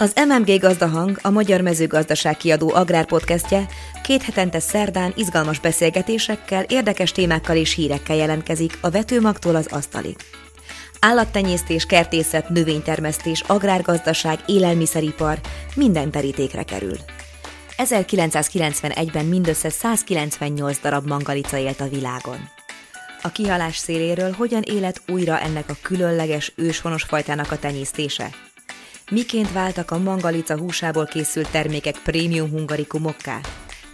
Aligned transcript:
Az 0.00 0.14
MMG 0.28 0.58
Gazdahang, 0.58 1.18
a 1.22 1.30
Magyar 1.30 1.60
Mezőgazdaság 1.60 2.36
kiadó 2.36 2.74
agrárpodcastje 2.74 3.66
két 4.02 4.22
hetente 4.22 4.60
szerdán 4.60 5.12
izgalmas 5.16 5.60
beszélgetésekkel, 5.60 6.64
érdekes 6.68 7.12
témákkal 7.12 7.56
és 7.56 7.74
hírekkel 7.74 8.16
jelentkezik 8.16 8.78
a 8.80 8.90
vetőmagtól 8.90 9.54
az 9.54 9.66
asztalig. 9.70 10.16
Állattenyésztés, 11.00 11.86
kertészet, 11.86 12.48
növénytermesztés, 12.48 13.40
agrárgazdaság, 13.40 14.38
élelmiszeripar 14.46 15.38
minden 15.74 16.10
terítékre 16.10 16.62
kerül. 16.62 16.96
1991-ben 17.76 19.24
mindössze 19.24 19.70
198 19.70 20.78
darab 20.80 21.06
mangalica 21.06 21.56
élt 21.56 21.80
a 21.80 21.88
világon. 21.88 22.48
A 23.22 23.28
kihalás 23.28 23.76
széléről 23.76 24.32
hogyan 24.32 24.62
élet 24.62 25.02
újra 25.08 25.40
ennek 25.40 25.68
a 25.68 25.76
különleges 25.82 26.52
őshonos 26.56 27.02
fajtának 27.02 27.52
a 27.52 27.58
tenyésztése? 27.58 28.47
Miként 29.10 29.52
váltak 29.52 29.90
a 29.90 29.98
mangalica 29.98 30.58
húsából 30.58 31.06
készült 31.06 31.50
termékek 31.50 31.98
prémium 32.02 32.50
hungarikumokká? 32.50 33.40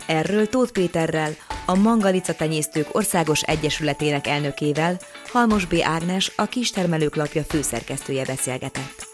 Erről 0.07 0.49
Tóth 0.49 0.73
Péterrel, 0.73 1.31
a 1.67 1.75
Mangalica 1.75 2.35
Tenyésztők 2.35 2.87
Országos 2.93 3.43
Egyesületének 3.43 4.27
elnökével, 4.27 4.99
Halmos 5.33 5.65
B. 5.65 5.75
Ágnes, 5.83 6.33
a 6.37 6.47
Kistermelők 6.47 7.17
lapja 7.17 7.43
főszerkesztője 7.43 8.25
beszélgetett. 8.25 9.14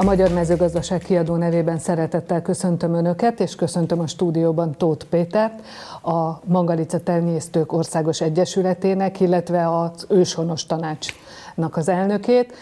A 0.00 0.04
Magyar 0.04 0.32
Mezőgazdaság 0.32 1.00
kiadó 1.00 1.36
nevében 1.36 1.78
szeretettel 1.78 2.42
köszöntöm 2.42 2.94
Önöket, 2.94 3.40
és 3.40 3.54
köszöntöm 3.54 4.00
a 4.00 4.06
stúdióban 4.06 4.76
Tóth 4.76 5.04
Pétert, 5.04 5.62
a 6.02 6.40
Mangalica 6.44 7.00
Tenyésztők 7.00 7.72
Országos 7.72 8.20
Egyesületének, 8.20 9.20
illetve 9.20 9.78
az 9.78 10.06
Őshonos 10.08 10.66
Tanácsnak 10.66 11.76
az 11.76 11.88
elnökét. 11.88 12.54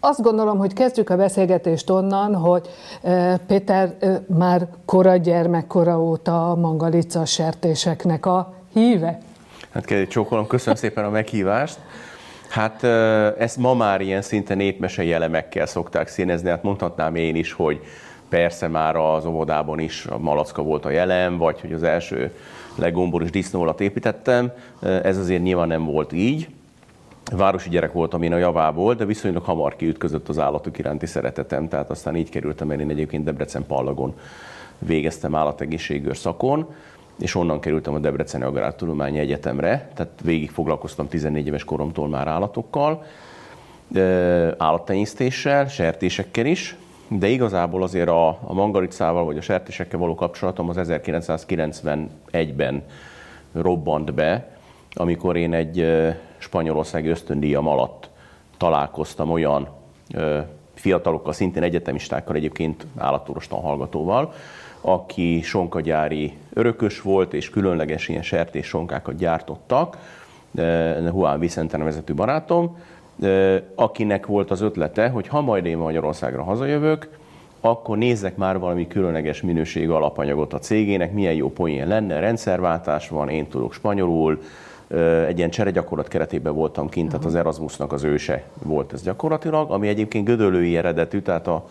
Azt 0.00 0.22
gondolom, 0.22 0.58
hogy 0.58 0.72
kezdjük 0.72 1.10
a 1.10 1.16
beszélgetést 1.16 1.90
onnan, 1.90 2.34
hogy 2.34 2.68
Péter 3.46 3.94
már 4.38 4.68
kora 4.84 5.16
gyermekkora 5.16 6.02
óta 6.02 6.50
a 6.50 6.54
mangalica 6.54 7.24
sertéseknek 7.24 8.26
a 8.26 8.54
híve. 8.72 9.18
Hát 9.70 10.08
csókolom, 10.08 10.46
köszönöm 10.46 10.76
szépen 10.76 11.04
a 11.04 11.10
meghívást. 11.10 11.78
Hát 12.48 12.84
ezt 13.38 13.56
ma 13.56 13.74
már 13.74 14.00
ilyen 14.00 14.22
szinte 14.22 14.54
népmesei 14.54 15.12
elemekkel 15.12 15.66
szokták 15.66 16.08
színezni, 16.08 16.48
hát 16.48 16.62
mondhatnám 16.62 17.14
én 17.14 17.36
is, 17.36 17.52
hogy 17.52 17.80
persze 18.28 18.68
már 18.68 18.96
az 18.96 19.26
óvodában 19.26 19.78
is 19.78 20.06
a 20.06 20.18
malacka 20.18 20.62
volt 20.62 20.84
a 20.84 20.90
jelen, 20.90 21.36
vagy 21.36 21.60
hogy 21.60 21.72
az 21.72 21.82
első 21.82 22.34
legomboros 22.74 23.30
disznólat 23.30 23.80
építettem. 23.80 24.52
Ez 24.80 25.18
azért 25.18 25.42
nyilván 25.42 25.68
nem 25.68 25.84
volt 25.84 26.12
így. 26.12 26.48
Városi 27.32 27.68
gyerek 27.68 27.92
voltam 27.92 28.22
én 28.22 28.32
a 28.32 28.36
javából, 28.36 28.94
de 28.94 29.04
viszonylag 29.04 29.44
hamar 29.44 29.76
kiütközött 29.76 30.28
az 30.28 30.38
állatok 30.38 30.78
iránti 30.78 31.06
szeretetem, 31.06 31.68
tehát 31.68 31.90
aztán 31.90 32.16
így 32.16 32.30
kerültem 32.30 32.70
el, 32.70 32.80
én 32.80 32.90
egyébként 32.90 33.24
Debrecen 33.24 33.66
Pallagon 33.66 34.14
végeztem 34.78 35.34
állategészségőr 35.34 36.16
szakon, 36.16 36.74
és 37.18 37.34
onnan 37.34 37.60
kerültem 37.60 37.94
a 37.94 37.98
Debreceni 37.98 38.44
Agrártudományi 38.44 39.18
Egyetemre, 39.18 39.90
tehát 39.94 40.12
végig 40.22 40.50
foglalkoztam 40.50 41.08
14 41.08 41.46
éves 41.46 41.64
koromtól 41.64 42.08
már 42.08 42.28
állatokkal, 42.28 43.04
állattenyésztéssel, 44.56 45.68
sertésekkel 45.68 46.46
is, 46.46 46.76
de 47.08 47.28
igazából 47.28 47.82
azért 47.82 48.08
a, 48.08 48.28
a 48.28 48.52
mangaricával 48.52 49.24
vagy 49.24 49.36
a 49.36 49.40
sertésekkel 49.40 49.98
való 49.98 50.14
kapcsolatom 50.14 50.68
az 50.68 50.76
1991-ben 50.80 52.82
robbant 53.52 54.14
be, 54.14 54.56
amikor 54.94 55.36
én 55.36 55.54
egy 55.54 56.04
spanyolországi 56.38 57.08
ösztöndíjam 57.08 57.66
alatt 57.66 58.10
találkoztam 58.56 59.30
olyan 59.30 59.68
fiatalokkal, 60.74 61.32
szintén 61.32 61.62
egyetemistákkal, 61.62 62.36
egyébként 62.36 62.86
állatorvostan 62.96 63.60
hallgatóval, 63.60 64.32
aki 64.80 65.40
sonkagyári 65.42 66.32
örökös 66.52 67.00
volt, 67.00 67.34
és 67.34 67.50
különleges 67.50 68.08
ilyen 68.08 68.22
sertés 68.22 68.66
sonkákat 68.66 69.16
gyártottak, 69.16 69.96
Juan 71.04 71.38
Vicente 71.38 71.76
nevezetű 71.76 72.14
barátom, 72.14 72.78
akinek 73.74 74.26
volt 74.26 74.50
az 74.50 74.60
ötlete, 74.60 75.08
hogy 75.08 75.28
ha 75.28 75.40
majd 75.40 75.66
én 75.66 75.76
Magyarországra 75.78 76.42
hazajövök, 76.42 77.08
akkor 77.60 77.98
nézzek 77.98 78.36
már 78.36 78.58
valami 78.58 78.86
különleges 78.86 79.42
minőségű 79.42 79.88
alapanyagot 79.88 80.52
a 80.52 80.58
cégének, 80.58 81.12
milyen 81.12 81.34
jó 81.34 81.50
poén 81.50 81.88
lenne, 81.88 82.20
rendszerváltás 82.20 83.08
van, 83.08 83.28
én 83.28 83.46
tudok 83.46 83.72
spanyolul, 83.72 84.40
egy 85.26 85.38
ilyen 85.38 85.50
cseregyakorlat 85.50 86.08
keretében 86.08 86.54
voltam 86.54 86.88
kint, 86.88 87.08
tehát 87.10 87.24
az 87.24 87.34
Erasmusnak 87.34 87.92
az 87.92 88.04
őse 88.04 88.44
volt 88.62 88.92
ez 88.92 89.02
gyakorlatilag, 89.02 89.70
ami 89.70 89.88
egyébként 89.88 90.24
gödöllői 90.24 90.76
eredetű, 90.76 91.20
tehát 91.20 91.46
a 91.46 91.68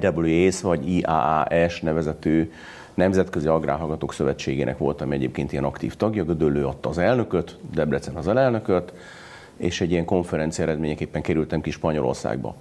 IWS 0.00 0.60
vagy 0.60 0.88
IAAS 0.88 1.80
nevezetű 1.80 2.50
Nemzetközi 2.94 3.46
Agrárhallgatók 3.46 4.12
Szövetségének 4.12 4.78
voltam 4.78 5.12
egyébként 5.12 5.52
ilyen 5.52 5.64
aktív 5.64 5.94
tagja, 5.94 6.24
Gödöllő 6.24 6.66
adta 6.66 6.88
az 6.88 6.98
elnököt, 6.98 7.58
Debrecen 7.74 8.14
az 8.14 8.28
elnököt, 8.28 8.92
és 9.56 9.80
egy 9.80 9.90
ilyen 9.90 10.04
konferencia 10.04 10.64
eredményeképpen 10.64 11.22
kerültem 11.22 11.60
ki 11.60 11.70
Spanyolországba. 11.70 12.54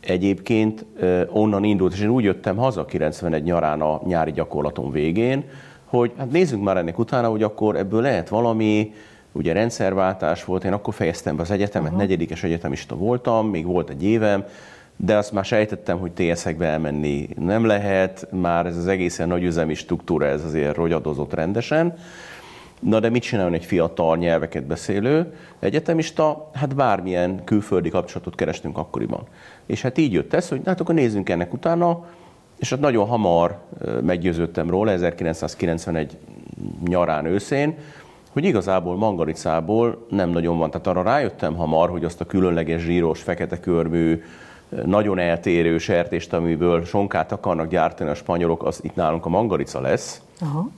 Egyébként 0.00 0.84
onnan 1.30 1.64
indult, 1.64 1.92
és 1.92 2.00
én 2.00 2.08
úgy 2.08 2.24
jöttem 2.24 2.56
haza 2.56 2.84
91 2.84 3.42
nyarán 3.42 3.80
a 3.80 4.00
nyári 4.06 4.32
gyakorlatom 4.32 4.90
végén, 4.90 5.44
hogy 5.84 6.12
hát 6.18 6.30
nézzünk 6.30 6.64
már 6.64 6.76
ennek 6.76 6.98
utána, 6.98 7.28
hogy 7.28 7.42
akkor 7.42 7.76
ebből 7.76 8.00
lehet 8.00 8.28
valami, 8.28 8.94
ugye 9.32 9.52
rendszerváltás 9.52 10.44
volt, 10.44 10.64
én 10.64 10.72
akkor 10.72 10.94
fejeztem 10.94 11.36
be 11.36 11.42
az 11.42 11.50
egyetemet, 11.50 11.86
uh-huh. 11.86 12.02
negyedikes 12.02 12.42
egyetemista 12.42 12.96
voltam, 12.96 13.48
még 13.48 13.66
volt 13.66 13.90
egy 13.90 14.04
évem, 14.04 14.44
de 15.00 15.16
azt 15.16 15.32
már 15.32 15.44
sejtettem, 15.44 15.98
hogy 15.98 16.12
TSZ-ekbe 16.12 16.66
elmenni 16.66 17.28
nem 17.36 17.64
lehet, 17.64 18.26
már 18.30 18.66
ez 18.66 18.76
az 18.76 18.86
egészen 18.86 19.28
nagyüzemi 19.28 19.74
struktúra, 19.74 20.26
ez 20.26 20.44
azért 20.44 20.76
rogyadozott 20.76 21.34
rendesen. 21.34 21.94
Na 22.80 23.00
de 23.00 23.08
mit 23.08 23.22
csináljon 23.22 23.54
egy 23.54 23.64
fiatal 23.64 24.16
nyelveket 24.16 24.66
beszélő 24.66 25.34
egyetemista? 25.58 26.48
Hát 26.52 26.74
bármilyen 26.74 27.44
külföldi 27.44 27.88
kapcsolatot 27.88 28.34
kerestünk 28.34 28.78
akkoriban. 28.78 29.22
És 29.66 29.82
hát 29.82 29.98
így 29.98 30.12
jött 30.12 30.34
ez, 30.34 30.48
hogy 30.48 30.60
hát 30.64 30.80
akkor 30.80 30.94
nézzünk 30.94 31.28
ennek 31.28 31.52
utána, 31.52 32.04
és 32.58 32.70
hát 32.70 32.80
nagyon 32.80 33.06
hamar 33.06 33.58
meggyőződtem 34.02 34.70
róla, 34.70 34.90
1991 34.90 36.16
nyarán 36.86 37.24
őszén, 37.24 37.76
hogy 38.32 38.44
igazából 38.44 38.96
mangaricából 38.96 40.06
nem 40.10 40.30
nagyon 40.30 40.58
van. 40.58 40.70
Tehát 40.70 40.86
arra 40.86 41.02
rájöttem 41.02 41.54
hamar, 41.54 41.90
hogy 41.90 42.04
azt 42.04 42.20
a 42.20 42.24
különleges 42.24 42.82
zsíros, 42.82 43.22
fekete 43.22 43.60
körmű, 43.60 44.22
nagyon 44.84 45.18
eltérő 45.18 45.78
sertést, 45.78 46.32
amiből 46.32 46.84
sonkát 46.84 47.32
akarnak 47.32 47.68
gyártani 47.68 48.10
a 48.10 48.14
spanyolok, 48.14 48.64
az 48.64 48.80
itt 48.82 48.94
nálunk 48.94 49.26
a 49.26 49.28
mangarica 49.28 49.80
lesz. 49.80 50.20
Aha. 50.40 50.68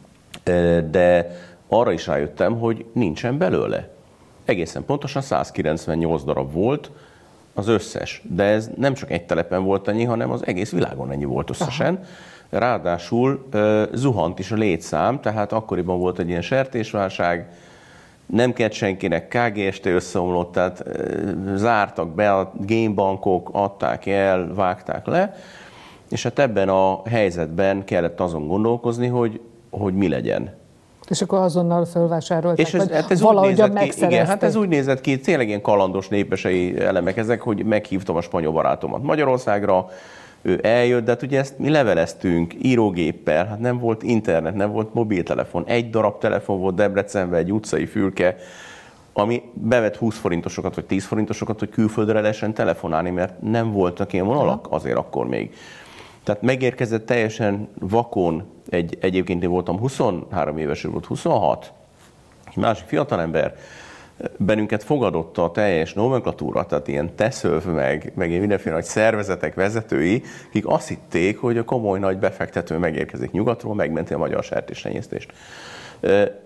De 0.91 1.37
arra 1.69 1.93
is 1.93 2.07
rájöttem, 2.07 2.59
hogy 2.59 2.85
nincsen 2.93 3.39
belőle. 3.39 3.89
Egészen 4.45 4.85
pontosan 4.85 5.23
198 5.23 6.25
darab 6.25 6.53
volt 6.53 6.91
az 7.55 7.69
összes. 7.69 8.23
De 8.29 8.45
ez 8.45 8.71
nem 8.77 8.95
csak 8.95 9.11
egy 9.11 9.27
telepen 9.27 9.65
volt 9.65 9.89
ennyi, 9.89 10.05
hanem 10.05 10.31
az 10.31 10.47
egész 10.47 10.71
világon 10.71 11.11
ennyi 11.11 11.25
volt 11.25 11.51
összesen. 11.51 11.95
Aha. 11.95 12.59
Ráadásul 12.59 13.49
zuhant 13.93 14.39
is 14.39 14.51
a 14.51 14.57
létszám, 14.57 15.21
tehát 15.21 15.53
akkoriban 15.53 15.99
volt 15.99 16.19
egy 16.19 16.29
ilyen 16.29 16.43
sertésválság, 16.43 17.53
nem 18.31 18.53
kellett 18.53 18.73
senkinek, 18.73 19.29
KGST 19.29 19.87
összeomlott, 19.87 20.53
tehát 20.53 20.85
zártak 21.55 22.15
be 22.15 22.33
a 22.33 22.53
gamebankok, 22.67 23.51
adták 23.53 24.07
el, 24.07 24.55
vágták 24.55 25.07
le, 25.07 25.35
és 26.11 26.23
hát 26.23 26.39
ebben 26.39 26.69
a 26.69 27.01
helyzetben 27.09 27.85
kellett 27.85 28.21
azon 28.21 28.47
gondolkozni, 28.47 29.07
hogy, 29.07 29.41
hogy 29.71 29.95
mi 29.95 30.09
legyen. 30.09 30.59
És 31.09 31.23
akkor 31.23 31.39
azonnal 31.39 31.85
felvásárolták, 31.85 32.67
és 32.67 32.75
ez, 32.75 32.91
hát 32.91 33.11
ez 33.11 33.21
nézett 33.21 33.79
ki, 33.79 34.05
igen, 34.05 34.27
hát 34.27 34.43
ez 34.43 34.55
úgy 34.55 34.69
nézett 34.69 35.01
ki, 35.01 35.21
tényleg 35.21 35.49
ilyen 35.49 35.63
kalandos 35.63 36.09
népesei 36.09 36.81
elemek 36.81 37.17
ezek, 37.17 37.41
hogy 37.41 37.65
meghívtam 37.65 38.17
a 38.17 38.21
spanyol 38.21 38.53
barátomat 38.53 39.03
Magyarországra, 39.03 39.87
ő 40.43 40.61
eljött, 40.63 41.05
de 41.05 41.11
hát 41.11 41.23
ugye 41.23 41.39
ezt 41.39 41.59
mi 41.59 41.71
leveleztünk 41.71 42.55
írógéppel, 42.63 43.47
hát 43.47 43.59
nem 43.59 43.79
volt 43.79 44.03
internet, 44.03 44.55
nem 44.55 44.73
volt 44.73 44.95
mobiltelefon, 44.95 45.65
egy 45.67 45.91
darab 45.91 46.19
telefon 46.19 46.61
volt 46.61 46.75
Debrecenben, 46.75 47.39
egy 47.39 47.53
utcai 47.53 47.87
fülke, 47.87 48.37
ami 49.13 49.43
bevet 49.55 49.97
20 49.97 50.19
forintosokat 50.19 50.75
vagy 50.75 50.85
10 50.85 51.05
forintosokat, 51.05 51.59
hogy 51.59 51.69
külföldre 51.69 52.21
lehessen 52.21 52.55
telefonálni, 52.55 53.11
mert 53.11 53.43
nem 53.43 53.73
voltak 53.73 54.13
ilyen 54.13 54.27
vonalak 54.27 54.67
azért 54.71 54.97
akkor 54.97 55.27
még. 55.27 55.55
Tehát 56.23 56.43
megérkezett 56.43 57.07
teljesen 57.07 57.69
vakon, 57.79 58.45
egy, 58.69 58.99
egyébként 59.01 59.43
én 59.43 59.51
voltam 59.51 59.79
23 59.79 60.59
éves, 60.59 60.85
ő 60.85 60.89
volt 60.89 61.07
26, 61.07 61.73
egy 62.47 62.57
másik 62.57 62.87
fiatalember, 62.87 63.55
bennünket 64.37 64.83
fogadott 64.83 65.39
a 65.39 65.51
teljes 65.51 65.93
nomenklatúra, 65.93 66.67
tehát 66.67 66.89
ilyen 66.89 67.15
teszölv, 67.15 67.65
meg, 67.65 68.13
meg 68.15 68.41
mindenféle 68.41 68.75
nagy 68.75 68.85
szervezetek 68.85 69.55
vezetői, 69.55 70.23
akik 70.49 70.67
azt 70.67 70.89
hitték, 70.89 71.39
hogy 71.39 71.59
a 71.59 71.65
komoly 71.65 71.99
nagy 71.99 72.19
befektető 72.19 72.79
megérkezik 72.79 73.31
nyugatról, 73.31 73.75
megmenti 73.75 74.13
a 74.13 74.19
magyar 74.19 74.45
sertéstenyésztést. 74.45 75.33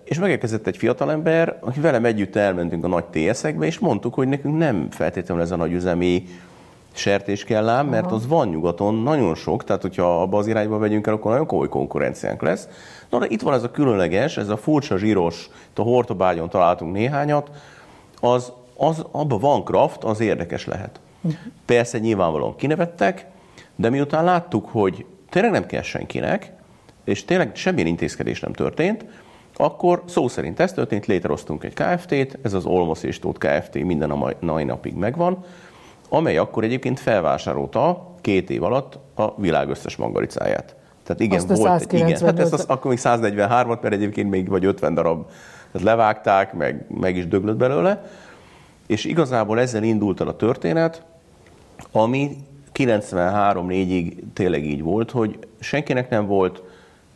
És 0.03 0.19
megérkezett 0.19 0.67
egy 0.67 0.77
fiatalember, 0.77 1.57
aki 1.59 1.79
velem 1.79 2.05
együtt 2.05 2.35
elmentünk 2.35 2.83
a 2.83 2.87
nagy 2.87 3.05
TS-ekbe, 3.05 3.65
és 3.65 3.79
mondtuk, 3.79 4.13
hogy 4.13 4.27
nekünk 4.27 4.57
nem 4.57 4.87
feltétlenül 4.91 5.43
ez 5.43 5.51
a 5.51 5.55
nagy 5.55 5.73
üzemi 5.73 6.23
sertés 6.97 7.43
kell 7.43 7.69
ám, 7.69 7.87
mert 7.87 8.11
az 8.11 8.27
van 8.27 8.47
nyugaton 8.47 8.95
nagyon 8.95 9.35
sok, 9.35 9.63
tehát 9.63 9.81
hogyha 9.81 10.21
abba 10.21 10.37
az 10.37 10.47
irányba 10.47 10.77
vegyünk 10.77 11.07
el, 11.07 11.13
akkor 11.13 11.31
nagyon 11.31 11.45
komoly 11.45 11.69
konkurenciánk 11.69 12.41
lesz. 12.41 12.67
Na, 13.09 13.19
de 13.19 13.25
itt 13.29 13.41
van 13.41 13.53
ez 13.53 13.63
a 13.63 13.71
különleges, 13.71 14.37
ez 14.37 14.49
a 14.49 14.57
furcsa 14.57 14.97
zsíros, 14.97 15.49
a 15.75 15.81
hortobágyon 15.81 16.49
találtunk 16.49 16.93
néhányat, 16.93 17.49
az, 18.19 18.51
az 18.77 19.05
abban 19.11 19.39
van 19.39 19.63
kraft, 19.63 20.03
az 20.03 20.19
érdekes 20.19 20.65
lehet. 20.65 20.99
Persze 21.65 21.97
nyilvánvalóan 21.97 22.55
kinevettek, 22.55 23.25
de 23.75 23.89
miután 23.89 24.23
láttuk, 24.23 24.69
hogy 24.71 25.05
tényleg 25.29 25.51
nem 25.51 25.65
kell 25.65 25.81
senkinek, 25.81 26.51
és 27.03 27.25
tényleg 27.25 27.55
semmilyen 27.55 27.87
intézkedés 27.87 28.39
nem 28.39 28.53
történt, 28.53 29.05
akkor 29.57 30.03
szó 30.05 30.27
szerint 30.27 30.59
ez 30.59 30.73
történt, 30.73 31.05
létrehoztunk 31.05 31.63
egy 31.63 31.73
KFT-t, 31.73 32.37
ez 32.41 32.53
az 32.53 32.65
Olmos 32.65 33.03
és 33.03 33.19
Tóth 33.19 33.47
Kft. 33.47 33.73
minden 33.73 34.11
a 34.11 34.33
mai 34.39 34.63
napig 34.63 34.93
megvan, 34.93 35.45
amely 36.09 36.37
akkor 36.37 36.63
egyébként 36.63 36.99
felvásárolta 36.99 38.11
két 38.21 38.49
év 38.49 38.63
alatt 38.63 38.99
a 39.15 39.41
világ 39.41 39.69
összes 39.69 39.95
mangaricáját. 39.95 40.75
Tehát 41.03 41.21
igen, 41.21 41.37
azt 41.37 41.57
volt, 41.57 41.91
igen, 41.91 42.19
hát 42.19 42.39
ezt 42.39 42.53
az, 42.53 42.65
akkor 42.67 42.89
még 42.89 42.99
143-at, 43.03 43.81
mert 43.81 43.93
egyébként 43.93 44.29
még 44.29 44.49
vagy 44.49 44.65
50 44.65 44.93
darab 44.93 45.25
tehát 45.71 45.87
levágták, 45.87 46.53
meg, 46.53 46.85
meg 46.99 47.15
is 47.17 47.27
döglött 47.27 47.57
belőle, 47.57 48.03
és 48.87 49.05
igazából 49.05 49.59
ezzel 49.59 49.83
indult 49.83 50.21
el 50.21 50.27
a 50.27 50.35
történet, 50.35 51.03
ami 51.91 52.37
93-4-ig 52.73 54.13
tényleg 54.33 54.65
így 54.65 54.81
volt, 54.81 55.11
hogy 55.11 55.39
senkinek 55.59 56.09
nem 56.09 56.25
volt, 56.27 56.63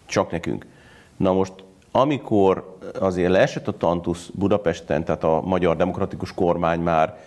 csak 0.05 0.31
nekünk. 0.31 0.65
Na 1.17 1.33
most, 1.33 1.53
amikor 1.91 2.77
azért 2.99 3.31
leesett 3.31 3.67
a 3.67 3.77
Tantusz 3.77 4.29
Budapesten, 4.33 5.03
tehát 5.03 5.23
a 5.23 5.41
magyar 5.45 5.75
demokratikus 5.75 6.33
kormány 6.33 6.79
már 6.79 7.17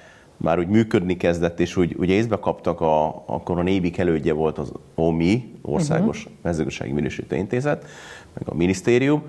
már 0.43 0.59
úgy 0.59 0.69
működni 0.69 1.17
kezdett, 1.17 1.61
és 1.61 1.77
úgy, 1.77 1.95
ugye 1.99 2.15
észbe 2.15 2.37
kaptak, 2.37 2.81
a, 2.81 3.23
akkor 3.27 3.59
a 3.59 3.63
névik 3.63 3.99
elődje 3.99 4.33
volt 4.33 4.59
az 4.59 4.73
OMI, 4.95 5.55
Országos 5.63 6.19
uh-huh. 6.19 6.33
Mezőgazdasági 6.43 6.93
Minősítő 6.93 7.37
Intézet, 7.37 7.87
meg 8.35 8.49
a 8.49 8.55
minisztérium, 8.55 9.23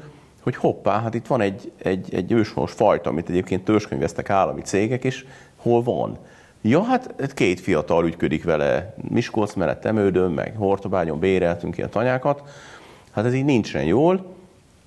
hogy 0.44 0.56
hoppá, 0.56 1.02
hát 1.02 1.14
itt 1.14 1.28
van 1.28 1.42
egy, 1.42 1.72
egy, 1.78 2.14
egy 2.14 2.32
őshonos 2.32 2.72
fajta, 2.72 3.10
amit 3.10 3.30
egyébként 3.30 3.64
törzskönyveztek 3.64 4.30
állami 4.30 4.62
cégek, 4.62 5.04
és 5.04 5.26
hol 5.56 5.84
van? 5.84 6.18
Ja, 6.62 6.82
hát 6.82 7.34
két 7.34 7.60
fiatal 7.60 8.06
ügyködik 8.06 8.44
vele 8.44 8.96
Miskolc 9.10 9.54
mellett 9.54 9.86
Emődön, 9.86 10.32
meg 10.32 10.56
Hortobányon 10.58 11.20
béreltünk 11.20 11.78
ilyen 11.78 11.90
tanyákat. 11.90 12.44
Hát 13.12 13.26
ez 13.26 13.34
így 13.34 13.46
nincsen 13.46 13.84
jól. 13.84 14.26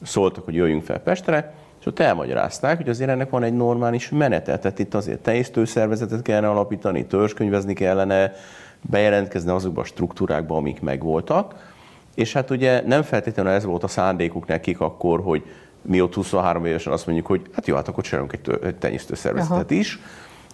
Szóltak, 0.03 0.45
hogy 0.45 0.55
jöjjünk 0.55 0.83
fel 0.83 0.99
Pestre, 0.99 1.55
és 1.87 1.93
ott 1.93 1.99
elmagyarázták, 1.99 2.77
hogy 2.77 2.89
azért 2.89 3.11
ennek 3.11 3.31
van 3.31 3.43
egy 3.43 3.53
normális 3.53 4.09
menete. 4.09 4.59
Tehát 4.59 4.79
itt 4.79 4.95
azért 4.95 5.19
tenyésztőszervezetet 5.19 6.23
kellene 6.23 6.49
alapítani, 6.49 7.07
törzskönyvezni 7.07 7.75
kellene, 7.75 8.33
bejelentkezni 8.81 9.51
azokba 9.51 9.81
a 9.81 9.85
struktúrákba, 9.85 10.57
amik 10.57 10.81
megvoltak. 10.81 11.75
És 12.15 12.33
hát 12.33 12.51
ugye 12.51 12.83
nem 12.87 13.03
feltétlenül 13.03 13.53
ez 13.53 13.65
volt 13.65 13.83
a 13.83 13.89
szándékuk 13.89 14.47
nekik 14.47 14.81
akkor, 14.81 15.21
hogy 15.21 15.43
mi 15.83 16.01
ott 16.01 16.15
23 16.15 16.65
évesen 16.65 16.93
azt 16.93 17.07
mondjuk, 17.07 17.27
hogy 17.27 17.43
hát 17.53 17.67
jó, 17.67 17.75
hát 17.75 17.89
akkor 17.89 18.05
csinálunk 18.05 18.33
egy, 18.33 18.75
tenyésztőszervezetet 18.75 19.71
Aha. 19.71 19.81
is, 19.81 20.01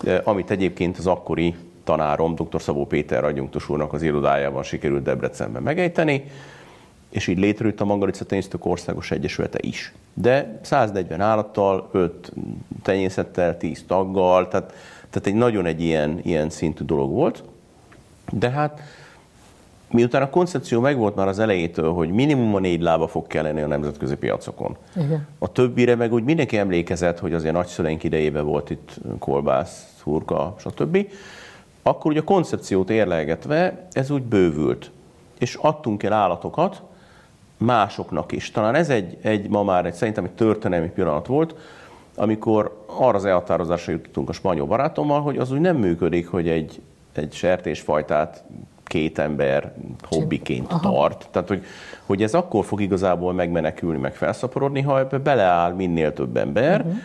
eh, 0.05 0.21
amit 0.25 0.51
egyébként 0.51 0.99
az 0.99 1.07
akkori 1.07 1.55
tanárom, 1.85 2.35
dr. 2.35 2.61
Szabó 2.61 2.87
Péter 2.87 3.25
adjunktus 3.25 3.69
úrnak 3.69 3.93
az 3.93 4.03
irodájában 4.03 4.63
sikerült 4.63 5.03
Debrecenben 5.03 5.63
megejteni 5.63 6.25
és 7.13 7.27
így 7.27 7.39
létrejött 7.39 7.81
a 7.81 7.85
Mangalica 7.85 8.25
Tenyésztők 8.25 8.67
Országos 8.67 9.11
Egyesülete 9.11 9.59
is. 9.61 9.93
De 10.15 10.59
140 10.63 11.21
állattal, 11.21 11.89
5 11.93 12.33
tenyészettel, 12.83 13.57
10 13.57 13.85
taggal, 13.87 14.49
tehát, 14.49 14.73
tehát 15.11 15.27
egy 15.27 15.35
nagyon 15.35 15.67
egy 15.67 15.81
ilyen, 15.81 16.21
ilyen 16.23 16.51
szintű 16.51 16.85
dolog 16.85 17.11
volt. 17.11 17.45
De 18.31 18.51
hát 18.51 18.81
miután 19.91 20.23
a 20.23 20.31
koncepció 20.31 20.81
megvolt 20.81 21.15
már 21.15 21.29
az 21.29 21.39
elejétől, 21.39 21.93
hogy 21.93 22.11
minimum 22.11 22.55
a 22.55 22.59
négy 22.59 22.81
lába 22.81 23.07
fog 23.07 23.27
kelleni 23.27 23.61
a 23.61 23.67
nemzetközi 23.67 24.17
piacokon. 24.17 24.77
Igen. 24.97 25.27
A 25.39 25.53
többire 25.53 25.95
meg 25.95 26.13
úgy 26.13 26.25
mindenki 26.25 26.59
emlékezett, 26.59 27.19
hogy 27.19 27.35
azért 27.35 27.55
nagyszüleink 27.55 28.05
idejében 28.05 28.45
volt 28.45 28.71
itt 28.71 28.95
kolbász, 29.19 29.87
hurka, 30.03 30.55
stb. 30.59 31.07
Akkor 31.83 32.11
ugye 32.11 32.21
a 32.21 32.25
koncepciót 32.25 32.91
érlegetve 32.91 33.87
ez 33.93 34.11
úgy 34.11 34.23
bővült. 34.23 34.91
És 35.39 35.55
adtunk 35.55 36.03
el 36.03 36.13
állatokat, 36.13 36.83
másoknak 37.65 38.33
is. 38.33 38.51
Talán 38.51 38.75
ez 38.75 38.91
egy, 38.91 39.19
egy 39.23 39.49
ma 39.49 39.63
már 39.63 39.87
egy, 39.87 39.95
szerintem 39.95 40.25
egy 40.25 40.31
történelmi 40.31 40.89
pillanat 40.89 41.27
volt, 41.27 41.55
amikor 42.15 42.85
arra 42.87 43.17
az 43.17 43.25
elhatározásra 43.25 43.93
jutottunk 43.93 44.29
a 44.29 44.33
spanyol 44.33 44.67
barátommal, 44.67 45.21
hogy 45.21 45.39
az 45.39 45.53
úgy 45.53 45.61
nem 45.61 45.77
működik, 45.77 46.29
hogy 46.29 46.49
egy, 46.49 46.81
egy 47.13 47.33
sertésfajtát 47.33 48.45
két 48.85 49.19
ember 49.19 49.75
hobbiként 50.03 50.73
Aha. 50.73 50.91
tart. 50.91 51.29
Tehát, 51.31 51.49
hogy, 51.49 51.65
hogy 52.07 52.23
ez 52.23 52.35
akkor 52.35 52.65
fog 52.65 52.81
igazából 52.81 53.33
megmenekülni, 53.33 53.99
meg 53.99 54.15
felszaporodni, 54.15 54.81
ha 54.81 54.99
ebbe 54.99 55.19
beleáll 55.19 55.73
minél 55.73 56.13
több 56.13 56.37
ember, 56.37 56.81
uh-huh. 56.81 56.97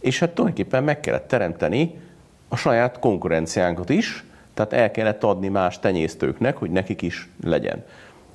és 0.00 0.18
hát 0.18 0.30
tulajdonképpen 0.30 0.84
meg 0.84 1.00
kellett 1.00 1.28
teremteni 1.28 2.00
a 2.48 2.56
saját 2.56 2.98
konkurenciánkat 2.98 3.90
is, 3.90 4.24
tehát 4.54 4.72
el 4.72 4.90
kellett 4.90 5.24
adni 5.24 5.48
más 5.48 5.78
tenyésztőknek, 5.78 6.56
hogy 6.56 6.70
nekik 6.70 7.02
is 7.02 7.28
legyen. 7.44 7.84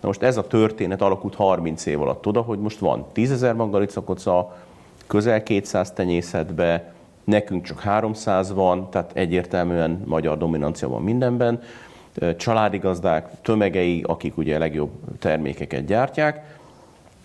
Na 0.04 0.10
most 0.10 0.24
ez 0.24 0.38
a 0.38 0.48
történet 0.48 1.02
alakult 1.02 1.36
30 1.36 1.86
év 1.86 2.02
alatt 2.02 2.28
oda, 2.28 2.42
hogy 2.42 2.60
most 2.60 2.80
van 2.80 3.06
10 3.12 3.32
ezer 3.32 3.54
mangalicakoca, 3.54 4.56
közel 5.08 5.44
200 5.44 5.92
tenyészetbe, 5.92 6.94
nekünk 7.24 7.64
csak 7.64 7.80
300 7.80 8.54
van, 8.54 8.90
tehát 8.90 9.12
egyértelműen 9.14 10.02
magyar 10.06 10.38
dominancia 10.38 10.88
van 10.88 11.02
mindenben. 11.02 11.62
Családi 12.38 12.78
gazdák, 12.78 13.30
tömegei, 13.42 14.04
akik 14.08 14.38
ugye 14.38 14.56
a 14.56 14.60
legjobb 14.60 14.92
termékeket 15.20 15.86
gyártják, 15.86 16.58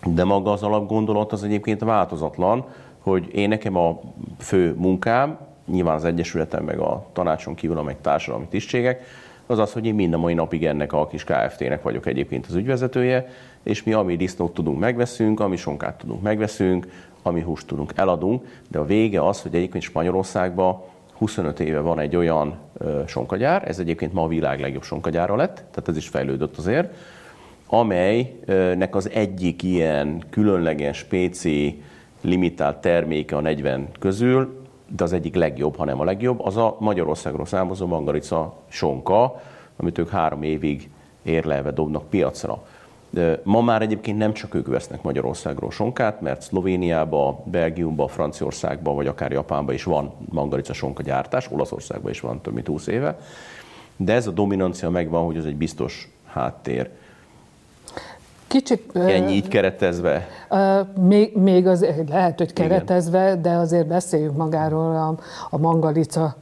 de 0.05 0.25
maga 0.25 0.53
az 0.53 0.63
alapgondolat 0.63 1.33
az 1.33 1.45
egyébként 1.45 1.81
változatlan, 1.81 2.65
hogy 2.99 3.35
én 3.35 3.49
nekem 3.49 3.77
a 3.77 4.01
fő 4.39 4.75
munkám, 4.75 5.39
nyilván 5.67 5.95
az 5.95 6.05
Egyesületem 6.05 6.65
meg 6.65 6.79
a 6.79 7.07
tanácson 7.13 7.55
kívül, 7.55 7.79
amely 7.79 7.97
társadalmi 8.01 8.47
tisztségek, 8.49 9.05
az 9.51 9.59
az, 9.59 9.73
hogy 9.73 9.87
én 9.87 9.95
mind 9.95 10.15
a 10.15 10.19
mai 10.19 10.35
napig 10.35 10.65
ennek 10.65 10.93
a 10.93 11.07
kis 11.07 11.25
KFT-nek 11.25 11.83
vagyok 11.83 12.07
egyébként 12.07 12.47
az 12.47 12.55
ügyvezetője, 12.55 13.27
és 13.63 13.83
mi 13.83 13.93
ami 13.93 14.17
disznót 14.17 14.55
tudunk 14.55 14.79
megveszünk, 14.79 15.41
ami 15.41 15.57
sonkát 15.57 15.99
tudunk 15.99 16.23
megveszünk, 16.23 16.87
ami 17.23 17.41
húst 17.41 17.67
tudunk 17.67 17.93
eladunk, 17.97 18.45
de 18.69 18.79
a 18.79 18.85
vége 18.85 19.27
az, 19.27 19.43
hogy 19.43 19.55
egyébként 19.55 19.85
Spanyolországban 19.85 20.83
25 21.19 21.61
éve 21.61 21.81
van 21.81 21.99
egy 21.99 22.17
olyan 22.17 22.59
ö, 22.79 23.03
sonkagyár, 23.07 23.69
ez 23.69 23.79
egyébként 23.79 24.13
ma 24.13 24.23
a 24.23 24.29
világ 24.29 24.61
legjobb 24.61 24.83
sonkagyára 24.83 25.37
lett, 25.37 25.55
tehát 25.55 25.89
ez 25.89 25.97
is 25.97 26.09
fejlődött 26.09 26.57
azért, 26.57 26.95
amelynek 27.67 28.95
az 28.95 29.11
egyik 29.11 29.63
ilyen 29.63 30.23
különleges, 30.31 30.97
spéci, 30.97 31.83
limitált 32.21 32.77
terméke 32.77 33.37
a 33.37 33.41
40 33.41 33.89
közül 33.99 34.58
de 34.97 35.05
az 35.05 35.13
egyik 35.13 35.35
legjobb, 35.35 35.77
hanem 35.77 36.01
a 36.01 36.05
legjobb, 36.05 36.41
az 36.41 36.57
a 36.57 36.77
Magyarországról 36.81 37.47
származó 37.47 37.87
mangarica 37.87 38.55
sonka, 38.69 39.41
amit 39.77 39.99
ők 39.99 40.09
három 40.09 40.43
évig 40.43 40.91
érlelve 41.23 41.71
dobnak 41.71 42.09
piacra. 42.09 42.63
Ma 43.43 43.61
már 43.61 43.83
egyébként 43.83 44.19
nem 44.19 44.33
csak 44.33 44.55
ők 44.55 44.67
vesznek 44.67 45.03
Magyarországról 45.03 45.71
sonkát, 45.71 46.21
mert 46.21 46.43
Szlovéniába, 46.43 47.43
Belgiumba, 47.45 48.09
Franciaországba, 48.09 48.93
vagy 48.93 49.07
akár 49.07 49.33
Japánba 49.33 49.73
is 49.73 49.85
van 49.85 50.13
mangarica 50.29 50.73
sonka 50.73 51.03
gyártás, 51.03 51.51
Olaszországban 51.51 52.11
is 52.11 52.21
van 52.21 52.41
több 52.41 52.55
mint 52.55 52.67
20 52.67 52.87
éve. 52.87 53.19
De 53.97 54.13
ez 54.13 54.27
a 54.27 54.31
dominancia 54.31 54.91
megvan, 54.91 55.25
hogy 55.25 55.37
ez 55.37 55.45
egy 55.45 55.57
biztos 55.57 56.09
háttér. 56.27 56.91
Kicsit... 58.49 58.97
Ennyi 58.97 59.33
így 59.33 59.49
keretezve? 59.49 60.27
Még, 61.01 61.37
még 61.37 61.67
az, 61.67 61.87
lehet, 62.09 62.39
hogy 62.39 62.53
keretezve, 62.53 63.23
Igen. 63.23 63.43
de 63.43 63.51
azért 63.51 63.87
beszéljünk 63.87 64.37
magáról 64.37 64.97
a, 64.97 65.15
a 65.51 65.59
mangalica 65.59 66.37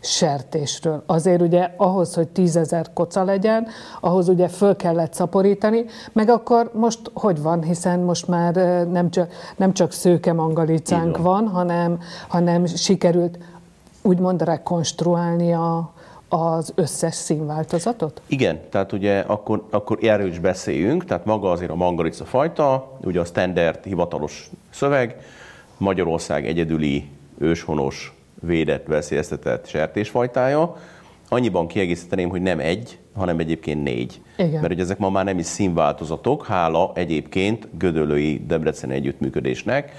sertésről. 0.00 1.02
Azért 1.06 1.40
ugye 1.40 1.70
ahhoz, 1.76 2.14
hogy 2.14 2.28
tízezer 2.28 2.92
koca 2.94 3.24
legyen, 3.24 3.66
ahhoz 4.00 4.28
ugye 4.28 4.48
föl 4.48 4.76
kellett 4.76 5.14
szaporítani, 5.14 5.84
meg 6.12 6.28
akkor 6.28 6.70
most 6.74 7.10
hogy 7.14 7.42
van, 7.42 7.62
hiszen 7.62 8.00
most 8.00 8.28
már 8.28 8.54
nem 8.90 9.10
csak, 9.10 9.32
nem 9.56 9.72
csak 9.72 9.92
szőke 9.92 10.32
mangalicánk 10.32 11.16
van. 11.16 11.24
van, 11.24 11.48
hanem, 11.48 11.98
hanem 12.28 12.66
sikerült 12.66 13.38
úgymond 14.02 14.42
rekonstruálni 14.42 15.52
a, 15.52 15.92
az 16.32 16.72
összes 16.74 17.14
színváltozatot? 17.14 18.22
Igen, 18.26 18.60
tehát 18.68 18.92
ugye 18.92 19.18
akkor, 19.18 19.66
akkor 19.70 19.98
erről 20.02 20.28
is 20.28 20.38
beszéljünk, 20.38 21.04
tehát 21.04 21.24
maga 21.24 21.50
azért 21.50 21.70
a 21.70 21.74
mangalica 21.74 22.24
fajta, 22.24 22.98
ugye 23.04 23.20
a 23.20 23.24
standard 23.24 23.84
hivatalos 23.84 24.50
szöveg, 24.70 25.16
Magyarország 25.76 26.46
egyedüli 26.46 27.08
őshonos 27.38 28.14
védett, 28.40 28.86
veszélyeztetett 28.86 29.66
sertésfajtája. 29.66 30.76
Annyiban 31.28 31.66
kiegészíteném, 31.66 32.28
hogy 32.28 32.42
nem 32.42 32.58
egy, 32.58 32.98
hanem 33.14 33.38
egyébként 33.38 33.82
négy. 33.82 34.20
Igen. 34.36 34.60
Mert 34.60 34.72
ugye 34.72 34.82
ezek 34.82 34.98
ma 34.98 35.10
már 35.10 35.24
nem 35.24 35.38
is 35.38 35.46
színváltozatok, 35.46 36.46
hála 36.46 36.92
egyébként 36.94 37.68
Gödöllői 37.78 38.44
Debrecen 38.46 38.90
együttműködésnek, 38.90 39.92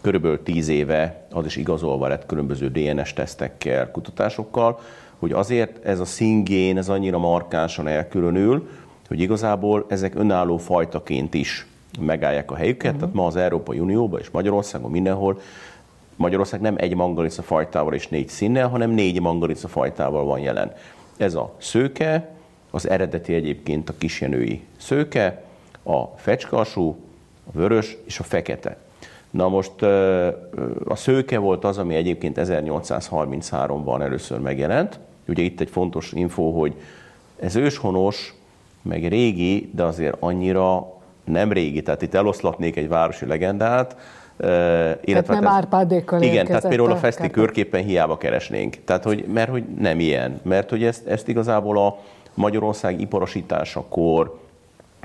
körülbelül 0.00 0.42
10 0.42 0.68
éve 0.68 1.26
az 1.30 1.46
is 1.46 1.56
igazolva 1.56 2.08
lett 2.08 2.26
különböző 2.26 2.68
DNS 2.68 3.12
tesztekkel, 3.12 3.90
kutatásokkal, 3.90 4.80
hogy 5.18 5.32
azért 5.32 5.84
ez 5.84 6.00
a 6.00 6.04
szingén, 6.04 6.78
ez 6.78 6.88
annyira 6.88 7.18
markánsan 7.18 7.86
elkülönül, 7.86 8.68
hogy 9.08 9.20
igazából 9.20 9.84
ezek 9.88 10.14
önálló 10.14 10.56
fajtaként 10.56 11.34
is 11.34 11.66
megállják 12.00 12.50
a 12.50 12.54
helyüket. 12.54 12.84
Uh-huh. 12.86 13.00
Tehát 13.00 13.14
ma 13.14 13.26
az 13.26 13.36
Európai 13.36 13.78
Unióban 13.78 14.20
és 14.20 14.30
Magyarországon 14.30 14.90
mindenhol 14.90 15.40
Magyarország 16.16 16.60
nem 16.60 16.74
egy 16.78 16.94
mangalica 16.94 17.42
fajtával 17.42 17.94
és 17.94 18.08
négy 18.08 18.28
színnel, 18.28 18.68
hanem 18.68 18.90
négy 18.90 19.20
mangalica 19.20 19.68
fajtával 19.68 20.24
van 20.24 20.38
jelen. 20.38 20.72
Ez 21.16 21.34
a 21.34 21.54
szőke, 21.58 22.30
az 22.70 22.88
eredeti 22.88 23.34
egyébként 23.34 23.88
a 23.88 23.94
kisjenői 23.98 24.62
szőke, 24.76 25.42
a 25.82 26.04
fecskasú, 26.16 26.96
a 27.46 27.50
vörös 27.52 27.96
és 28.04 28.18
a 28.18 28.22
fekete. 28.22 28.76
Na 29.30 29.48
most 29.48 29.82
a 30.84 30.94
szőke 30.94 31.38
volt 31.38 31.64
az, 31.64 31.78
ami 31.78 31.94
egyébként 31.94 32.36
1833-ban 32.40 34.00
először 34.00 34.38
megjelent. 34.38 34.98
Ugye 35.28 35.42
itt 35.42 35.60
egy 35.60 35.70
fontos 35.70 36.12
info, 36.12 36.50
hogy 36.50 36.74
ez 37.40 37.56
őshonos, 37.56 38.34
meg 38.82 39.08
régi, 39.08 39.70
de 39.74 39.82
azért 39.82 40.16
annyira 40.18 40.92
nem 41.24 41.52
régi. 41.52 41.82
Tehát 41.82 42.02
itt 42.02 42.14
eloszlatnék 42.14 42.76
egy 42.76 42.88
városi 42.88 43.26
legendát, 43.26 43.96
illetve 44.38 45.22
tehát 45.22 45.28
nem 45.28 45.46
ez, 45.46 45.52
Árpádékkal 45.52 46.22
Igen, 46.22 46.46
tehát 46.46 46.68
például 46.68 46.90
a 46.90 46.96
feszti 46.96 47.30
körképpen 47.30 47.84
hiába 47.84 48.16
keresnénk. 48.16 48.76
Tehát, 48.84 49.04
hogy, 49.04 49.24
mert 49.32 49.50
hogy 49.50 49.64
nem 49.78 50.00
ilyen. 50.00 50.40
Mert 50.42 50.70
hogy 50.70 50.84
ezt, 50.84 51.06
ezt 51.06 51.28
igazából 51.28 51.78
a 51.78 51.98
Magyarország 52.34 53.00
iparosításakor, 53.00 54.38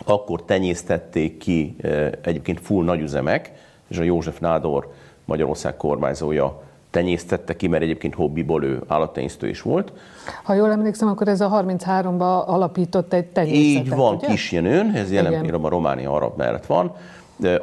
akkor 0.06 0.44
tenyésztették 0.44 1.38
ki 1.38 1.76
egyébként 2.22 2.60
full 2.60 2.84
nagyüzemek, 2.84 3.52
és 3.88 3.98
a 3.98 4.04
József 4.04 4.40
Nádor 4.40 4.92
Magyarország 5.26 5.78
kormányzója 5.78 6.62
tenyésztette 6.94 7.56
ki, 7.56 7.68
mert 7.68 7.84
egyébként 7.84 8.16
hobbiból 8.16 8.64
ő 8.64 8.82
állattenyésztő 8.88 9.48
is 9.48 9.62
volt. 9.62 9.94
Ha 10.44 10.54
jól 10.54 10.72
emlékszem, 10.72 11.08
akkor 11.08 11.28
ez 11.28 11.42
a 11.42 11.50
33-ban 11.50 12.46
alapított 12.46 13.14
egy 13.14 13.26
tenyészetet, 13.26 13.86
Így 13.86 13.96
van, 13.96 14.16
ugye? 14.16 14.28
Kisjenőn, 14.28 14.92
ez 14.96 15.12
jelen 15.12 15.32
pillanatban 15.32 15.72
a 15.72 15.76
Románia 15.76 16.12
arab 16.12 16.38
mellett 16.38 16.66
van, 16.66 16.96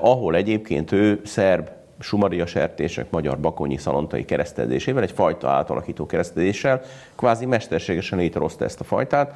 ahol 0.00 0.34
egyébként 0.34 0.92
ő 0.92 1.20
szerb 1.24 1.68
sumaria 1.98 2.46
sertések, 2.46 3.10
magyar 3.10 3.38
bakonyi 3.38 3.76
szalontai 3.76 4.24
keresztezésével, 4.24 5.02
egy 5.02 5.12
fajta 5.12 5.48
átalakító 5.48 6.06
keresztezéssel 6.06 6.80
kvázi 7.16 7.46
mesterségesen 7.46 8.18
létrehozta 8.18 8.64
ezt 8.64 8.80
a 8.80 8.84
fajtát, 8.84 9.34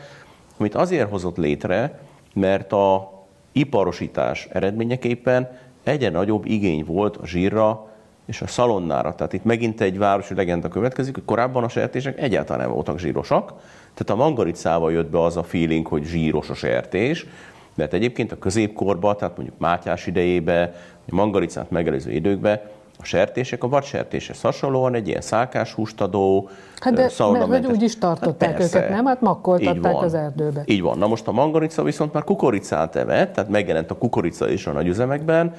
amit 0.58 0.74
azért 0.74 1.10
hozott 1.10 1.36
létre, 1.36 1.98
mert 2.34 2.72
a 2.72 3.12
iparosítás 3.52 4.48
eredményeképpen 4.52 5.48
egyre 5.82 6.10
nagyobb 6.10 6.46
igény 6.46 6.84
volt 6.84 7.16
a 7.16 7.26
zsírra 7.26 7.93
és 8.26 8.42
a 8.42 8.46
szalonnára. 8.46 9.14
Tehát 9.14 9.32
itt 9.32 9.44
megint 9.44 9.80
egy 9.80 9.98
városi 9.98 10.34
legenda 10.34 10.68
következik, 10.68 11.14
hogy 11.14 11.24
korábban 11.24 11.64
a 11.64 11.68
sertések 11.68 12.20
egyáltalán 12.20 12.60
nem 12.66 12.74
voltak 12.74 12.98
zsírosak, 12.98 13.52
tehát 13.94 14.20
a 14.20 14.24
mangaricával 14.24 14.92
jött 14.92 15.10
be 15.10 15.22
az 15.22 15.36
a 15.36 15.42
feeling, 15.42 15.86
hogy 15.86 16.04
zsíros 16.04 16.50
a 16.50 16.54
sertés, 16.54 17.26
mert 17.74 17.92
egyébként 17.92 18.32
a 18.32 18.38
középkorban, 18.38 19.16
tehát 19.16 19.36
mondjuk 19.36 19.58
Mátyás 19.58 20.06
idejében, 20.06 20.72
a 21.10 21.14
mangaricát 21.14 21.70
megelőző 21.70 22.10
időkben 22.10 22.60
a 22.98 23.04
sertések 23.04 23.64
a 23.64 23.68
vadsertéshez 23.68 24.40
hasonlóan 24.40 24.94
egy 24.94 25.08
ilyen 25.08 25.20
szálkás 25.20 25.72
hústadó, 25.72 26.48
Hát 26.78 26.94
de 26.94 27.10
mert 27.30 27.64
hogy 27.64 27.66
úgy 27.66 27.82
is 27.82 27.98
tartották 27.98 28.50
hát 28.50 28.60
őket, 28.60 28.88
nem? 28.88 29.06
Hát 29.06 29.20
makkoltatták 29.20 30.02
az 30.02 30.14
erdőbe. 30.14 30.62
Így 30.66 30.82
van. 30.82 30.98
Na 30.98 31.06
most 31.06 31.28
a 31.28 31.32
mangarica 31.32 31.82
viszont 31.82 32.12
már 32.12 32.24
kukoricát 32.24 32.96
evett, 32.96 33.32
tehát 33.32 33.50
megjelent 33.50 33.90
a 33.90 33.94
kukorica 33.94 34.48
is 34.48 34.66
a 34.66 34.72
nagyüzemekben, 34.72 35.54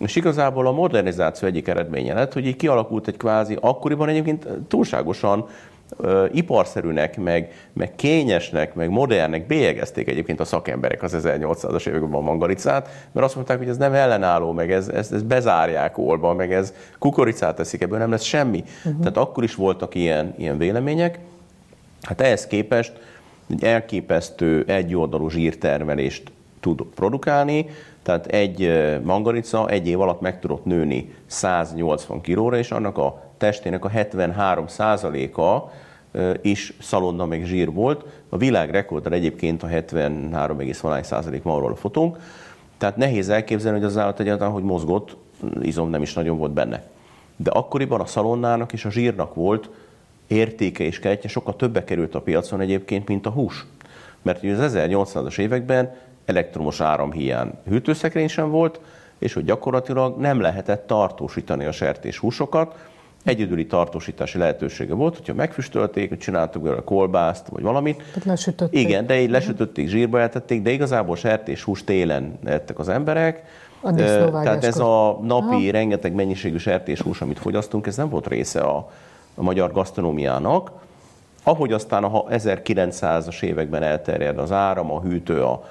és 0.00 0.16
igazából 0.16 0.66
a 0.66 0.72
modernizáció 0.72 1.48
egyik 1.48 1.68
eredménye 1.68 2.14
lett, 2.14 2.32
hogy 2.32 2.46
így 2.46 2.56
kialakult 2.56 3.08
egy 3.08 3.16
kvázi, 3.16 3.56
akkoriban 3.60 4.08
egyébként 4.08 4.46
túlságosan 4.68 5.46
iparszerűnek, 6.32 7.18
meg, 7.18 7.52
meg 7.72 7.94
kényesnek, 7.94 8.74
meg 8.74 8.90
modernnek 8.90 9.46
bélyegezték 9.46 10.08
egyébként 10.08 10.40
a 10.40 10.44
szakemberek 10.44 11.02
az 11.02 11.16
1800-as 11.22 11.86
években 11.86 12.12
a 12.12 12.20
mangaricát, 12.20 12.88
mert 13.12 13.26
azt 13.26 13.34
mondták, 13.34 13.58
hogy 13.58 13.68
ez 13.68 13.76
nem 13.76 13.92
ellenálló, 13.92 14.52
meg 14.52 14.72
ez, 14.72 14.88
ez, 14.88 15.12
ez 15.12 15.22
bezárják 15.22 15.98
olba, 15.98 16.34
meg 16.34 16.52
ez 16.52 16.74
kukoricát 16.98 17.56
teszik, 17.56 17.82
ebből 17.82 17.98
nem 17.98 18.10
lesz 18.10 18.22
semmi. 18.22 18.64
Uh-huh. 18.84 19.00
Tehát 19.00 19.16
akkor 19.16 19.44
is 19.44 19.54
voltak 19.54 19.94
ilyen, 19.94 20.34
ilyen 20.38 20.58
vélemények. 20.58 21.18
Hát 22.02 22.20
ehhez 22.20 22.46
képest 22.46 22.92
egy 23.50 23.64
elképesztő 23.64 24.64
egyoldalú 24.66 25.28
zsírtermelést 25.28 26.32
tud 26.60 26.82
produkálni, 26.94 27.66
tehát 28.02 28.26
egy 28.26 28.72
mangarica 29.02 29.68
egy 29.68 29.88
év 29.88 30.00
alatt 30.00 30.20
meg 30.20 30.40
tudott 30.40 30.64
nőni 30.64 31.14
180 31.26 32.20
kilóra, 32.20 32.56
és 32.58 32.70
annak 32.70 32.98
a 32.98 33.22
testének 33.38 33.84
a 33.84 33.88
73 33.88 34.64
a 35.34 35.70
is 36.42 36.72
szalonna 36.80 37.26
meg 37.26 37.44
zsír 37.44 37.72
volt. 37.72 38.04
A 38.28 38.36
világrekordra 38.36 39.14
egyébként 39.14 39.62
a 39.62 39.66
73,1 39.66 41.02
százalék 41.02 41.42
van 41.42 41.56
arról 41.56 41.72
a 41.72 41.76
fotónk. 41.76 42.18
Tehát 42.78 42.96
nehéz 42.96 43.28
elképzelni, 43.28 43.78
hogy 43.78 43.86
az 43.86 43.96
állat 43.96 44.20
egyáltalán, 44.20 44.52
hogy 44.52 44.62
mozgott, 44.62 45.16
izom 45.62 45.90
nem 45.90 46.02
is 46.02 46.14
nagyon 46.14 46.38
volt 46.38 46.52
benne. 46.52 46.82
De 47.36 47.50
akkoriban 47.50 48.00
a 48.00 48.06
szalonnának 48.06 48.72
és 48.72 48.84
a 48.84 48.90
zsírnak 48.90 49.34
volt 49.34 49.70
értéke 50.26 50.84
és 50.84 50.98
kertje, 50.98 51.28
sokkal 51.28 51.56
többe 51.56 51.84
került 51.84 52.14
a 52.14 52.20
piacon 52.20 52.60
egyébként, 52.60 53.08
mint 53.08 53.26
a 53.26 53.30
hús. 53.30 53.66
Mert 54.22 54.42
ugye 54.42 54.54
az 54.54 54.72
1800-as 54.76 55.38
években 55.38 55.94
elektromos 56.30 56.80
áramhiány 56.80 57.50
hűtőszekrény 57.68 58.28
sem 58.28 58.50
volt, 58.50 58.80
és 59.18 59.32
hogy 59.32 59.44
gyakorlatilag 59.44 60.18
nem 60.18 60.40
lehetett 60.40 60.86
tartósítani 60.86 61.64
a 61.64 61.72
sertés 61.72 62.18
húsokat, 62.18 62.74
egyedüli 63.24 63.66
tartósítási 63.66 64.38
lehetősége 64.38 64.94
volt, 64.94 65.16
hogyha 65.16 65.34
megfüstölték, 65.34 66.08
hogy 66.08 66.18
csináltuk 66.18 66.66
a 66.66 66.82
kolbászt, 66.82 67.46
vagy 67.48 67.62
valamit. 67.62 67.96
Tehát 67.96 68.24
lesütötték. 68.24 68.80
Igen, 68.80 69.06
de 69.06 69.20
így 69.20 69.30
lesütötték, 69.30 69.88
zsírba 69.88 70.20
eltették, 70.20 70.62
de 70.62 70.70
igazából 70.70 71.16
sertés 71.16 71.62
hús 71.62 71.84
télen 71.84 72.38
ettek 72.44 72.78
az 72.78 72.88
emberek. 72.88 73.44
A 73.80 73.94
Tehát 73.94 74.64
ez 74.64 74.78
a 74.78 75.18
napi 75.22 75.54
Aha. 75.54 75.70
rengeteg 75.70 76.14
mennyiségű 76.14 76.56
sertéshús, 76.56 77.20
amit 77.20 77.38
fogyasztunk, 77.38 77.86
ez 77.86 77.96
nem 77.96 78.08
volt 78.08 78.26
része 78.26 78.60
a, 78.60 78.90
a 79.34 79.42
magyar 79.42 79.72
gasztronómiának. 79.72 80.70
Ahogy 81.42 81.72
aztán 81.72 82.04
a 82.04 82.24
1900-as 82.24 83.42
években 83.42 83.82
elterjed 83.82 84.38
az 84.38 84.52
áram, 84.52 84.92
a 84.92 85.00
hűtő, 85.00 85.42
a 85.42 85.64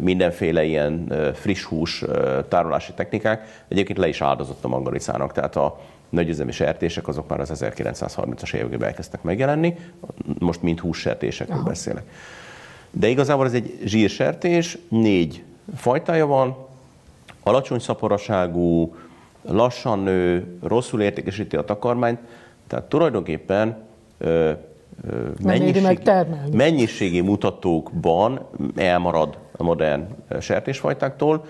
mindenféle 0.00 0.64
ilyen 0.64 1.12
friss 1.34 1.64
hús 1.64 2.04
tárolási 2.48 2.92
technikák, 2.92 3.64
egyébként 3.68 3.98
le 3.98 4.08
is 4.08 4.20
áldozott 4.20 4.64
a 4.64 4.68
mangaricának. 4.68 5.32
Tehát 5.32 5.56
a 5.56 5.80
nagyüzemi 6.08 6.52
sertések 6.52 7.08
azok 7.08 7.28
már 7.28 7.40
az 7.40 7.64
1930-as 7.64 8.54
években 8.54 8.88
elkezdtek 8.88 9.22
megjelenni, 9.22 9.76
most 10.38 10.62
mind 10.62 10.80
hússertésekről 10.80 11.56
Aha. 11.56 11.68
beszélek. 11.68 12.04
De 12.90 13.08
igazából 13.08 13.46
ez 13.46 13.52
egy 13.52 13.78
zsírsertés, 13.84 14.78
négy 14.88 15.42
fajtája 15.76 16.26
van, 16.26 16.56
alacsony 17.42 17.78
szaporaságú, 17.78 18.94
lassan 19.42 19.98
nő, 19.98 20.56
rosszul 20.62 21.02
értékesíti 21.02 21.56
a 21.56 21.64
takarmányt, 21.64 22.18
tehát 22.66 22.84
tulajdonképpen 22.84 23.76
ö, 24.18 24.50
ö, 25.10 25.28
mennyiség, 25.42 26.00
mennyiségi 26.52 27.20
mutatókban 27.20 28.48
elmarad 28.76 29.38
a 29.62 29.64
modern 29.64 30.08
sertésfajtáktól, 30.40 31.44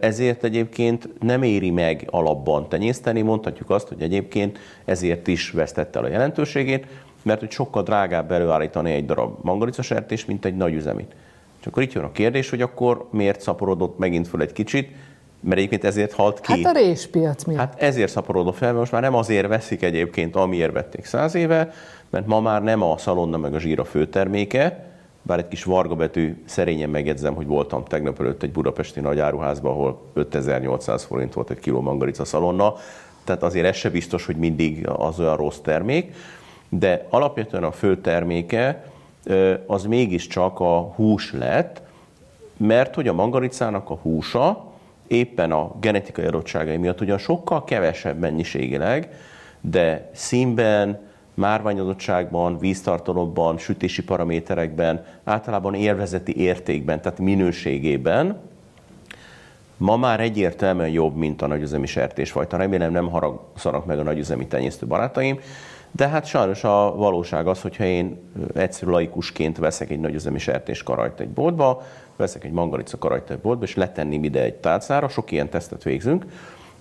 ezért 0.00 0.44
egyébként 0.44 1.08
nem 1.20 1.42
éri 1.42 1.70
meg 1.70 2.08
alapban 2.10 2.68
tenyészteni, 2.68 3.22
mondhatjuk 3.22 3.70
azt, 3.70 3.88
hogy 3.88 4.02
egyébként 4.02 4.58
ezért 4.84 5.26
is 5.26 5.50
vesztette 5.50 5.98
el 5.98 6.04
a 6.04 6.08
jelentőségét, 6.08 6.86
mert 7.22 7.40
hogy 7.40 7.50
sokkal 7.50 7.82
drágább 7.82 8.32
előállítani 8.32 8.92
egy 8.92 9.06
darab 9.06 9.38
mangaricasertés, 9.42 10.24
mint 10.24 10.44
egy 10.44 10.56
nagy 10.56 10.74
üzemit. 10.74 11.14
És 11.60 11.66
akkor 11.66 11.82
itt 11.82 11.92
jön 11.92 12.04
a 12.04 12.12
kérdés, 12.12 12.50
hogy 12.50 12.62
akkor 12.62 13.08
miért 13.10 13.40
szaporodott 13.40 13.98
megint 13.98 14.28
föl 14.28 14.40
egy 14.40 14.52
kicsit, 14.52 14.90
mert 15.40 15.56
egyébként 15.56 15.84
ezért 15.84 16.12
halt 16.12 16.40
ki. 16.40 16.62
Hát 16.62 16.76
a 16.76 16.78
réspiac 16.78 17.44
miatt. 17.44 17.58
Hát 17.58 17.82
ezért 17.82 18.10
szaporodott 18.10 18.56
fel, 18.56 18.68
mert 18.68 18.78
most 18.78 18.92
már 18.92 19.02
nem 19.02 19.14
azért 19.14 19.48
veszik 19.48 19.82
egyébként, 19.82 20.36
amiért 20.36 20.72
vették 20.72 21.04
száz 21.04 21.34
éve, 21.34 21.72
mert 22.10 22.26
ma 22.26 22.40
már 22.40 22.62
nem 22.62 22.82
a 22.82 22.98
szalonna 22.98 23.36
meg 23.36 23.54
a 23.54 23.58
zsír 23.58 23.80
a 23.80 23.84
főterméke, 23.84 24.87
bár 25.28 25.38
egy 25.38 25.48
kis 25.48 25.64
varga 25.64 25.94
betű, 25.94 26.42
szerényen 26.44 26.90
megjegyzem, 26.90 27.34
hogy 27.34 27.46
voltam 27.46 27.84
tegnap 27.84 28.20
előtt 28.20 28.42
egy 28.42 28.52
budapesti 28.52 29.00
nagy 29.00 29.18
áruházban, 29.18 29.72
ahol 29.72 30.00
5800 30.12 31.04
forint 31.04 31.34
volt 31.34 31.50
egy 31.50 31.58
kiló 31.58 31.80
mangarica 31.80 32.24
szalonna, 32.24 32.74
tehát 33.24 33.42
azért 33.42 33.66
ez 33.66 33.76
se 33.76 33.90
biztos, 33.90 34.26
hogy 34.26 34.36
mindig 34.36 34.88
az 34.88 35.20
olyan 35.20 35.36
rossz 35.36 35.58
termék, 35.58 36.14
de 36.68 37.06
alapvetően 37.10 37.64
a 37.64 37.72
fő 37.72 38.00
terméke 38.00 38.90
az 39.66 39.84
mégiscsak 39.84 40.60
a 40.60 40.80
hús 40.80 41.32
lett, 41.32 41.82
mert 42.56 42.94
hogy 42.94 43.08
a 43.08 43.12
mangaricának 43.12 43.90
a 43.90 43.94
húsa 43.94 44.64
éppen 45.06 45.52
a 45.52 45.74
genetikai 45.80 46.24
adottságai 46.24 46.76
miatt 46.76 47.00
ugyan 47.00 47.18
sokkal 47.18 47.64
kevesebb 47.64 48.18
mennyiségileg, 48.18 49.14
de 49.60 50.10
színben, 50.14 51.07
márványozottságban, 51.38 52.58
víztartalomban, 52.58 53.58
sütési 53.58 54.02
paraméterekben, 54.04 55.04
általában 55.24 55.74
élvezeti 55.74 56.36
értékben, 56.36 57.00
tehát 57.00 57.18
minőségében 57.18 58.40
ma 59.76 59.96
már 59.96 60.20
egyértelműen 60.20 60.88
jobb, 60.88 61.16
mint 61.16 61.42
a 61.42 61.46
nagyüzemi 61.46 61.86
sertésfajta. 61.86 62.56
Remélem 62.56 62.92
nem 62.92 63.10
haragszanak 63.10 63.86
meg 63.86 63.98
a 63.98 64.02
nagyüzemi 64.02 64.46
tenyésztő 64.46 64.86
barátaim, 64.86 65.40
de 65.90 66.08
hát 66.08 66.26
sajnos 66.26 66.64
a 66.64 66.94
valóság 66.96 67.46
az, 67.46 67.60
hogyha 67.60 67.84
én 67.84 68.18
egyszerű 68.54 68.90
laikusként 68.90 69.58
veszek 69.58 69.90
egy 69.90 70.00
nagyüzemi 70.00 70.38
sertéskarajt 70.38 71.20
egy 71.20 71.28
boltba, 71.28 71.82
veszek 72.16 72.44
egy 72.44 72.52
mangalica 72.52 72.98
karajt 72.98 73.30
egy 73.30 73.38
boltba, 73.38 73.64
és 73.64 73.74
letenném 73.74 74.24
ide 74.24 74.42
egy 74.42 74.54
tálcára, 74.54 75.08
sok 75.08 75.30
ilyen 75.30 75.48
tesztet 75.48 75.82
végzünk, 75.82 76.24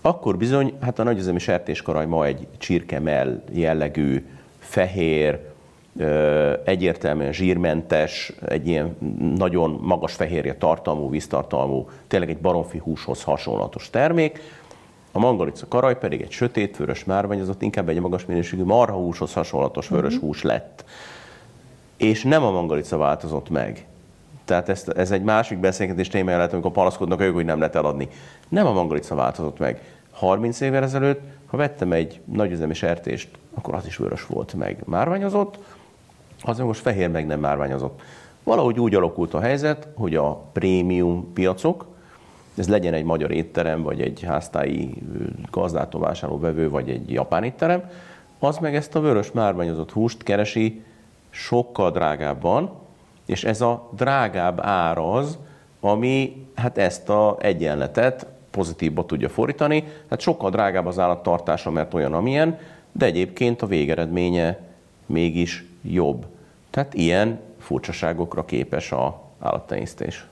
akkor 0.02 0.38
bizony, 0.38 0.74
hát 0.82 1.00
a 1.00 1.04
nagyüzemi 1.04 1.40
sertéskaraj 1.40 2.06
ma 2.06 2.26
egy 2.26 2.48
csirkemell 2.58 3.44
jellegű, 3.52 4.26
fehér, 4.68 5.40
egyértelműen 6.64 7.34
zsírmentes, 7.34 8.34
egy 8.46 8.68
ilyen 8.68 8.98
nagyon 9.38 9.80
magas 9.82 10.14
fehérje 10.14 10.56
tartalmú, 10.56 11.10
víztartalmú, 11.10 11.90
tényleg 12.08 12.30
egy 12.30 12.38
baromfi 12.38 12.78
húshoz 12.78 13.24
hasonlatos 13.24 13.90
termék. 13.90 14.40
A 15.12 15.20
mangalica 15.20 15.68
karaj 15.68 15.98
pedig 15.98 16.22
egy 16.22 16.32
sötét, 16.32 16.78
vörös 16.78 17.04
márványozott, 17.04 17.62
inkább 17.62 17.90
egy 17.90 18.00
magas 18.00 18.26
minőségű 18.26 18.64
marhahúshoz 18.64 19.34
hasonlatos 19.34 19.88
vörös 19.88 20.14
uh-huh. 20.14 20.28
hús 20.28 20.42
lett. 20.42 20.86
És 21.98 22.24
nem 22.24 22.44
a 22.44 22.52
mangalica 22.52 22.98
változott 22.98 23.50
meg. 23.50 23.86
Tehát 24.46 24.70
ez, 24.70 24.84
ez 24.96 25.12
egy 25.12 25.24
másik 25.24 25.58
beszélgetés 25.58 26.08
témája 26.08 26.38
lehet, 26.38 26.54
amikor 26.54 26.72
panaszkodnak 26.72 27.22
ők, 27.22 27.34
hogy 27.34 27.46
nem 27.46 27.60
lehet 27.60 27.76
eladni. 27.76 28.08
Nem 28.48 28.66
a 28.66 28.74
mangalica 28.74 29.16
változott 29.16 29.60
meg. 29.60 29.82
30 30.12 30.60
évvel 30.60 30.84
ezelőtt, 30.84 31.22
ha 31.46 31.58
vettem 31.58 31.92
egy 31.92 32.22
nagyüzemi 32.26 32.74
sertést, 32.74 33.30
akkor 33.58 33.74
az 33.74 33.86
is 33.86 33.98
vörös 33.98 34.26
volt 34.26 34.54
meg. 34.54 34.82
Márványozott, 34.86 35.58
az 36.44 36.58
most 36.58 36.82
fehér 36.82 37.10
meg 37.10 37.28
nem 37.28 37.40
márványozott. 37.40 38.02
Valahogy 38.44 38.80
úgy 38.80 38.96
alakult 38.96 39.34
a 39.34 39.40
helyzet, 39.40 39.88
hogy 39.96 40.16
a 40.16 40.34
prémium 40.34 41.34
piacok, 41.34 41.86
ez 42.58 42.70
legyen 42.70 42.94
egy 42.94 43.04
magyar 43.04 43.32
étterem, 43.32 43.82
vagy 43.82 44.02
egy 44.02 44.22
háztáji 44.22 45.04
gazdától 45.52 46.02
vásárló 46.02 46.40
vevő, 46.40 46.70
vagy 46.70 46.90
egy 46.90 47.12
japán 47.12 47.44
étterem, 47.44 47.90
az 48.40 48.58
meg 48.58 48.76
ezt 48.76 48.96
a 48.96 49.00
vörös 49.00 49.32
márványozott 49.32 49.92
húst 49.92 50.24
keresi 50.24 50.84
sokkal 51.30 51.92
drágábban, 51.92 52.72
és 53.26 53.44
ez 53.44 53.62
a 53.62 53.90
drágább 53.92 54.60
ár 54.62 54.98
az, 54.98 55.38
ami 55.80 56.48
hát 56.56 56.78
ezt 56.78 57.10
a 57.10 57.38
egyenletet 57.40 58.28
pozitívba 58.52 59.06
tudja 59.06 59.30
fordítani. 59.30 59.84
Hát 60.10 60.20
sokkal 60.20 60.50
drágább 60.50 60.86
az 60.86 61.00
állattartása, 61.00 61.72
mert 61.72 61.94
olyan, 61.94 62.14
amilyen, 62.14 62.58
de 62.98 63.06
egyébként 63.06 63.62
a 63.62 63.66
végeredménye 63.68 64.60
mégis 65.06 65.66
jobb. 65.82 66.26
Tehát 66.70 66.94
ilyen 66.94 67.40
furcsaságokra 67.60 68.46
képes 68.46 68.92
a 68.92 69.22
állattenyésztés. 69.40 70.28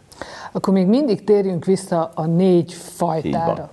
Akkor 0.51 0.73
még 0.73 0.87
mindig 0.87 1.23
térjünk 1.23 1.65
vissza 1.65 2.11
a 2.15 2.25
négy 2.25 2.73
fajtára. 2.73 3.69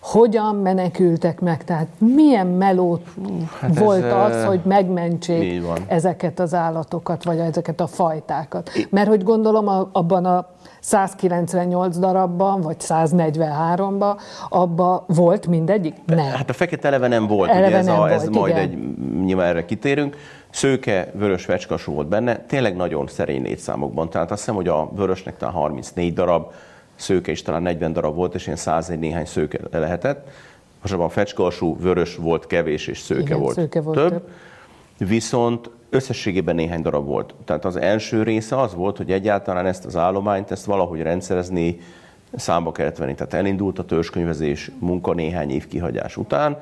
Hogyan 0.00 0.56
menekültek 0.56 1.40
meg? 1.40 1.64
Tehát 1.64 1.86
milyen 1.98 2.46
melót 2.46 3.06
hát 3.60 3.78
volt 3.78 4.04
ez, 4.04 4.12
az, 4.12 4.44
hogy 4.44 4.60
megmentsék 4.64 5.62
ezeket 5.86 6.40
az 6.40 6.54
állatokat, 6.54 7.24
vagy 7.24 7.38
ezeket 7.38 7.80
a 7.80 7.86
fajtákat? 7.86 8.70
Mert 8.90 9.08
hogy 9.08 9.22
gondolom 9.22 9.88
abban 9.92 10.24
a 10.24 10.48
198 10.82 11.98
darabban, 11.98 12.60
vagy 12.60 12.76
143-ban, 12.78 14.20
abban 14.48 15.04
volt 15.06 15.46
mindegyik? 15.46 15.94
Nem. 16.06 16.18
Hát 16.18 16.50
a 16.50 16.52
fekete 16.52 16.88
eleve 16.88 17.08
nem 17.08 17.26
volt, 17.26 17.50
eleve 17.50 17.66
ugye 17.66 17.76
ez, 17.76 17.86
nem 17.86 18.00
a, 18.00 18.10
ez 18.10 18.20
volt, 18.20 18.34
majd 18.34 18.56
igen. 18.56 18.68
egy, 18.68 18.78
nyilván 19.24 19.46
erre 19.46 19.64
kitérünk. 19.64 20.16
Szőke, 20.50 21.10
vörös 21.14 21.46
vecskasú 21.46 21.92
volt 21.92 22.08
benne, 22.08 22.36
tényleg 22.36 22.76
nagyon 22.76 23.06
szerény 23.06 23.42
létszámokban. 23.42 24.10
Tehát 24.10 24.30
azt 24.30 24.40
hiszem, 24.40 24.54
hogy 24.54 24.68
a 24.68 24.90
vörösnek 24.94 25.36
talán 25.36 25.54
34 25.54 26.12
darab, 26.12 26.52
szőke 26.94 27.30
is 27.30 27.42
talán 27.42 27.62
40 27.62 27.92
darab 27.92 28.14
volt, 28.14 28.34
és 28.34 28.44
ilyen 28.44 28.58
101 28.58 28.98
néhány 28.98 29.24
szőke 29.24 29.58
lehetett. 29.70 30.28
Most 30.82 30.94
a 30.94 31.08
fecskasú 31.08 31.76
vörös 31.80 32.16
volt 32.16 32.46
kevés, 32.46 32.86
és 32.86 32.98
szőke, 32.98 33.20
Igen, 33.20 33.38
volt, 33.40 33.54
szőke 33.54 33.80
volt 33.80 33.96
több. 33.96 34.10
több. 34.10 34.28
Viszont 34.98 35.70
összességében 35.90 36.54
néhány 36.54 36.82
darab 36.82 37.06
volt. 37.06 37.34
Tehát 37.44 37.64
az 37.64 37.76
első 37.76 38.22
része 38.22 38.60
az 38.60 38.74
volt, 38.74 38.96
hogy 38.96 39.12
egyáltalán 39.12 39.66
ezt 39.66 39.84
az 39.84 39.96
állományt, 39.96 40.50
ezt 40.50 40.64
valahogy 40.64 41.02
rendszerezni, 41.02 41.80
számba 42.34 42.72
kellett 42.72 42.96
venni. 42.96 43.14
Tehát 43.14 43.34
elindult 43.34 43.78
a 43.78 43.84
törzskönyvezés 43.84 44.70
munka 44.78 45.12
néhány 45.12 45.50
év 45.50 45.66
kihagyás 45.68 46.16
után. 46.16 46.58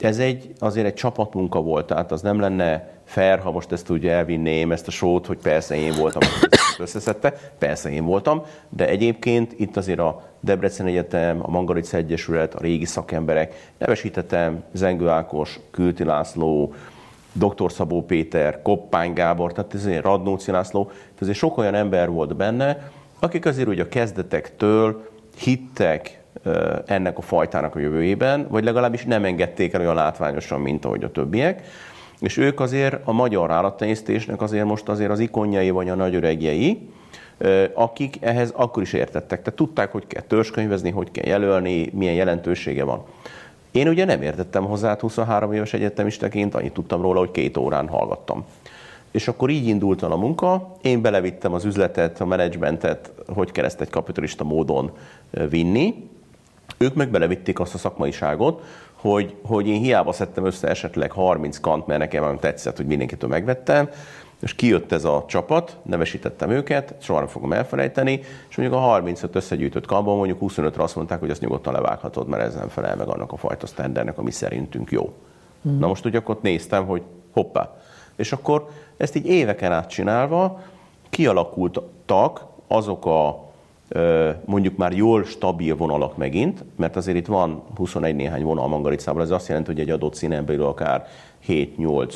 Ez 0.00 0.18
egy, 0.18 0.52
azért 0.58 0.86
egy 0.86 0.94
csapatmunka 0.94 1.60
volt, 1.60 1.86
tehát 1.86 2.12
az 2.12 2.22
nem 2.22 2.40
lenne 2.40 2.88
fair, 3.04 3.38
ha 3.38 3.50
most 3.50 3.72
ezt 3.72 3.90
ugye 3.90 4.12
elvinném, 4.12 4.72
ezt 4.72 4.86
a 4.86 4.90
sót, 4.90 5.26
hogy 5.26 5.38
persze 5.38 5.76
én 5.76 5.94
voltam, 5.94 6.22
aki 6.22 6.56
összeszedte, 6.78 7.34
persze 7.58 7.90
én 7.90 8.04
voltam, 8.04 8.42
de 8.68 8.88
egyébként 8.88 9.54
itt 9.56 9.76
azért 9.76 9.98
a 9.98 10.22
Debrecen 10.40 10.86
Egyetem, 10.86 11.38
a 11.42 11.50
Mangarica 11.50 11.96
Egyesület, 11.96 12.54
a 12.54 12.60
régi 12.60 12.84
szakemberek, 12.84 13.70
nevesítettem 13.78 14.62
Zengő 14.72 15.08
Ákos, 15.08 15.60
Külti 15.70 16.04
László, 16.04 16.74
dr. 17.38 17.72
Szabó 17.72 18.04
Péter, 18.04 18.62
Koppány 18.62 19.12
Gábor, 19.12 19.52
tehát 19.52 19.74
egy 19.74 20.00
Radnóci 20.00 20.50
László, 20.50 20.84
tehát 20.84 21.20
azért 21.20 21.36
sok 21.36 21.58
olyan 21.58 21.74
ember 21.74 22.10
volt 22.10 22.36
benne, 22.36 22.90
akik 23.18 23.46
azért 23.46 23.68
ugye 23.68 23.82
a 23.82 23.88
kezdetektől 23.88 25.08
hittek 25.36 26.20
ennek 26.86 27.18
a 27.18 27.22
fajtának 27.22 27.74
a 27.74 27.78
jövőjében, 27.78 28.46
vagy 28.48 28.64
legalábbis 28.64 29.04
nem 29.04 29.24
engedték 29.24 29.72
el 29.72 29.80
olyan 29.80 29.94
látványosan, 29.94 30.60
mint 30.60 30.84
ahogy 30.84 31.04
a 31.04 31.10
többiek. 31.10 31.62
És 32.20 32.36
ők 32.36 32.60
azért 32.60 32.96
a 33.04 33.12
magyar 33.12 33.50
állattenyésztésnek 33.50 34.42
azért 34.42 34.64
most 34.64 34.88
azért 34.88 35.10
az 35.10 35.18
ikonjai 35.18 35.70
vagy 35.70 35.88
a 35.88 35.94
nagyöregjei, 35.94 36.88
akik 37.74 38.16
ehhez 38.20 38.52
akkor 38.56 38.82
is 38.82 38.92
értettek. 38.92 39.42
Tehát 39.42 39.58
tudták, 39.58 39.92
hogy 39.92 40.06
kell 40.06 40.22
törzskönyvezni, 40.22 40.90
hogy 40.90 41.10
kell 41.10 41.26
jelölni, 41.26 41.90
milyen 41.92 42.14
jelentősége 42.14 42.84
van. 42.84 43.04
Én 43.70 43.88
ugye 43.88 44.04
nem 44.04 44.22
értettem 44.22 44.64
hozzá 44.64 44.96
23 45.00 45.52
éves 45.52 45.72
egyetemistaként, 45.72 46.54
annyit 46.54 46.72
tudtam 46.72 47.02
róla, 47.02 47.18
hogy 47.18 47.30
két 47.30 47.56
órán 47.56 47.88
hallgattam. 47.88 48.44
És 49.10 49.28
akkor 49.28 49.50
így 49.50 49.66
indult 49.66 50.02
a 50.02 50.16
munka, 50.16 50.76
én 50.82 51.02
belevittem 51.02 51.52
az 51.52 51.64
üzletet, 51.64 52.20
a 52.20 52.26
menedzsmentet, 52.26 53.12
hogy 53.34 53.52
kell 53.52 53.64
ezt 53.64 53.80
egy 53.80 53.90
kapitalista 53.90 54.44
módon 54.44 54.90
vinni, 55.48 56.08
ők 56.78 56.94
meg 56.94 57.10
belevitték 57.10 57.60
azt 57.60 57.74
a 57.74 57.78
szakmaiságot, 57.78 58.62
hogy, 58.94 59.34
hogy 59.42 59.66
én 59.66 59.80
hiába 59.80 60.12
szedtem 60.12 60.44
össze 60.44 60.68
esetleg 60.68 61.10
30 61.10 61.58
kant, 61.60 61.86
mert 61.86 62.00
nekem 62.00 62.24
nem 62.24 62.38
tetszett, 62.38 62.76
hogy 62.76 62.86
mindenkitől 62.86 63.30
megvettem, 63.30 63.88
és 64.40 64.54
kijött 64.54 64.92
ez 64.92 65.04
a 65.04 65.24
csapat, 65.28 65.76
nevesítettem 65.82 66.50
őket, 66.50 66.94
soha 67.00 67.18
nem 67.18 67.28
fogom 67.28 67.52
elfelejteni, 67.52 68.20
és 68.48 68.56
mondjuk 68.56 68.78
a 68.80 68.82
35 68.82 69.34
összegyűjtött 69.34 69.86
kampban 69.86 70.16
mondjuk 70.16 70.38
25-re 70.40 70.82
azt 70.82 70.96
mondták, 70.96 71.20
hogy 71.20 71.30
ezt 71.30 71.40
nyugodtan 71.40 71.72
levághatod, 71.72 72.28
mert 72.28 72.42
ez 72.42 72.54
nem 72.54 72.68
felel 72.68 72.96
meg 72.96 73.08
annak 73.08 73.32
a 73.32 73.36
fajta 73.36 73.66
sztendernek, 73.66 74.18
ami 74.18 74.30
szerintünk 74.30 74.90
jó. 74.90 75.12
Mm. 75.68 75.78
Na 75.78 75.86
most 75.86 76.04
ugye 76.04 76.18
akkor 76.18 76.38
néztem, 76.42 76.86
hogy 76.86 77.02
hoppá. 77.32 77.76
És 78.16 78.32
akkor 78.32 78.68
ezt 78.96 79.16
így 79.16 79.26
éveken 79.26 79.72
át 79.72 79.88
csinálva 79.88 80.62
kialakultak 81.10 82.44
azok 82.66 83.06
a 83.06 83.46
mondjuk 84.44 84.76
már 84.76 84.92
jól 84.92 85.24
stabil 85.24 85.76
vonalak 85.76 86.16
megint, 86.16 86.64
mert 86.76 86.96
azért 86.96 87.16
itt 87.16 87.26
van 87.26 87.62
21 87.76 88.16
néhány 88.16 88.42
vonal 88.42 88.68
Mangaricában, 88.68 89.22
ez 89.22 89.30
azt 89.30 89.48
jelenti, 89.48 89.70
hogy 89.70 89.80
egy 89.80 89.90
adott 89.90 90.14
színen 90.14 90.44
belül 90.44 90.64
akár 90.64 91.06
7-8 91.48 92.14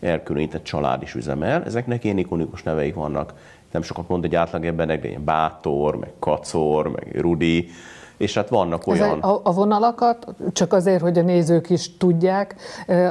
elkülönített 0.00 0.64
család 0.64 1.02
is 1.02 1.14
üzemel. 1.14 1.64
Ezeknek 1.64 2.04
ilyen 2.04 2.18
ikonikus 2.18 2.62
neveik 2.62 2.94
vannak. 2.94 3.34
Nem 3.70 3.82
sokat 3.82 4.08
mond 4.08 4.24
egy 4.24 4.34
átlag 4.34 4.64
embernek, 4.64 5.00
de 5.00 5.08
ilyen 5.08 5.24
Bátor, 5.24 5.96
meg 5.96 6.12
Kacor, 6.18 6.90
meg 6.90 7.20
Rudi, 7.20 7.68
és 8.16 8.34
hát 8.34 8.48
vannak 8.48 8.86
olyan... 8.86 9.20
a, 9.20 9.40
a 9.42 9.52
vonalakat, 9.52 10.26
csak 10.52 10.72
azért, 10.72 11.02
hogy 11.02 11.18
a 11.18 11.22
nézők 11.22 11.70
is 11.70 11.96
tudják, 11.96 12.54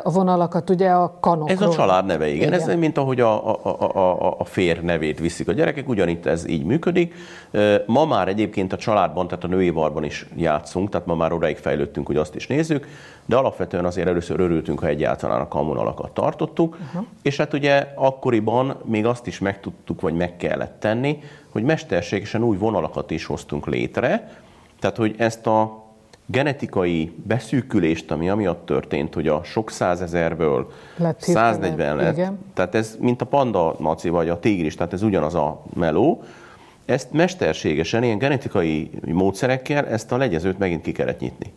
a 0.03 0.11
vonalakat 0.11 0.69
ugye 0.69 0.89
a 0.89 1.17
kanokról. 1.19 1.57
Ez 1.57 1.61
a 1.61 1.69
család 1.69 2.05
neve, 2.05 2.27
igen. 2.27 2.47
igen. 2.47 2.53
Ez 2.53 2.75
mint 2.75 2.97
ahogy 2.97 3.19
a, 3.19 3.55
a, 3.65 3.97
a, 3.97 4.35
a 4.39 4.43
fér 4.43 4.83
nevét 4.83 5.19
viszik 5.19 5.47
a 5.47 5.51
gyerekek, 5.51 5.89
ugyanitt 5.89 6.25
ez 6.25 6.47
így 6.47 6.65
működik. 6.65 7.13
Ma 7.85 8.05
már 8.05 8.27
egyébként 8.27 8.73
a 8.73 8.77
családban, 8.77 9.27
tehát 9.27 9.43
a 9.43 9.47
női 9.47 9.69
varban 9.69 10.03
is 10.03 10.27
játszunk, 10.35 10.89
tehát 10.89 11.07
ma 11.07 11.15
már 11.15 11.33
odaig 11.33 11.57
fejlődtünk, 11.57 12.07
hogy 12.07 12.17
azt 12.17 12.35
is 12.35 12.47
nézzük, 12.47 12.87
de 13.25 13.35
alapvetően 13.35 13.85
azért 13.85 14.07
először 14.07 14.39
örültünk, 14.39 14.79
ha 14.79 14.87
egyáltalán 14.87 15.41
a 15.41 15.47
kanvonalakat 15.47 16.11
tartottuk, 16.11 16.77
uh-huh. 16.87 17.05
és 17.21 17.37
hát 17.37 17.53
ugye 17.53 17.87
akkoriban 17.95 18.75
még 18.85 19.05
azt 19.05 19.27
is 19.27 19.39
megtudtuk, 19.39 20.01
vagy 20.01 20.13
meg 20.13 20.37
kellett 20.37 20.79
tenni, 20.79 21.19
hogy 21.49 21.63
mesterségesen 21.63 22.43
új 22.43 22.57
vonalakat 22.57 23.11
is 23.11 23.25
hoztunk 23.25 23.67
létre, 23.67 24.31
tehát, 24.83 24.97
hogy 24.97 25.15
ezt 25.17 25.47
a 25.47 25.83
genetikai 26.25 27.11
beszűkülést, 27.27 28.11
ami 28.11 28.29
amiatt 28.29 28.65
történt, 28.65 29.13
hogy 29.13 29.27
a 29.27 29.43
sok 29.43 29.71
százezerből 29.71 30.71
lett 30.97 31.21
140 31.21 31.95
lett, 31.95 32.13
igen. 32.13 32.39
tehát 32.53 32.75
ez 32.75 32.97
mint 32.99 33.21
a 33.21 33.25
panda 33.25 33.75
maci 33.79 34.09
vagy 34.09 34.29
a 34.29 34.39
tigris, 34.39 34.75
tehát 34.75 34.93
ez 34.93 35.01
ugyanaz 35.01 35.35
a 35.35 35.63
meló, 35.73 36.23
ezt 36.85 37.11
mesterségesen, 37.11 38.03
ilyen 38.03 38.17
genetikai 38.17 38.89
módszerekkel 39.05 39.87
ezt 39.87 40.11
a 40.11 40.17
legyezőt 40.17 40.57
megint 40.59 40.81
ki 40.81 40.91
kellett 40.91 41.19
nyitni. 41.19 41.51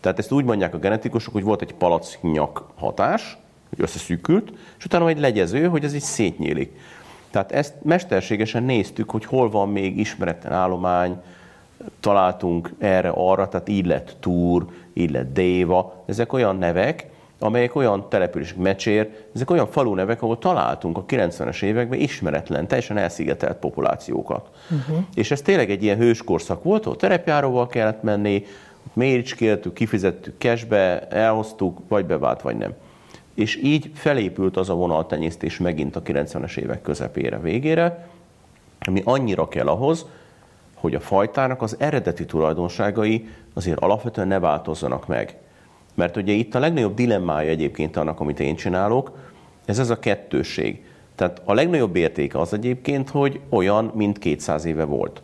Tehát 0.00 0.18
ezt 0.18 0.32
úgy 0.32 0.44
mondják 0.44 0.74
a 0.74 0.78
genetikusok, 0.78 1.32
hogy 1.32 1.44
volt 1.44 1.62
egy 1.62 1.74
palacknyak 1.74 2.70
hatás, 2.74 3.38
hogy 3.68 3.80
összeszűkült, 3.80 4.52
és 4.78 4.84
utána 4.84 5.08
egy 5.08 5.20
legyező, 5.20 5.66
hogy 5.66 5.84
ez 5.84 5.94
így 5.94 6.00
szétnyílik. 6.00 6.78
Tehát 7.30 7.52
ezt 7.52 7.74
mesterségesen 7.82 8.62
néztük, 8.62 9.10
hogy 9.10 9.24
hol 9.24 9.50
van 9.50 9.68
még 9.68 9.98
ismeretlen 9.98 10.52
állomány, 10.52 11.20
találtunk 12.00 12.70
erre, 12.78 13.12
arra, 13.14 13.48
tehát 13.48 13.68
így 13.68 13.86
lett 13.86 14.16
Túr, 14.20 14.66
így 14.94 15.10
lett 15.10 15.32
Déva, 15.32 16.04
ezek 16.06 16.32
olyan 16.32 16.56
nevek, 16.56 17.06
amelyek 17.38 17.74
olyan 17.74 18.08
települések, 18.08 18.56
Mecsér, 18.56 19.10
ezek 19.34 19.50
olyan 19.50 19.66
falu 19.66 19.94
nevek, 19.94 20.22
ahol 20.22 20.38
találtunk 20.38 20.98
a 20.98 21.04
90-es 21.04 21.62
években 21.62 21.98
ismeretlen, 21.98 22.66
teljesen 22.66 22.96
elszigetelt 22.96 23.56
populációkat. 23.56 24.50
Uh-huh. 24.70 25.04
És 25.14 25.30
ez 25.30 25.42
tényleg 25.42 25.70
egy 25.70 25.82
ilyen 25.82 25.96
hőskorszak 25.96 26.62
volt, 26.62 26.84
ahol 26.84 26.96
terepjáróval 26.96 27.66
kellett 27.66 28.02
menni, 28.02 28.44
méricskéltük, 28.92 29.72
kifizettük 29.72 30.34
cashbe, 30.38 31.08
elhoztuk, 31.08 31.78
vagy 31.88 32.04
bevált, 32.04 32.42
vagy 32.42 32.56
nem. 32.56 32.74
És 33.34 33.56
így 33.62 33.90
felépült 33.94 34.56
az 34.56 34.70
a 34.70 34.74
vonaltenyésztés 34.74 35.58
megint 35.58 35.96
a 35.96 36.02
90-es 36.02 36.56
évek 36.56 36.82
közepére, 36.82 37.40
végére, 37.40 38.08
ami 38.78 39.02
annyira 39.04 39.48
kell 39.48 39.66
ahhoz, 39.66 40.06
hogy 40.76 40.94
a 40.94 41.00
fajtának 41.00 41.62
az 41.62 41.76
eredeti 41.78 42.24
tulajdonságai 42.24 43.28
azért 43.54 43.78
alapvetően 43.78 44.28
ne 44.28 44.38
változzanak 44.38 45.06
meg. 45.06 45.36
Mert 45.94 46.16
ugye 46.16 46.32
itt 46.32 46.54
a 46.54 46.58
legnagyobb 46.58 46.94
dilemmája 46.94 47.50
egyébként 47.50 47.96
annak, 47.96 48.20
amit 48.20 48.40
én 48.40 48.56
csinálok, 48.56 49.18
ez 49.64 49.78
ez 49.78 49.90
a 49.90 49.98
kettősség. 49.98 50.84
Tehát 51.14 51.42
a 51.44 51.54
legnagyobb 51.54 51.96
értéke 51.96 52.40
az 52.40 52.52
egyébként, 52.52 53.10
hogy 53.10 53.40
olyan, 53.48 53.92
mint 53.94 54.18
200 54.18 54.64
éve 54.64 54.84
volt. 54.84 55.22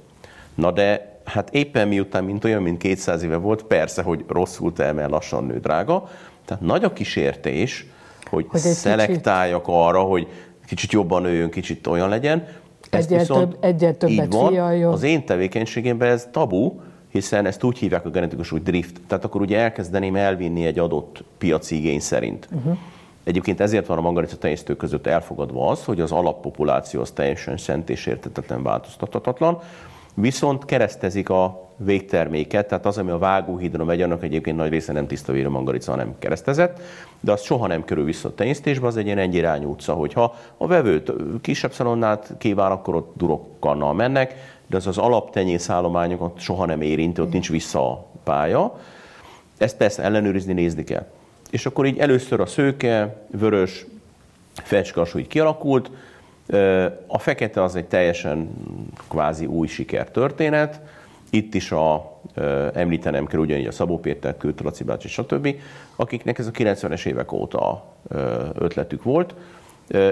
Na 0.55 0.71
de 0.71 1.21
hát 1.25 1.55
éppen 1.55 1.89
miután, 1.89 2.25
mint 2.25 2.45
olyan, 2.45 2.63
mint 2.63 2.79
200 2.79 3.23
éve 3.23 3.37
volt, 3.37 3.63
persze, 3.63 4.03
hogy 4.03 4.25
rosszul 4.29 4.73
termel, 4.73 5.09
lassan 5.09 5.45
nő 5.45 5.61
drága. 5.61 6.09
Tehát 6.45 6.63
nagy 6.63 6.85
a 6.85 6.93
kísértés, 6.93 7.87
hogy, 8.31 8.47
hogy 8.49 8.61
szelektáljak 8.61 9.63
kicsit... 9.63 9.81
arra, 9.81 10.01
hogy 10.01 10.29
kicsit 10.67 10.93
jobban 10.93 11.23
nőjön, 11.23 11.51
kicsit 11.51 11.87
olyan 11.87 12.09
legyen. 12.09 12.47
Egyet 12.93 13.27
több, 13.27 13.57
egyet 13.61 13.97
többet 13.97 14.33
van, 14.33 14.83
Az 14.85 15.03
én 15.03 15.25
tevékenységemben 15.25 16.09
ez 16.09 16.29
tabu, 16.31 16.73
hiszen 17.09 17.47
ezt 17.47 17.63
úgy 17.63 17.79
hívják 17.79 18.05
a 18.05 18.11
genetikus, 18.11 18.51
hogy 18.51 18.63
drift. 18.63 19.01
Tehát 19.07 19.25
akkor 19.25 19.41
ugye 19.41 19.59
elkezdeném 19.59 20.17
elvinni 20.17 20.67
egy 20.67 20.79
adott 20.79 21.25
piaci 21.39 21.77
igény 21.77 22.01
szerint. 22.01 22.49
Uh-huh. 22.53 22.79
Egyébként 23.25 23.61
ezért 23.61 23.87
van 23.87 23.99
a 23.99 24.01
mangalica 24.01 24.37
tenyésztők 24.37 24.77
között 24.77 25.07
elfogadva 25.07 25.69
az, 25.69 25.85
hogy 25.85 26.01
az 26.01 26.13
alappopuláció 26.13 27.01
az 27.01 27.11
teljesen 27.11 27.57
szent 27.57 27.91
és 27.91 28.07
értetetlen 28.07 28.63
változtathatatlan, 28.63 29.59
viszont 30.15 30.65
keresztezik 30.65 31.29
a 31.29 31.71
végterméket, 31.77 32.69
tehát 32.69 32.87
az, 32.87 32.99
ami 32.99 33.11
a 33.11 33.19
vágóhídra 33.19 33.85
megy, 33.85 34.03
annak 34.03 34.23
egyébként 34.23 34.57
nagy 34.57 34.71
része 34.71 34.93
nem 34.93 35.07
tiszta 35.07 35.33
vérű 35.33 35.49
mangalica, 35.49 35.91
hanem 35.91 36.15
keresztezett, 36.19 36.81
de 37.21 37.33
az 37.33 37.43
soha 37.43 37.67
nem 37.67 37.85
körül 37.85 38.05
vissza 38.05 38.29
a 38.29 38.35
tenyésztésbe, 38.35 38.87
az 38.87 38.97
egy 38.97 39.07
ilyen 39.07 39.19
egyirányú 39.19 39.71
utca, 39.71 39.93
hogyha 39.93 40.35
a 40.57 40.67
vevőt 40.67 41.13
kisebb 41.41 41.73
szalonnát 41.73 42.35
kíván, 42.39 42.71
akkor 42.71 42.95
ott 42.95 43.13
durokkannal 43.17 43.95
mennek, 43.95 44.35
de 44.67 44.77
az 44.77 44.87
az 44.87 44.99
alaptenyészállományokat 44.99 46.39
soha 46.39 46.67
nem 46.67 46.81
érinti, 46.81 47.21
ott 47.21 47.33
nincs 47.33 47.51
vissza 47.51 47.91
a 47.91 48.07
pálya. 48.25 48.81
Ezt 49.59 49.77
persze 49.77 50.03
ellenőrizni, 50.03 50.53
nézni 50.53 50.85
kell. 50.85 51.07
És 51.51 51.67
akkor 51.67 51.87
így 51.87 51.99
először 51.99 52.41
a 52.41 52.47
szőke, 52.47 53.25
vörös, 53.31 53.87
fecskasú 54.55 55.19
így 55.19 55.27
kialakult, 55.27 55.91
a 57.07 57.19
fekete 57.19 57.63
az 57.63 57.77
egy 57.77 57.87
teljesen 57.87 58.51
kvázi 59.09 59.47
új 59.47 59.67
sikertörténet. 59.67 60.81
Itt 61.31 61.55
is 61.55 61.73
a, 61.73 62.21
említenem 62.75 63.27
kell 63.27 63.41
ugyanígy 63.41 63.67
a 63.67 63.73
Szabó 63.73 63.99
Péter, 63.99 64.37
Kőtől, 64.37 64.67
Laci 64.67 64.85
bácsi, 64.85 65.09
stb., 65.09 65.57
akiknek 65.97 66.39
ez 66.39 66.47
a 66.47 66.51
90-es 66.51 67.07
évek 67.07 67.33
óta 67.33 67.85
ötletük 68.55 69.03
volt. 69.03 69.35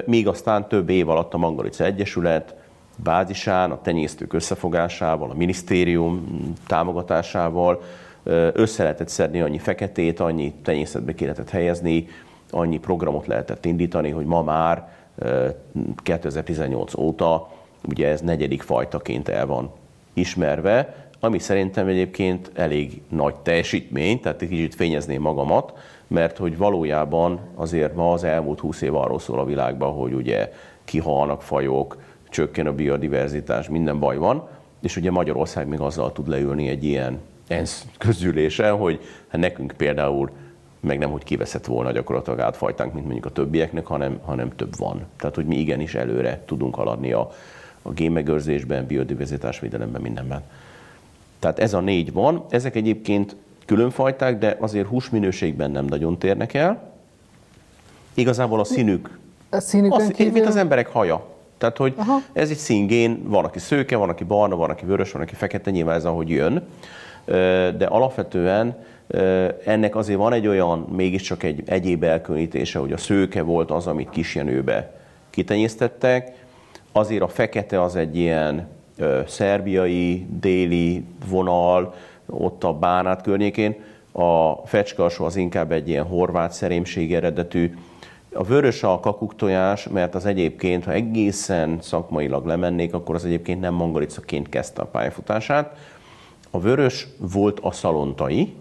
Míg 0.05 0.29
aztán 0.29 0.69
több 0.69 0.89
év 0.89 1.09
alatt 1.09 1.35
a 1.35 1.39
Mangalica 1.39 1.85
Egyesület 1.85 2.55
bázisán, 2.97 3.71
a 3.71 3.81
tenyésztők 3.83 4.33
összefogásával, 4.33 5.31
a 5.31 5.35
minisztérium 5.35 6.43
támogatásával 6.67 7.83
össze 8.53 8.83
lehetett 8.83 9.09
szedni 9.09 9.41
annyi 9.41 9.59
feketét, 9.59 10.21
annyi 10.21 10.53
tenyészetbe 10.63 11.15
ki 11.15 11.31
helyezni, 11.51 12.09
annyi 12.51 12.79
programot 12.79 13.27
lehetett 13.27 13.65
indítani, 13.65 14.11
hogy 14.11 14.25
ma 14.25 14.43
már 14.43 14.89
2018 16.03 16.95
óta 16.95 17.49
ugye 17.89 18.09
ez 18.09 18.21
negyedik 18.21 18.63
fajtaként 18.63 19.29
el 19.29 19.47
van 19.47 19.71
ismerve, 20.13 21.09
ami 21.21 21.39
szerintem 21.39 21.87
egyébként 21.87 22.51
elég 22.55 23.03
nagy 23.09 23.35
teljesítmény, 23.35 24.21
tehát 24.21 24.43
egy 24.43 24.49
kicsit 24.49 24.75
fényezném 24.75 25.21
magamat, 25.21 25.73
mert 26.07 26.37
hogy 26.37 26.57
valójában 26.57 27.41
azért 27.55 27.95
ma 27.95 28.13
az 28.13 28.25
elmúlt 28.25 28.61
20 28.61 28.83
év 28.83 28.95
arról 28.95 29.19
szól 29.19 29.39
a 29.39 29.45
világban, 29.45 29.93
hogy 29.93 30.13
ugye 30.13 30.53
kihalnak 30.85 31.43
fajok, 31.43 31.97
csökken 32.29 32.67
a 32.67 32.75
biodiverzitás, 32.75 33.69
minden 33.69 33.99
baj 33.99 34.17
van, 34.17 34.49
és 34.83 34.97
ugye 34.97 35.11
Magyarország 35.11 35.69
még 35.69 35.81
azzal 35.81 36.13
tud 36.13 36.29
leülni 36.29 36.69
egy 36.69 36.85
ilyen 36.85 37.19
ENSZ 37.49 37.87
közülésen, 37.99 38.77
hogy 38.77 39.01
hát 39.29 39.41
nekünk 39.41 39.73
például 39.77 40.31
meg 40.81 40.99
nem, 40.99 41.11
hogy 41.11 41.25
kiveszett 41.25 41.67
volna 41.67 41.93
gyakorlatilag 41.93 42.41
átfajtánk, 42.41 42.93
mint 42.93 43.05
mondjuk 43.05 43.27
a 43.27 43.31
többieknek, 43.31 43.87
hanem, 43.87 44.21
hanem 44.25 44.57
több 44.57 44.77
van. 44.77 45.07
Tehát, 45.17 45.35
hogy 45.35 45.47
mi 45.47 45.57
igenis 45.57 45.95
előre 45.95 46.43
tudunk 46.47 46.75
haladni 46.75 47.13
a, 47.13 47.31
a 47.83 47.91
génmegőrzésben, 47.91 48.87
biodiverzitásvédelemben, 48.87 50.01
mindenben. 50.01 50.43
Tehát 51.39 51.59
ez 51.59 51.75
a 51.75 51.81
négy 51.81 52.13
van. 52.13 52.45
Ezek 52.49 52.77
egyébként 52.77 53.37
különfajták, 53.67 54.39
de 54.39 54.57
azért 54.61 54.87
húsminőségben 54.87 55.71
nem 55.71 55.85
nagyon 55.85 56.19
térnek 56.19 56.55
el. 56.55 56.93
Igazából 58.15 58.61
a 58.61 58.65
színük, 58.65 59.19
a 59.51 59.61
színükön 59.61 60.01
az, 60.01 60.09
kívül... 60.09 60.33
mint 60.33 60.47
az 60.47 60.57
emberek 60.57 60.89
haja. 60.89 61.27
Tehát, 61.59 61.77
hogy 61.77 61.95
Aha. 61.97 62.19
ez 62.33 62.51
egy 62.51 62.57
színgén, 62.57 63.23
van, 63.25 63.45
aki 63.45 63.59
szőke, 63.59 63.97
van, 63.97 64.09
aki 64.09 64.25
barna, 64.25 64.57
van, 64.57 64.71
aki 64.71 64.85
vörös, 64.85 65.13
van, 65.13 65.23
aki 65.23 65.35
fekete, 65.35 65.71
nyilván 65.71 65.97
ez 65.97 66.05
ahogy 66.05 66.31
jön. 66.31 66.67
De 67.77 67.87
alapvetően 67.89 68.77
ennek 69.65 69.97
azért 69.97 70.19
van 70.19 70.33
egy 70.33 70.47
olyan, 70.47 70.79
mégiscsak 70.79 71.43
egy 71.43 71.63
egyéb 71.67 72.05
elkülönítése, 72.05 72.79
hogy 72.79 72.93
a 72.93 72.97
szőke 72.97 73.43
volt 73.43 73.71
az, 73.71 73.87
amit 73.87 74.11
kisjenőbe 74.11 74.93
kitenyésztettek, 75.31 76.33
azért 76.93 77.23
a 77.23 77.29
fekete 77.29 77.83
az 77.83 77.97
egy 77.97 78.17
ilyen 78.17 78.69
szerbiai, 79.27 80.27
déli 80.41 81.05
vonal, 81.29 81.95
ott 82.27 82.65
a 82.65 82.73
Bánát 82.73 83.23
környékén, 83.23 83.75
a 84.13 84.53
fecskasó 84.67 85.25
az 85.25 85.37
inkább 85.37 85.73
egy 85.73 85.89
ilyen 85.89 86.05
horvát 86.05 86.53
szerémség 86.53 87.15
eredetű, 87.15 87.75
a 88.33 88.45
vörös 88.45 88.83
a 88.83 89.01
kakuktojás, 89.01 89.89
mert 89.89 90.15
az 90.15 90.27
egyébként, 90.27 90.85
ha 90.85 90.93
egészen 90.93 91.79
szakmailag 91.81 92.47
lemennék, 92.47 92.95
akkor 92.95 93.15
az 93.15 93.25
egyébként 93.25 93.61
nem 93.61 93.75
mangalicaként 93.75 94.49
kezdte 94.49 94.83
a 94.83 94.87
pályafutását. 94.87 95.77
A 96.51 96.61
vörös 96.61 97.07
volt 97.19 97.59
a 97.61 97.73
szalontai, 97.73 98.55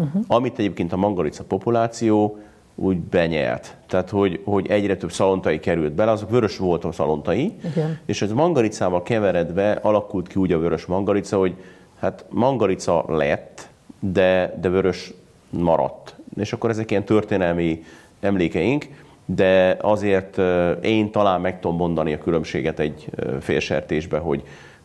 uh-huh. 0.00 0.24
amit 0.26 0.58
egyébként 0.58 0.92
a 0.92 0.96
mangalica 0.96 1.44
populáció 1.44 2.38
úgy 2.74 2.96
benyelt. 2.96 3.76
Tehát, 3.86 4.10
hogy, 4.10 4.40
hogy 4.44 4.66
egyre 4.66 4.96
több 4.96 5.12
szalontai 5.12 5.58
került 5.58 5.92
bele, 5.92 6.10
azok 6.10 6.30
vörös 6.30 6.56
volt 6.56 6.84
a 6.84 6.92
szalontai, 6.92 7.54
Igen. 7.70 7.98
és 8.06 8.22
ez 8.22 8.32
mangalicával 8.32 9.02
keveredve 9.02 9.72
alakult 9.72 10.28
ki 10.28 10.38
úgy 10.38 10.52
a 10.52 10.58
vörös 10.58 10.86
mangalica, 10.86 11.38
hogy 11.38 11.54
hát 11.98 12.24
mangalica 12.28 13.04
lett, 13.08 13.68
de, 14.00 14.58
de 14.60 14.68
vörös 14.68 15.12
maradt. 15.50 16.14
És 16.36 16.52
akkor 16.52 16.70
ezek 16.70 16.90
ilyen 16.90 17.04
történelmi 17.04 17.84
emlékeink, 18.20 18.86
de 19.24 19.76
azért 19.80 20.38
én 20.82 21.10
talán 21.10 21.40
meg 21.40 21.60
tudom 21.60 21.76
mondani 21.76 22.12
a 22.12 22.18
különbséget 22.18 22.78
egy 22.78 23.10
félsertésbe, 23.40 24.18
hogy 24.18 24.42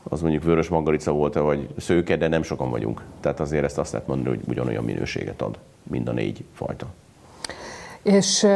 az 0.10 0.22
mondjuk 0.22 0.44
vörös 0.44 0.68
mangalica 0.68 1.12
volt-e, 1.12 1.40
vagy 1.40 1.68
szőke, 1.78 2.18
de 2.18 2.28
nem 2.28 2.44
sokan 2.44 2.70
vagyunk. 2.70 3.02
Tehát 3.20 3.40
azért 3.40 3.64
ezt 3.64 3.78
azt 3.78 3.92
lehet 3.92 4.08
mondani, 4.08 4.36
hogy 4.36 4.46
ugyanolyan 4.48 4.84
minőséget 4.84 5.42
ad 5.42 5.58
mind 5.84 6.08
a 6.08 6.12
négy 6.12 6.44
fajta. 6.54 6.86
És 8.02 8.48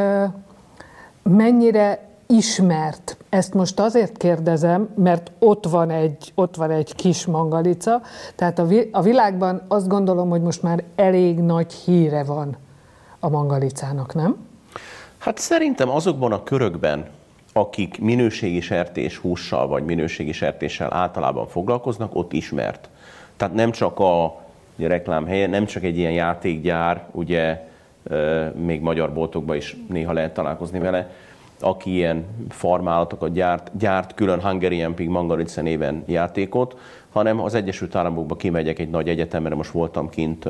mennyire 1.23 2.09
ismert. 2.27 3.17
Ezt 3.29 3.53
most 3.53 3.79
azért 3.79 4.17
kérdezem, 4.17 4.89
mert 4.95 5.31
ott 5.39 5.65
van 5.65 5.89
egy, 5.89 6.31
ott 6.35 6.55
van 6.55 6.71
egy 6.71 6.95
kis 6.95 7.25
mangalica, 7.25 8.01
tehát 8.35 8.59
a, 8.59 8.67
a 8.91 9.01
világban 9.01 9.61
azt 9.67 9.87
gondolom, 9.87 10.29
hogy 10.29 10.41
most 10.41 10.61
már 10.61 10.83
elég 10.95 11.39
nagy 11.39 11.73
híre 11.73 12.23
van 12.23 12.57
a 13.19 13.29
mangalicának, 13.29 14.13
nem? 14.13 14.35
Hát 15.17 15.37
szerintem 15.37 15.89
azokban 15.89 16.31
a 16.31 16.43
körökben, 16.43 17.07
akik 17.59 17.99
minőségi 18.01 18.59
sertés 18.59 19.17
hússal 19.17 19.67
vagy 19.67 19.83
minőségi 19.83 20.31
sertéssel 20.31 20.93
általában 20.93 21.47
foglalkoznak, 21.47 22.15
ott 22.15 22.33
ismert. 22.33 22.89
Tehát 23.37 23.53
nem 23.53 23.71
csak 23.71 23.99
a 23.99 24.41
reklám 24.77 25.25
helye, 25.25 25.47
nem 25.47 25.65
csak 25.65 25.83
egy 25.83 25.97
ilyen 25.97 26.11
játékgyár, 26.11 27.05
ugye 27.11 27.67
még 28.55 28.81
magyar 28.81 29.13
boltokban 29.13 29.55
is 29.55 29.75
néha 29.89 30.13
lehet 30.13 30.33
találkozni 30.33 30.79
vele, 30.79 31.09
aki 31.59 31.93
ilyen 31.93 32.25
farmálatokat 32.49 33.33
gyárt, 33.33 33.71
gyárt 33.77 34.13
külön 34.13 34.41
Hungarian 34.41 34.93
Pig 34.93 35.09
Mangarica 35.09 35.61
néven 35.61 36.03
játékot, 36.05 36.77
hanem 37.09 37.41
az 37.41 37.53
Egyesült 37.53 37.95
Államokba 37.95 38.35
kimegyek 38.35 38.79
egy 38.79 38.89
nagy 38.89 39.09
egyetemre, 39.09 39.55
most 39.55 39.71
voltam 39.71 40.09
kint 40.09 40.45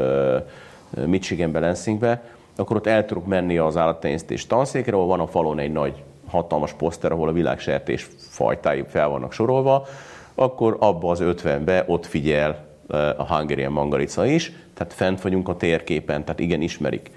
Michiganbe, 1.05 1.59
Lansingbe, 1.59 2.23
akkor 2.55 2.75
ott 2.75 2.87
el 2.87 3.05
tudok 3.05 3.25
menni 3.25 3.57
az 3.57 3.77
állattenyésztés 3.77 4.47
tanszékre, 4.47 4.93
ahol 4.95 5.07
van 5.07 5.19
a 5.19 5.27
falon 5.27 5.59
egy 5.59 5.71
nagy 5.71 6.03
hatalmas 6.29 6.73
poszter, 6.73 7.11
ahol 7.11 7.27
a 7.27 7.31
világsertés 7.31 8.07
fajtái 8.17 8.83
fel 8.87 9.07
vannak 9.07 9.33
sorolva, 9.33 9.85
akkor 10.35 10.77
abba 10.79 11.11
az 11.11 11.19
50-be 11.23 11.83
ott 11.87 12.05
figyel 12.05 12.67
a 13.17 13.35
Hungarian 13.35 13.71
mangalica 13.71 14.25
is, 14.25 14.51
tehát 14.73 14.93
fent 14.93 15.21
vagyunk 15.21 15.49
a 15.49 15.55
térképen, 15.55 16.23
tehát 16.23 16.39
igen, 16.39 16.61
ismerik. 16.61 17.11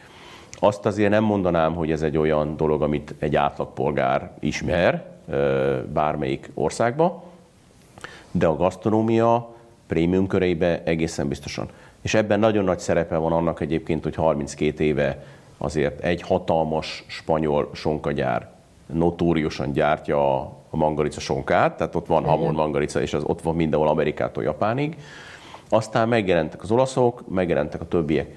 Azt 0.53 0.87
azért 0.87 1.11
nem 1.11 1.25
mondanám, 1.25 1.75
hogy 1.75 1.91
ez 1.91 2.03
egy 2.03 2.17
olyan 2.17 2.57
dolog, 2.57 2.83
amit 2.83 3.15
egy 3.19 3.37
átlagpolgár 3.37 4.31
ismer 4.41 5.05
bármelyik 5.93 6.51
országba, 6.55 7.23
de 8.31 8.47
a 8.47 8.57
gasztronómia 8.57 9.55
prémium 9.87 10.27
köreibe 10.27 10.83
egészen 10.85 11.29
biztosan. 11.29 11.69
És 12.03 12.15
ebben 12.15 12.39
nagyon 12.39 12.65
nagy 12.65 12.79
szerepe 12.79 13.17
van 13.17 13.33
annak 13.33 13.61
egyébként, 13.61 14.03
hogy 14.03 14.15
32 14.15 14.85
éve 14.85 15.25
azért 15.59 16.01
egy 16.01 16.23
hatalmas 16.23 17.05
spanyol 17.07 17.71
sonkagyár 17.73 18.52
notóriusan 18.93 19.73
gyártja 19.73 20.41
a 20.41 20.77
mangalica 20.77 21.21
sonkát, 21.21 21.77
tehát 21.77 21.95
ott 21.95 22.07
van 22.07 22.25
hamon 22.25 22.55
mangalica, 22.55 23.01
és 23.01 23.15
az 23.15 23.23
ott 23.27 23.43
van 23.43 23.55
mindenhol 23.55 23.89
Amerikától 23.89 24.43
Japánig. 24.43 24.97
Aztán 25.69 26.09
megjelentek 26.09 26.63
az 26.63 26.71
olaszok, 26.71 27.29
megjelentek 27.29 27.81
a 27.81 27.89
többiek. 27.89 28.35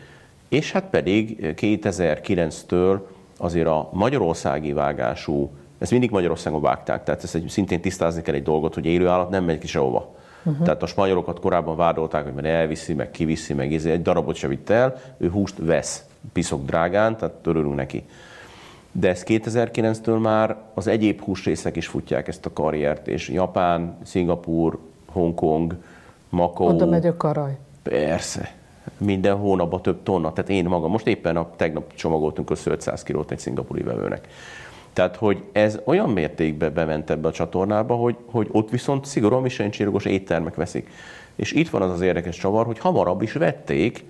És 0.49 0.71
hát 0.71 0.83
pedig 0.89 1.37
2009-től 1.41 2.99
azért 3.37 3.67
a 3.67 3.89
magyarországi 3.93 4.73
vágású, 4.73 5.51
ezt 5.77 5.91
mindig 5.91 6.09
Magyarországon 6.09 6.61
vágták, 6.61 7.03
tehát 7.03 7.23
ezt 7.23 7.35
egy, 7.35 7.47
szintén 7.47 7.81
tisztázni 7.81 8.21
kell 8.21 8.33
egy 8.33 8.43
dolgot, 8.43 8.73
hogy 8.73 8.85
élő 8.85 9.07
állat 9.07 9.29
nem 9.29 9.43
megy 9.43 9.57
ki 9.57 9.67
sehova. 9.67 10.13
Uh-huh. 10.43 10.65
Tehát 10.65 10.83
a 10.83 10.85
spanyolokat 10.85 11.39
korábban 11.39 11.75
vádolták, 11.75 12.23
hogy 12.23 12.33
mert 12.33 12.47
elviszi, 12.47 12.93
meg 12.93 13.11
kiviszi, 13.11 13.53
meg 13.53 13.71
izé, 13.71 13.91
egy 13.91 14.01
darabot 14.01 14.35
se 14.35 14.47
vitt 14.47 14.69
el, 14.69 15.01
ő 15.17 15.29
húst 15.29 15.55
vesz, 15.57 16.03
piszok 16.33 16.65
drágán, 16.65 17.17
tehát 17.17 17.35
törülünk 17.35 17.75
neki. 17.75 18.03
De 18.99 19.09
ez 19.09 19.23
2009-től 19.27 20.21
már 20.21 20.57
az 20.73 20.87
egyéb 20.87 21.21
húsrészek 21.21 21.75
is 21.75 21.87
futják 21.87 22.27
ezt 22.27 22.45
a 22.45 22.53
karriert, 22.53 23.07
és 23.07 23.29
Japán, 23.29 23.97
Szingapur, 24.03 24.77
Hongkong, 25.05 25.75
Makó. 26.29 26.65
Oda 26.65 26.85
megy 26.85 27.05
a 27.05 27.17
karaj. 27.17 27.57
Persze. 27.83 28.55
Minden 28.97 29.35
hónapban 29.35 29.81
több 29.81 30.03
tonna. 30.03 30.33
Tehát 30.33 30.49
én 30.49 30.65
magam, 30.65 30.91
most 30.91 31.07
éppen 31.07 31.37
a 31.37 31.49
tegnap 31.55 31.93
csomagoltunk 31.93 32.49
össze 32.49 32.71
500 32.71 33.03
kilót 33.03 33.31
egy 33.31 33.39
szingapúri 33.39 33.83
vevőnek. 33.83 34.27
Tehát, 34.93 35.15
hogy 35.15 35.43
ez 35.51 35.79
olyan 35.83 36.09
mértékben 36.09 36.73
bement 36.73 37.09
ebbe 37.09 37.27
a 37.27 37.31
csatornába, 37.31 37.95
hogy, 37.95 38.15
hogy 38.25 38.47
ott 38.51 38.69
viszont 38.69 39.05
szigorúan 39.05 39.41
miselincsillagos 39.41 40.05
éttermek 40.05 40.55
veszik. 40.55 40.89
És 41.35 41.51
itt 41.51 41.69
van 41.69 41.81
az 41.81 41.91
az 41.91 42.01
érdekes 42.01 42.37
csavar, 42.37 42.65
hogy 42.65 42.79
hamarabb 42.79 43.21
is 43.21 43.33
vették, 43.33 44.03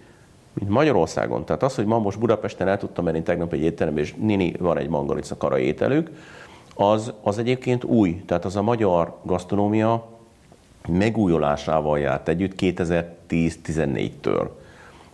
mint 0.60 0.70
Magyarországon. 0.70 1.46
Tehát 1.46 1.64
az, 1.64 1.76
hogy 1.76 1.86
ma 1.86 2.00
most 2.00 2.20
Budapesten 2.20 2.68
el 2.68 2.78
tudtam 2.78 3.06
menni 3.06 3.22
tegnap 3.22 3.54
egy 3.54 3.62
étterembe, 3.62 4.02
és 4.02 4.14
Nini 4.14 4.54
van 4.60 4.78
egy 4.78 4.90
mangalica 4.90 5.38
kara 5.38 5.60
ételük, 5.60 6.10
az, 6.76 7.14
az 7.22 7.38
egyébként 7.38 7.84
új. 7.84 8.24
Tehát 8.26 8.46
az 8.46 8.56
a 8.56 8.62
magyar 8.62 9.18
gasztronómia 9.24 10.08
megújulásával 10.88 12.00
járt 12.00 12.28
együtt 12.28 12.54
2010-14-től. 12.58 14.48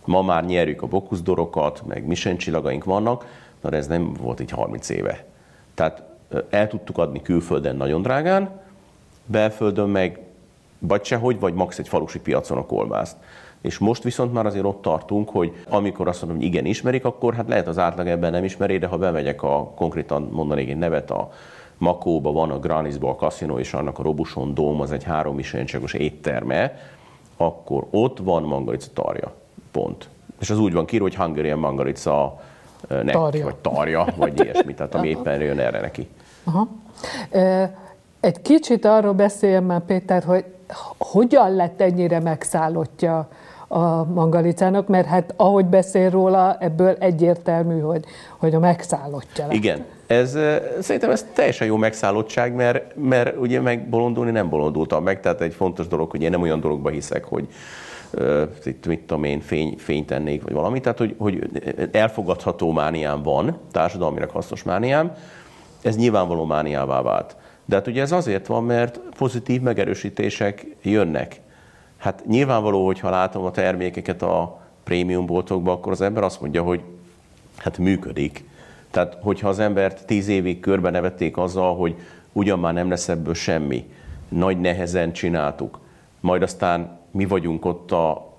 Ma 0.04 0.22
már 0.22 0.44
nyerjük 0.44 0.82
a 0.82 0.86
bokuszdorokat, 0.86 1.82
meg 1.86 2.06
Michelin 2.06 2.38
csillagaink 2.38 2.84
vannak, 2.84 3.26
de 3.60 3.76
ez 3.76 3.86
nem 3.86 4.12
volt 4.12 4.40
így 4.40 4.50
30 4.50 4.88
éve. 4.88 5.24
Tehát 5.74 6.02
el 6.50 6.68
tudtuk 6.68 6.98
adni 6.98 7.22
külföldön 7.22 7.76
nagyon 7.76 8.02
drágán, 8.02 8.60
belföldön 9.26 9.88
meg 9.88 10.20
vagy 10.78 11.04
sehogy, 11.04 11.40
vagy 11.40 11.54
max 11.54 11.78
egy 11.78 11.88
falusi 11.88 12.20
piacon 12.20 12.58
a 12.58 12.66
kolbászt. 12.66 13.16
És 13.62 13.78
most 13.78 14.02
viszont 14.02 14.32
már 14.32 14.46
azért 14.46 14.64
ott 14.64 14.82
tartunk, 14.82 15.30
hogy 15.30 15.52
amikor 15.68 16.08
azt 16.08 16.20
mondom, 16.20 16.38
hogy 16.38 16.46
igen, 16.46 16.64
ismerik, 16.64 17.04
akkor 17.04 17.34
hát 17.34 17.48
lehet 17.48 17.68
az 17.68 17.78
átlag 17.78 18.06
ebben 18.06 18.30
nem 18.30 18.44
ismeri, 18.44 18.78
de 18.78 18.86
ha 18.86 18.98
bemegyek 18.98 19.42
a 19.42 19.72
konkrétan 19.76 20.28
mondanék 20.32 20.68
egy 20.68 20.76
nevet, 20.76 21.10
a 21.10 21.30
Makóba 21.78 22.32
van 22.32 22.50
a 22.50 22.58
Granisba 22.58 23.10
a 23.10 23.14
kaszinó, 23.14 23.58
és 23.58 23.72
annak 23.72 23.98
a 23.98 24.02
Robuson 24.02 24.54
Dóm, 24.54 24.80
az 24.80 24.92
egy 24.92 25.04
három 25.04 25.34
miselincsagos 25.34 25.92
étterme, 25.92 26.78
akkor 27.36 27.86
ott 27.90 28.18
van 28.18 28.42
mangalica 28.42 28.88
tarja. 28.94 29.32
Pont. 29.70 30.08
És 30.40 30.50
az 30.50 30.58
úgy 30.58 30.72
van 30.72 30.84
kírva, 30.84 31.04
hogy 31.04 31.14
Hungarian 31.14 31.58
mangalica 31.58 32.40
nek, 32.88 33.10
tarja. 33.10 33.44
vagy 33.44 33.54
tarja, 33.54 34.06
vagy 34.16 34.40
ilyesmi, 34.40 34.74
tehát 34.74 34.94
ami 34.94 35.08
éppen 35.08 35.40
jön 35.40 35.58
erre 35.58 35.80
neki. 35.80 36.08
Aha. 36.44 36.68
Egy 38.20 38.42
kicsit 38.42 38.84
arról 38.84 39.12
beszéljen 39.12 39.62
már, 39.62 39.80
Péter, 39.84 40.22
hogy 40.22 40.44
hogyan 40.98 41.54
lett 41.54 41.80
ennyire 41.80 42.20
megszállottja 42.20 43.28
a 43.72 44.04
mangalicának, 44.04 44.88
mert 44.88 45.06
hát 45.06 45.34
ahogy 45.36 45.66
beszél 45.66 46.10
róla, 46.10 46.56
ebből 46.60 46.96
egyértelmű, 46.98 47.80
hogy, 47.80 48.04
hogy 48.38 48.54
a 48.54 48.58
megszállottja. 48.58 49.46
Igen, 49.50 49.84
ez, 50.06 50.38
szerintem 50.80 51.10
ez 51.10 51.26
teljesen 51.32 51.66
jó 51.66 51.76
megszállottság, 51.76 52.54
mert, 52.54 52.96
mert 52.96 53.36
ugye 53.36 53.60
megbolondulni 53.60 54.30
nem 54.30 54.48
bolondultam 54.48 55.02
meg, 55.02 55.20
tehát 55.20 55.40
egy 55.40 55.54
fontos 55.54 55.86
dolog, 55.86 56.10
hogy 56.10 56.22
én 56.22 56.30
nem 56.30 56.42
olyan 56.42 56.60
dologba 56.60 56.90
hiszek, 56.90 57.24
hogy 57.24 57.48
uh, 58.12 58.42
itt 58.64 58.86
mit 58.86 59.00
tudom 59.00 59.24
én, 59.24 59.40
fény, 59.40 59.74
fényt 59.78 60.06
tennék, 60.06 60.42
vagy 60.42 60.52
valami, 60.52 60.80
tehát 60.80 60.98
hogy, 60.98 61.14
hogy 61.18 61.48
elfogadható 61.92 62.72
mániám 62.72 63.22
van, 63.22 63.58
társadalmilag 63.70 64.30
hasznos 64.30 64.62
mániám, 64.62 65.12
ez 65.82 65.96
nyilvánvaló 65.96 66.44
mániává 66.44 67.02
vált. 67.02 67.36
De 67.64 67.74
hát 67.74 67.86
ugye 67.86 68.00
ez 68.00 68.12
azért 68.12 68.46
van, 68.46 68.64
mert 68.64 69.00
pozitív 69.18 69.60
megerősítések 69.60 70.66
jönnek. 70.82 71.40
Hát 72.02 72.22
nyilvánvaló, 72.26 72.86
hogy 72.86 73.00
ha 73.00 73.10
látom 73.10 73.44
a 73.44 73.50
termékeket 73.50 74.22
a 74.22 74.60
prémium 74.84 75.26
boltokban, 75.26 75.74
akkor 75.74 75.92
az 75.92 76.00
ember 76.00 76.22
azt 76.22 76.40
mondja, 76.40 76.62
hogy 76.62 76.80
hát 77.56 77.78
működik. 77.78 78.44
Tehát, 78.90 79.16
hogyha 79.20 79.48
az 79.48 79.58
embert 79.58 80.06
tíz 80.06 80.28
évig 80.28 80.60
körbe 80.60 80.90
nevették 80.90 81.36
azzal, 81.36 81.76
hogy 81.76 81.94
ugyan 82.32 82.58
már 82.58 82.72
nem 82.72 82.88
lesz 82.88 83.08
ebből 83.08 83.34
semmi, 83.34 83.90
nagy 84.28 84.60
nehezen 84.60 85.12
csináltuk, 85.12 85.78
majd 86.20 86.42
aztán 86.42 86.98
mi 87.10 87.26
vagyunk 87.26 87.64
ott 87.64 87.92
a 87.92 88.32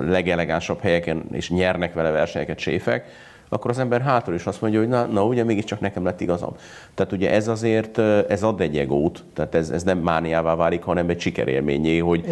legelegánsabb 0.00 0.80
helyeken, 0.80 1.24
és 1.32 1.50
nyernek 1.50 1.94
vele 1.94 2.10
versenyeket 2.10 2.58
séfek, 2.58 3.06
akkor 3.48 3.70
az 3.70 3.78
ember 3.78 4.00
hátul 4.00 4.34
is 4.34 4.46
azt 4.46 4.60
mondja, 4.60 4.80
hogy 4.80 4.88
na, 4.88 5.04
na 5.04 5.24
ugye 5.24 5.44
mégiscsak 5.44 5.80
nekem 5.80 6.04
lett 6.04 6.20
igazam. 6.20 6.54
Tehát 6.94 7.12
ugye 7.12 7.32
ez 7.32 7.48
azért, 7.48 7.98
ez 8.28 8.42
ad 8.42 8.60
egy 8.60 8.78
egót, 8.78 9.24
tehát 9.32 9.54
ez, 9.54 9.70
ez 9.70 9.82
nem 9.82 9.98
mániává 9.98 10.54
válik, 10.54 10.82
hanem 10.82 11.08
egy 11.08 11.20
sikerélményé, 11.20 11.98
hogy, 11.98 12.24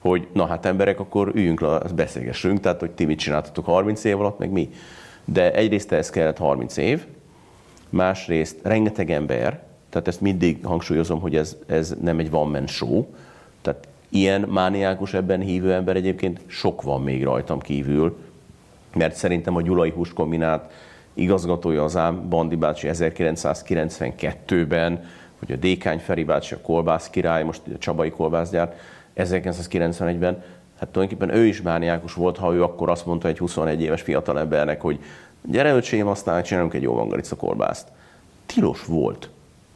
hogy 0.00 0.26
na 0.32 0.46
hát 0.46 0.66
emberek, 0.66 1.00
akkor 1.00 1.30
üljünk 1.34 1.60
le, 1.60 1.80
beszélgessünk, 1.94 2.60
tehát 2.60 2.80
hogy 2.80 2.90
ti 2.90 3.04
mit 3.04 3.18
csináltatok 3.18 3.64
30 3.64 4.04
év 4.04 4.20
alatt, 4.20 4.38
meg 4.38 4.50
mi. 4.50 4.70
De 5.24 5.52
egyrészt 5.52 5.92
ez 5.92 6.10
kellett 6.10 6.38
30 6.38 6.76
év, 6.76 7.04
másrészt 7.88 8.58
rengeteg 8.62 9.10
ember, 9.10 9.62
tehát 9.90 10.08
ezt 10.08 10.20
mindig 10.20 10.64
hangsúlyozom, 10.64 11.20
hogy 11.20 11.36
ez, 11.36 11.56
ez 11.66 11.94
nem 12.00 12.18
egy 12.18 12.28
one 12.30 12.58
man 12.58 12.66
show, 12.66 13.06
tehát 13.62 13.88
ilyen 14.08 14.40
mániákus 14.40 15.14
ebben 15.14 15.40
hívő 15.40 15.72
ember 15.72 15.96
egyébként 15.96 16.40
sok 16.46 16.82
van 16.82 17.02
még 17.02 17.24
rajtam 17.24 17.60
kívül, 17.60 18.16
mert 18.94 19.14
szerintem 19.14 19.56
a 19.56 19.62
Gyulai 19.62 19.90
Húskombinát 19.90 20.72
igazgatója 21.14 21.84
az 21.84 21.96
ám 21.96 22.28
Bandi 22.28 22.56
bácsi 22.56 22.88
1992-ben, 22.92 25.04
hogy 25.38 25.52
a 25.52 25.56
Dékány 25.56 25.98
Feri 25.98 26.24
bácsi, 26.24 26.54
a 26.54 26.60
kolbász 26.60 27.10
király, 27.10 27.44
most 27.44 27.60
a 27.74 27.78
Csabai 27.78 28.10
kolbászgyár 28.10 28.74
1991-ben, 29.16 30.42
hát 30.78 30.88
tulajdonképpen 30.88 31.36
ő 31.36 31.46
is 31.46 31.62
mániákus 31.62 32.14
volt, 32.14 32.36
ha 32.36 32.52
ő 32.52 32.62
akkor 32.62 32.90
azt 32.90 33.06
mondta 33.06 33.28
egy 33.28 33.38
21 33.38 33.82
éves 33.82 34.02
fiatalembernek, 34.02 34.80
hogy 34.80 34.98
gyere 35.42 35.74
öcsém, 35.74 36.06
aztán 36.06 36.42
csinálunk 36.42 36.74
egy 36.74 36.82
jó 36.82 36.94
mangalica 36.94 37.36
kolbászt. 37.36 37.88
Tilos 38.46 38.84
volt. 38.84 39.30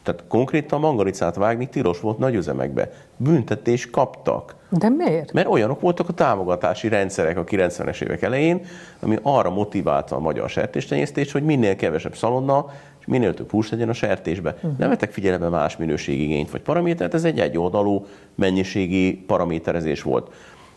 Tehát 0.07 0.25
konkrétan 0.29 0.81
mangalicát 0.81 1.37
vágni 1.37 1.69
tilos 1.69 2.01
volt 2.01 2.19
nagy 2.19 2.35
üzemekbe. 2.35 2.91
Büntetés 3.17 3.91
kaptak. 3.91 4.55
De 4.69 4.89
miért? 4.89 5.33
Mert 5.33 5.49
olyanok 5.49 5.81
voltak 5.81 6.09
a 6.09 6.13
támogatási 6.13 6.89
rendszerek 6.89 7.39
a 7.39 7.45
90-es 7.45 8.03
évek 8.03 8.23
elején, 8.23 8.61
ami 9.01 9.19
arra 9.23 9.51
motiválta 9.51 10.17
a 10.17 10.19
magyar 10.19 10.49
sertéstenyésztést, 10.49 11.31
hogy 11.31 11.43
minél 11.43 11.77
kevesebb 11.77 12.17
szalonna, 12.17 12.67
és 13.01 13.07
minél 13.07 13.35
több 13.35 13.51
hús 13.51 13.71
legyen 13.71 13.89
a 13.89 13.93
sertésbe. 13.93 14.51
Uh-huh. 14.51 14.79
Nem 14.79 14.89
vettek 14.89 15.13
figyelembe 15.13 15.49
más 15.49 15.77
minőségigényt 15.77 16.51
vagy 16.51 16.61
paramétert, 16.63 17.15
ez 17.15 17.25
egy 17.25 17.41
egyoldalú 17.41 18.07
mennyiségi 18.35 19.17
paraméterezés 19.17 20.03
volt. 20.03 20.33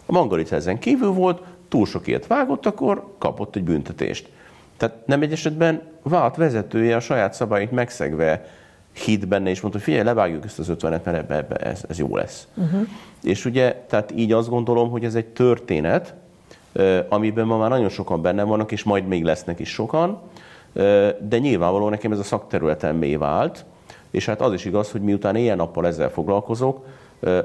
A 0.05 0.11
mangalica 0.11 0.55
ezen 0.55 0.79
kívül 0.79 1.11
volt, 1.11 1.41
túl 1.67 1.85
sok 1.85 2.07
ilyet 2.07 2.27
vágott, 2.27 2.65
akkor 2.65 3.15
kapott 3.17 3.55
egy 3.55 3.63
büntetést. 3.63 4.29
Tehát 4.77 4.95
nem 5.05 5.21
egy 5.21 5.31
esetben 5.31 5.81
vált 6.03 6.35
vezetője 6.35 6.95
a 6.95 6.99
saját 6.99 7.33
szabályait 7.33 7.71
megszegve 7.71 8.45
hit 8.93 9.27
benne, 9.27 9.49
és 9.49 9.61
mondta, 9.61 9.79
hogy 9.79 9.87
figyelj, 9.87 10.05
levágjuk 10.05 10.45
ezt 10.45 10.59
az 10.59 10.71
50-et, 10.71 11.03
mert 11.03 11.07
ebbe, 11.07 11.35
ebbe 11.35 11.55
ez, 11.55 11.83
ez 11.89 11.99
jó 11.99 12.15
lesz. 12.15 12.47
Uh-huh. 12.55 12.87
És 13.23 13.45
ugye, 13.45 13.85
tehát 13.87 14.11
így 14.15 14.31
azt 14.31 14.49
gondolom, 14.49 14.89
hogy 14.89 15.03
ez 15.03 15.15
egy 15.15 15.25
történet, 15.25 16.13
amiben 17.09 17.45
ma 17.45 17.57
már 17.57 17.69
nagyon 17.69 17.89
sokan 17.89 18.21
benne 18.21 18.43
vannak, 18.43 18.71
és 18.71 18.83
majd 18.83 19.07
még 19.07 19.23
lesznek 19.23 19.59
is 19.59 19.69
sokan, 19.69 20.19
de 21.19 21.37
nyilvánvalóan 21.39 21.89
nekem 21.89 22.11
ez 22.11 22.19
a 22.19 22.23
szakterületemmé 22.23 23.15
vált, 23.15 23.65
és 24.11 24.25
hát 24.25 24.41
az 24.41 24.53
is 24.53 24.65
igaz, 24.65 24.91
hogy 24.91 25.01
miután 25.01 25.35
éjjel-nappal 25.35 25.87
ezzel 25.87 26.09
foglalkozok, 26.09 26.85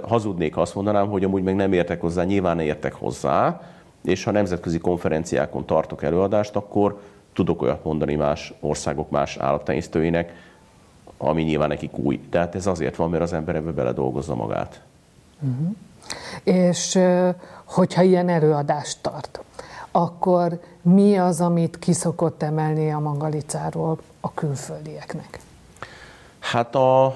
hazudnék, 0.03 0.55
ha 0.55 0.61
azt 0.61 0.75
mondanám, 0.75 1.09
hogy 1.09 1.25
amúgy 1.25 1.43
meg 1.43 1.55
nem 1.55 1.73
értek 1.73 2.01
hozzá, 2.01 2.25
nyilván 2.25 2.61
értek 2.61 2.93
hozzá, 2.93 3.61
és 4.05 4.25
ha 4.25 4.31
nemzetközi 4.31 4.79
konferenciákon 4.79 5.67
tartok 5.67 6.03
előadást, 6.03 6.57
akkor 6.57 7.01
tudok 7.33 7.63
olyat 7.63 7.85
mondani 7.85 8.15
más 8.15 8.53
országok, 8.61 9.11
más 9.11 9.37
állattenyésztőinek, 9.37 10.33
ami 11.19 11.43
nyilván 11.43 11.69
nekik 11.69 11.99
új. 11.99 12.21
Tehát 12.31 12.55
ez 12.55 12.67
azért 12.67 12.97
van, 12.97 13.11
mert 13.11 13.23
az 13.23 13.33
ember 13.33 13.55
ebbe 13.55 13.71
beledolgozza 13.71 14.35
magát. 14.35 14.81
Uh-huh. 15.41 15.75
És 16.43 16.99
hogyha 17.65 18.03
ilyen 18.03 18.29
előadást 18.29 18.99
tart, 19.03 19.41
akkor 19.91 20.61
mi 20.83 21.19
az, 21.19 21.41
amit 21.41 21.79
kiszokott 21.79 22.43
emelni 22.43 22.93
a 22.93 22.99
Mangalicáról 22.99 23.99
a 24.21 24.35
külföldieknek? 24.35 25.41
Hát 26.39 26.75
a, 26.75 27.15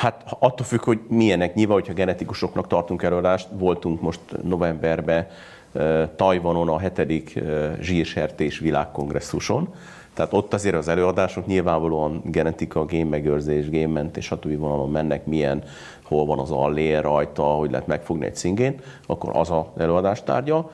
Hát 0.00 0.22
attól 0.38 0.66
függ, 0.66 0.84
hogy 0.84 1.00
milyenek. 1.08 1.54
Nyilván, 1.54 1.76
hogyha 1.76 1.92
genetikusoknak 1.92 2.66
tartunk 2.66 3.02
előadást, 3.02 3.48
voltunk 3.52 4.00
most 4.00 4.20
novemberben 4.42 5.26
Tajvanon 6.16 6.68
a 6.68 6.78
hetedik 6.78 7.40
zsírsertés 7.80 8.58
világkongresszuson, 8.58 9.74
tehát 10.20 10.34
ott 10.34 10.54
azért 10.54 10.74
az 10.74 10.88
előadások 10.88 11.46
nyilvánvalóan 11.46 12.22
genetika, 12.24 12.84
génmegőrzés, 12.84 13.68
génmentés, 13.68 14.24
stb. 14.24 14.58
vonalon 14.58 14.90
mennek, 14.90 15.26
milyen, 15.26 15.62
hol 16.02 16.26
van 16.26 16.38
az 16.38 16.50
allér 16.50 17.02
rajta, 17.02 17.42
hogy 17.42 17.70
lehet 17.70 17.86
megfogni 17.86 18.26
egy 18.26 18.36
szingén, 18.36 18.80
akkor 19.06 19.36
az 19.36 19.50
a 19.50 19.72
előadás 19.76 20.22
tárgya. 20.22 20.70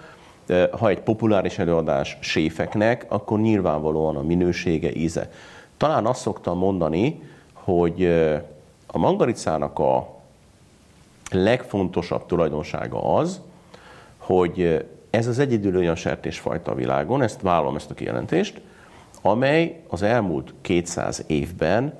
Ha 0.78 0.88
egy 0.88 1.00
populáris 1.00 1.58
előadás 1.58 2.18
séfeknek, 2.20 3.06
akkor 3.08 3.40
nyilvánvalóan 3.40 4.16
a 4.16 4.22
minősége, 4.22 4.94
íze. 4.94 5.30
Talán 5.76 6.06
azt 6.06 6.20
szoktam 6.20 6.58
mondani, 6.58 7.22
hogy 7.52 8.04
a 8.86 8.98
mangaricának 8.98 9.78
a 9.78 10.08
legfontosabb 11.30 12.26
tulajdonsága 12.26 13.14
az, 13.14 13.40
hogy 14.16 14.86
ez 15.10 15.26
az 15.26 15.38
egyedül 15.38 15.76
olyan 15.76 15.96
sertésfajta 15.96 16.70
a 16.70 16.74
világon, 16.74 17.22
ezt 17.22 17.40
vállalom 17.40 17.76
ezt 17.76 17.90
a 17.90 17.94
kijelentést, 17.94 18.60
amely 19.26 19.80
az 19.88 20.02
elmúlt 20.02 20.54
200 20.60 21.24
évben 21.26 21.94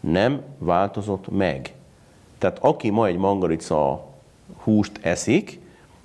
nem 0.00 0.42
változott 0.58 1.30
meg. 1.30 1.74
Tehát 2.38 2.58
aki 2.60 2.90
ma 2.90 3.06
egy 3.06 3.16
mangarica 3.16 4.06
húst 4.62 4.98
eszik, 5.02 5.60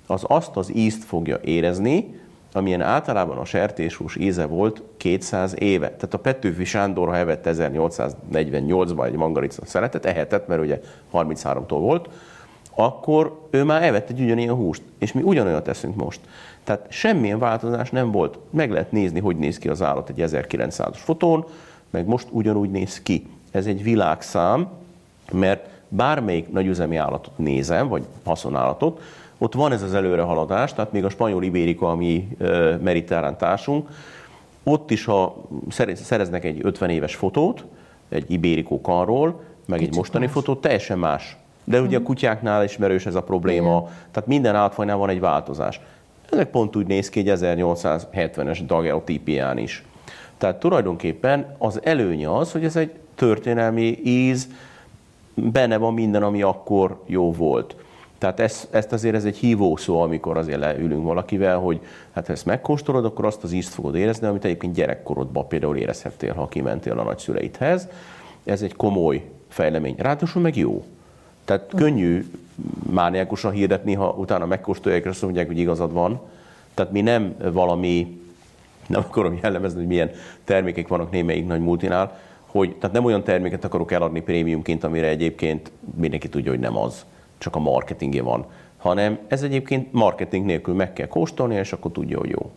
az 0.06 0.24
azt 0.26 0.56
az 0.56 0.74
ízt 0.74 1.04
fogja 1.04 1.38
érezni, 1.44 2.20
amilyen 2.52 2.80
általában 2.80 3.38
a 3.38 3.44
sertéshús 3.44 4.16
íze 4.16 4.46
volt 4.46 4.82
200 4.96 5.54
éve. 5.58 5.86
Tehát 5.86 6.14
a 6.14 6.18
Petőfi 6.18 6.64
Sándor, 6.64 7.08
ha 7.08 7.16
evett 7.16 7.46
1848-ban 7.48 9.06
egy 9.06 9.16
mangarica 9.16 9.66
szeletet, 9.66 10.04
ehetett, 10.04 10.46
mert 10.46 10.60
ugye 10.60 10.80
33-tól 11.12 11.66
volt, 11.68 12.08
akkor 12.74 13.38
ő 13.50 13.64
már 13.64 13.82
evett 13.82 14.10
egy 14.10 14.20
ugyanilyen 14.20 14.54
húst, 14.54 14.82
és 14.98 15.12
mi 15.12 15.22
ugyanolyat 15.22 15.64
teszünk 15.64 15.96
most. 15.96 16.20
Tehát 16.64 16.86
semmilyen 16.88 17.38
változás 17.38 17.90
nem 17.90 18.10
volt. 18.10 18.38
Meg 18.50 18.70
lehet 18.70 18.92
nézni, 18.92 19.20
hogy 19.20 19.36
néz 19.36 19.58
ki 19.58 19.68
az 19.68 19.82
állat 19.82 20.08
egy 20.08 20.30
1900-as 20.30 20.98
fotón, 20.98 21.44
meg 21.90 22.06
most 22.06 22.26
ugyanúgy 22.30 22.70
néz 22.70 23.02
ki. 23.02 23.26
Ez 23.50 23.66
egy 23.66 23.82
világszám, 23.82 24.68
mert 25.32 25.68
bármelyik 25.88 26.52
nagyüzemi 26.52 26.96
állatot 26.96 27.38
nézem, 27.38 27.88
vagy 27.88 28.02
haszonállatot, 28.24 29.00
ott 29.38 29.54
van 29.54 29.72
ez 29.72 29.82
az 29.82 29.94
előrehaladás, 29.94 30.74
tehát 30.74 30.92
még 30.92 31.04
a 31.04 31.08
spanyol 31.08 31.42
ibérika, 31.42 31.90
ami 31.90 32.36
mediterrán 32.80 33.36
társunk, 33.36 33.88
ott 34.62 34.90
is, 34.90 35.04
ha 35.04 35.36
szereznek 36.02 36.44
egy 36.44 36.60
50 36.62 36.90
éves 36.90 37.14
fotót, 37.14 37.64
egy 38.08 38.30
ibérikó 38.30 38.80
karról, 38.80 39.40
meg 39.66 39.78
Kicsit 39.78 39.92
egy 39.92 39.98
mostani 39.98 40.24
más. 40.24 40.34
fotót, 40.34 40.60
teljesen 40.60 40.98
más. 40.98 41.36
De 41.64 41.80
ugye 41.80 41.96
a 41.96 41.98
mhm. 41.98 42.08
kutyáknál 42.08 42.64
ismerős 42.64 43.06
ez 43.06 43.14
a 43.14 43.22
probléma, 43.22 43.76
Igen. 43.80 43.94
tehát 44.10 44.28
minden 44.28 44.54
állatfajnál 44.54 44.96
van 44.96 45.08
egy 45.08 45.20
változás. 45.20 45.80
Ezek 46.32 46.50
pont 46.50 46.76
úgy 46.76 46.86
néz 46.86 47.08
ki 47.08 47.20
egy 47.20 47.38
1870-es 47.40 48.60
dageotípián 48.66 49.58
is. 49.58 49.84
Tehát 50.38 50.60
tulajdonképpen 50.60 51.54
az 51.58 51.80
előnye 51.82 52.36
az, 52.36 52.52
hogy 52.52 52.64
ez 52.64 52.76
egy 52.76 52.92
történelmi 53.14 53.98
íz, 54.04 54.48
benne 55.34 55.76
van 55.76 55.94
minden, 55.94 56.22
ami 56.22 56.42
akkor 56.42 57.02
jó 57.06 57.32
volt. 57.32 57.76
Tehát 58.18 58.40
ezt, 58.40 58.74
ezt 58.74 58.92
azért 58.92 59.14
ez 59.14 59.24
egy 59.24 59.36
hívó 59.36 59.76
szó, 59.76 60.00
amikor 60.00 60.36
azért 60.36 60.58
leülünk 60.58 61.04
valakivel, 61.04 61.58
hogy 61.58 61.80
hát 62.12 62.26
ha 62.26 62.32
ezt 62.32 62.46
megkóstolod, 62.46 63.04
akkor 63.04 63.24
azt 63.24 63.42
az 63.42 63.52
ízt 63.52 63.74
fogod 63.74 63.94
érezni, 63.94 64.26
amit 64.26 64.44
egyébként 64.44 64.74
gyerekkorodban 64.74 65.48
például 65.48 65.76
érezhettél, 65.76 66.34
ha 66.34 66.48
kimentél 66.48 66.98
a 66.98 67.02
nagyszüleidhez. 67.02 67.88
Ez 68.44 68.62
egy 68.62 68.74
komoly 68.76 69.24
fejlemény. 69.48 69.94
Ráadásul 69.98 70.42
meg 70.42 70.56
jó. 70.56 70.84
Tehát 71.44 71.72
könnyű 71.76 72.30
mániákusan 72.90 73.52
hirdetni, 73.52 73.94
ha 73.94 74.14
utána 74.18 74.46
megkóstolják, 74.46 75.04
és 75.04 75.10
azt 75.10 75.22
mondják, 75.22 75.46
hogy 75.46 75.58
igazad 75.58 75.92
van. 75.92 76.20
Tehát 76.74 76.92
mi 76.92 77.00
nem 77.00 77.34
valami, 77.52 78.20
nem 78.86 79.00
akarom 79.08 79.38
jellemezni, 79.42 79.78
hogy 79.78 79.88
milyen 79.88 80.10
termékek 80.44 80.88
vannak 80.88 81.10
némelyik 81.10 81.46
nagy 81.46 81.60
multinál, 81.60 82.18
hogy 82.46 82.76
tehát 82.76 82.94
nem 82.94 83.04
olyan 83.04 83.22
terméket 83.22 83.64
akarok 83.64 83.92
eladni 83.92 84.20
prémiumként, 84.20 84.84
amire 84.84 85.06
egyébként 85.06 85.70
mindenki 85.94 86.28
tudja, 86.28 86.50
hogy 86.50 86.60
nem 86.60 86.76
az 86.76 87.04
csak 87.38 87.56
a 87.56 87.58
marketingje 87.58 88.22
van, 88.22 88.46
hanem 88.76 89.18
ez 89.28 89.42
egyébként 89.42 89.92
marketing 89.92 90.46
nélkül 90.46 90.74
meg 90.74 90.92
kell 90.92 91.06
kóstolni, 91.06 91.54
és 91.54 91.72
akkor 91.72 91.92
tudja, 91.92 92.18
hogy 92.18 92.30
jó. 92.30 92.50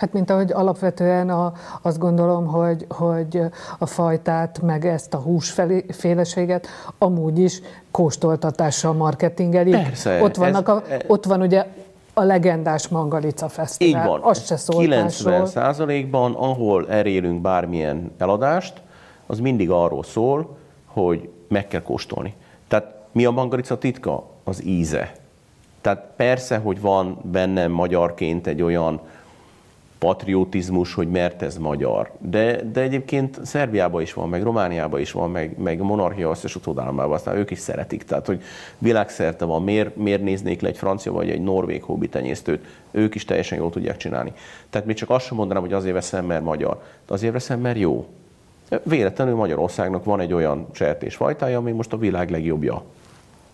Hát 0.00 0.12
mint 0.12 0.30
ahogy 0.30 0.52
alapvetően 0.52 1.30
a, 1.30 1.52
azt 1.82 1.98
gondolom, 1.98 2.46
hogy, 2.46 2.86
hogy 2.88 3.40
a 3.78 3.86
fajtát, 3.86 4.60
meg 4.62 4.86
ezt 4.86 5.14
a 5.14 5.16
húsféleséget 5.16 6.66
amúgy 6.98 7.38
is 7.38 7.60
kóstoltatással 7.90 8.92
marketingelik. 8.92 9.74
Persze. 9.74 10.22
Ott, 10.22 10.36
vannak 10.36 10.68
ez, 10.68 10.74
a, 10.74 11.02
ott 11.06 11.24
van 11.24 11.40
ugye 11.40 11.66
a 12.14 12.22
legendás 12.22 12.88
Mangalica 12.88 13.48
Fesztivál. 13.48 14.02
Így 14.02 14.08
van. 14.08 14.20
Azt 14.22 14.46
se 14.46 14.72
90 14.78 15.46
százalékban, 15.46 16.34
ahol 16.34 16.88
elérünk 16.88 17.40
bármilyen 17.40 18.12
eladást, 18.18 18.80
az 19.26 19.38
mindig 19.38 19.70
arról 19.70 20.02
szól, 20.02 20.56
hogy 20.86 21.28
meg 21.48 21.68
kell 21.68 21.82
kóstolni. 21.82 22.34
Tehát 22.68 22.94
mi 23.12 23.24
a 23.24 23.30
mangalica 23.30 23.78
titka? 23.78 24.24
Az 24.44 24.64
íze. 24.64 25.12
Tehát 25.80 26.06
persze, 26.16 26.56
hogy 26.56 26.80
van 26.80 27.18
bennem 27.22 27.70
magyarként 27.70 28.46
egy 28.46 28.62
olyan 28.62 29.00
patriotizmus, 30.00 30.94
hogy 30.94 31.08
mert 31.08 31.42
ez 31.42 31.56
magyar. 31.56 32.10
De, 32.18 32.62
de 32.72 32.80
egyébként 32.80 33.44
Szerbiában 33.44 34.02
is 34.02 34.12
van, 34.12 34.28
meg 34.28 34.42
Romániában 34.42 35.00
is 35.00 35.12
van, 35.12 35.30
meg, 35.30 35.58
meg 35.58 35.80
monarchia 35.80 36.30
összes 36.30 36.56
utódálmában, 36.56 37.14
aztán 37.14 37.36
ők 37.36 37.50
is 37.50 37.58
szeretik. 37.58 38.02
Tehát, 38.02 38.26
hogy 38.26 38.42
világszerte 38.78 39.44
van, 39.44 39.62
miért, 39.62 39.96
miért 39.96 40.22
néznék 40.22 40.60
le 40.60 40.68
egy 40.68 40.76
francia 40.76 41.12
vagy 41.12 41.30
egy 41.30 41.42
norvég 41.42 41.82
hobbi 41.82 42.08
tenyésztőt, 42.08 42.66
ők 42.90 43.14
is 43.14 43.24
teljesen 43.24 43.58
jól 43.58 43.70
tudják 43.70 43.96
csinálni. 43.96 44.32
Tehát 44.70 44.86
még 44.86 44.96
csak 44.96 45.10
azt 45.10 45.26
sem 45.26 45.36
mondanám, 45.36 45.62
hogy 45.62 45.72
azért 45.72 45.94
veszem, 45.94 46.24
mert 46.24 46.42
magyar. 46.42 46.82
De 47.06 47.14
azért 47.14 47.32
veszem, 47.32 47.60
mert 47.60 47.78
jó. 47.78 48.06
Véletlenül 48.82 49.34
Magyarországnak 49.34 50.04
van 50.04 50.20
egy 50.20 50.32
olyan 50.32 50.66
sertésfajtája, 50.72 51.58
ami 51.58 51.72
most 51.72 51.92
a 51.92 51.98
világ 51.98 52.30
legjobbja. 52.30 52.82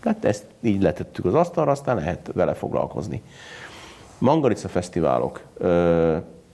Tehát 0.00 0.24
ezt 0.24 0.44
így 0.61 0.82
letettük 0.82 1.24
az 1.24 1.35
asztalra, 1.35 1.70
aztán 1.70 1.96
lehet 1.96 2.30
vele 2.35 2.54
foglalkozni. 2.54 3.22
Mangarica 4.18 4.68
fesztiválok 4.68 5.40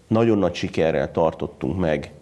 nagyon 0.07 0.39
nagy 0.39 0.55
sikerrel 0.55 1.11
tartottunk 1.13 1.79
meg 1.79 2.13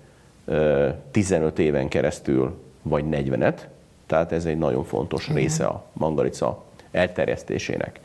15 1.11 1.59
éven 1.59 1.89
keresztül, 1.89 2.59
vagy 2.83 3.05
40-et, 3.11 3.59
tehát 4.07 4.33
ez 4.33 4.45
egy 4.45 4.59
nagyon 4.59 4.85
fontos 4.85 5.29
része 5.29 5.67
a 5.67 5.85
mangarica 5.93 6.65
elterjesztésének. 6.91 8.01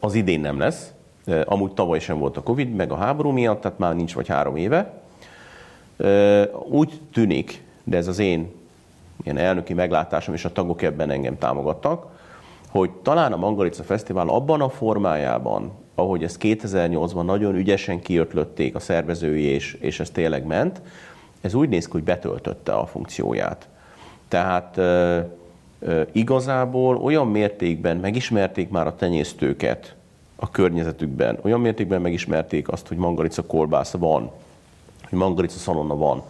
Az 0.00 0.14
idén 0.14 0.40
nem 0.40 0.58
lesz, 0.58 0.92
amúgy 1.44 1.72
tavaly 1.72 1.98
sem 1.98 2.18
volt 2.18 2.36
a 2.36 2.42
Covid, 2.42 2.74
meg 2.74 2.92
a 2.92 2.96
háború 2.96 3.30
miatt, 3.30 3.60
tehát 3.60 3.78
már 3.78 3.96
nincs 3.96 4.14
vagy 4.14 4.28
három 4.28 4.56
éve. 4.56 5.02
Úgy 6.68 7.00
tűnik, 7.12 7.64
de 7.84 7.96
ez 7.96 8.08
az 8.08 8.18
én 8.18 8.52
ilyen 9.22 9.38
elnöki 9.38 9.74
meglátásom, 9.74 10.34
és 10.34 10.44
a 10.44 10.52
tagok 10.52 10.82
ebben 10.82 11.10
engem 11.10 11.38
támogattak, 11.38 12.06
hogy 12.70 12.90
talán 12.90 13.32
a 13.32 13.36
Mangalica 13.36 13.82
Fesztivál 13.82 14.28
abban 14.28 14.60
a 14.60 14.68
formájában, 14.68 15.72
ahogy 15.94 16.22
ezt 16.22 16.38
2008-ban 16.40 17.24
nagyon 17.24 17.54
ügyesen 17.54 18.00
kiötlötték 18.00 18.74
a 18.74 18.80
szervezői, 18.80 19.42
és, 19.42 19.76
és 19.80 20.00
ez 20.00 20.10
tényleg 20.10 20.46
ment, 20.46 20.80
ez 21.40 21.54
úgy 21.54 21.68
néz 21.68 21.84
ki, 21.84 21.90
hogy 21.90 22.04
betöltötte 22.04 22.72
a 22.72 22.86
funkcióját. 22.86 23.68
Tehát 24.28 24.78
e, 24.78 24.82
e, 24.82 25.26
igazából 26.12 26.96
olyan 26.96 27.28
mértékben 27.28 27.96
megismerték 27.96 28.70
már 28.70 28.86
a 28.86 28.96
tenyésztőket 28.96 29.94
a 30.36 30.50
környezetükben, 30.50 31.38
olyan 31.42 31.60
mértékben 31.60 32.00
megismerték 32.00 32.68
azt, 32.68 32.88
hogy 32.88 32.96
mangalica 32.96 33.42
kolbász 33.42 33.92
van, 33.92 34.30
hogy 35.08 35.18
mangalica 35.18 35.58
szalonna 35.58 35.96
van, 35.96 36.22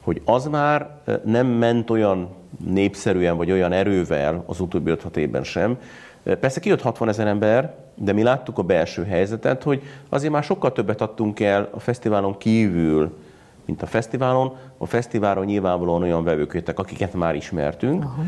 hogy 0.00 0.22
az 0.24 0.46
már 0.46 0.90
nem 1.24 1.46
ment 1.46 1.90
olyan 1.90 2.28
népszerűen, 2.64 3.36
vagy 3.36 3.50
olyan 3.50 3.72
erővel 3.72 4.42
az 4.46 4.60
utóbbi 4.60 4.90
5 4.90 5.16
évben 5.16 5.44
sem. 5.44 5.78
Persze 6.22 6.60
kijött 6.60 6.80
60 6.82 7.08
ezer 7.08 7.26
ember, 7.26 7.74
de 7.96 8.12
mi 8.12 8.22
láttuk 8.22 8.58
a 8.58 8.62
belső 8.62 9.04
helyzetet, 9.04 9.62
hogy 9.62 9.82
azért 10.08 10.32
már 10.32 10.42
sokkal 10.42 10.72
többet 10.72 11.00
adtunk 11.00 11.40
el 11.40 11.68
a 11.72 11.80
fesztiválon 11.80 12.38
kívül, 12.38 13.16
mint 13.64 13.82
a 13.82 13.86
fesztiválon. 13.86 14.56
A 14.78 14.86
fesztiválon 14.86 15.44
nyilvánvalóan 15.44 16.02
olyan 16.02 16.24
vevők 16.24 16.54
jöttek, 16.54 16.78
akiket 16.78 17.14
már 17.14 17.34
ismertünk, 17.34 18.04
Aha. 18.04 18.22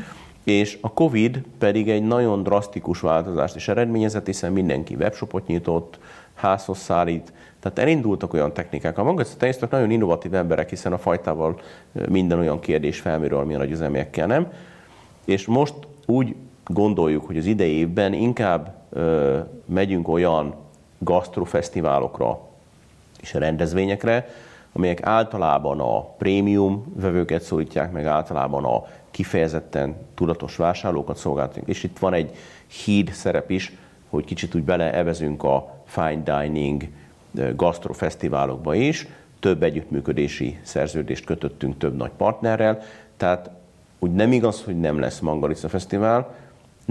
és 0.45 0.79
a 0.81 0.93
Covid 0.93 1.43
pedig 1.59 1.89
egy 1.89 2.03
nagyon 2.03 2.43
drasztikus 2.43 3.01
változást 3.01 3.57
is 3.57 3.69
eredményezett, 3.69 4.27
hiszen 4.27 4.53
mindenki 4.53 4.95
webshopot 4.95 5.47
nyitott, 5.47 5.99
házhoz 6.35 6.79
szállít, 6.79 7.33
tehát 7.61 7.79
elindultak 7.79 8.33
olyan 8.33 8.53
technikák. 8.53 8.99
A 8.99 9.03
magaztenyésztők 9.03 9.71
nagyon 9.71 9.91
innovatív 9.91 10.35
emberek, 10.35 10.69
hiszen 10.69 10.93
a 10.93 10.99
fajtával 10.99 11.61
minden 12.09 12.39
olyan 12.39 12.61
kérdés 12.61 13.01
felmerül, 13.01 13.39
ami 13.39 13.55
a 13.55 13.59
nagy 13.59 13.71
üzemiekkel 13.71 14.27
nem. 14.27 14.53
És 15.25 15.47
most 15.47 15.75
úgy 16.07 16.35
gondoljuk, 16.69 17.27
hogy 17.27 17.37
az 17.37 17.47
idei 17.47 17.73
évben 17.73 18.13
inkább 18.13 18.75
ö, 18.91 19.39
megyünk 19.65 20.09
olyan 20.09 20.55
gasztrofesztiválokra 20.99 22.41
és 23.21 23.35
rendezvényekre, 23.35 24.27
amelyek 24.73 25.07
általában 25.07 25.81
a 25.81 26.01
prémium 26.01 26.93
vevőket 26.97 27.43
szólítják, 27.43 27.93
meg 27.93 28.07
általában 28.07 28.65
a 28.65 28.85
kifejezetten 29.11 29.97
tudatos 30.15 30.57
vásárlókat 30.57 31.17
szolgáltunk. 31.17 31.69
És 31.69 31.83
itt 31.83 31.99
van 31.99 32.13
egy 32.13 32.35
híd 32.85 33.11
szerep 33.13 33.51
is, 33.51 33.73
hogy 34.09 34.25
kicsit 34.25 34.55
úgy 34.55 34.63
beleevezünk 34.63 35.43
a 35.43 35.75
fine 35.85 36.23
dining 36.41 36.89
gasztrofesztiválokba 37.57 38.75
is. 38.75 39.07
Több 39.41 39.63
együttműködési 39.63 40.59
szerződést 40.63 41.25
kötöttünk 41.25 41.79
több 41.79 41.97
nagy 41.97 42.11
partnerrel, 42.17 42.83
tehát 43.17 43.51
úgy 43.99 44.13
nem 44.13 44.33
igaz, 44.33 44.63
hogy 44.63 44.81
nem 44.81 44.99
lesz 44.99 45.19
Mangalica 45.19 45.69
Fesztivál, 45.69 46.35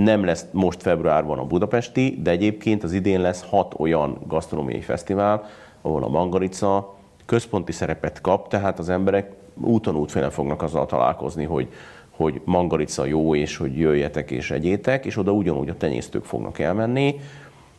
nem 0.03 0.23
lesz 0.23 0.45
most 0.51 0.81
februárban 0.81 1.39
a 1.39 1.45
budapesti, 1.45 2.19
de 2.23 2.31
egyébként 2.31 2.83
az 2.83 2.93
idén 2.93 3.21
lesz 3.21 3.45
hat 3.49 3.73
olyan 3.77 4.17
gasztronómiai 4.27 4.81
fesztivál, 4.81 5.45
ahol 5.81 6.03
a 6.03 6.07
Mangalica 6.07 6.95
központi 7.25 7.71
szerepet 7.71 8.21
kap, 8.21 8.47
tehát 8.47 8.79
az 8.79 8.89
emberek 8.89 9.31
úton 9.61 9.95
útfélen 9.95 10.29
fognak 10.29 10.61
azzal 10.61 10.85
találkozni, 10.85 11.43
hogy, 11.43 11.67
hogy 12.09 12.41
mangalica 12.43 13.05
jó, 13.05 13.35
és 13.35 13.57
hogy 13.57 13.77
jöjjetek 13.77 14.31
és 14.31 14.51
egyétek, 14.51 15.05
és 15.05 15.17
oda 15.17 15.31
ugyanúgy 15.31 15.69
a 15.69 15.77
tenyésztők 15.77 16.23
fognak 16.25 16.59
elmenni, 16.59 17.15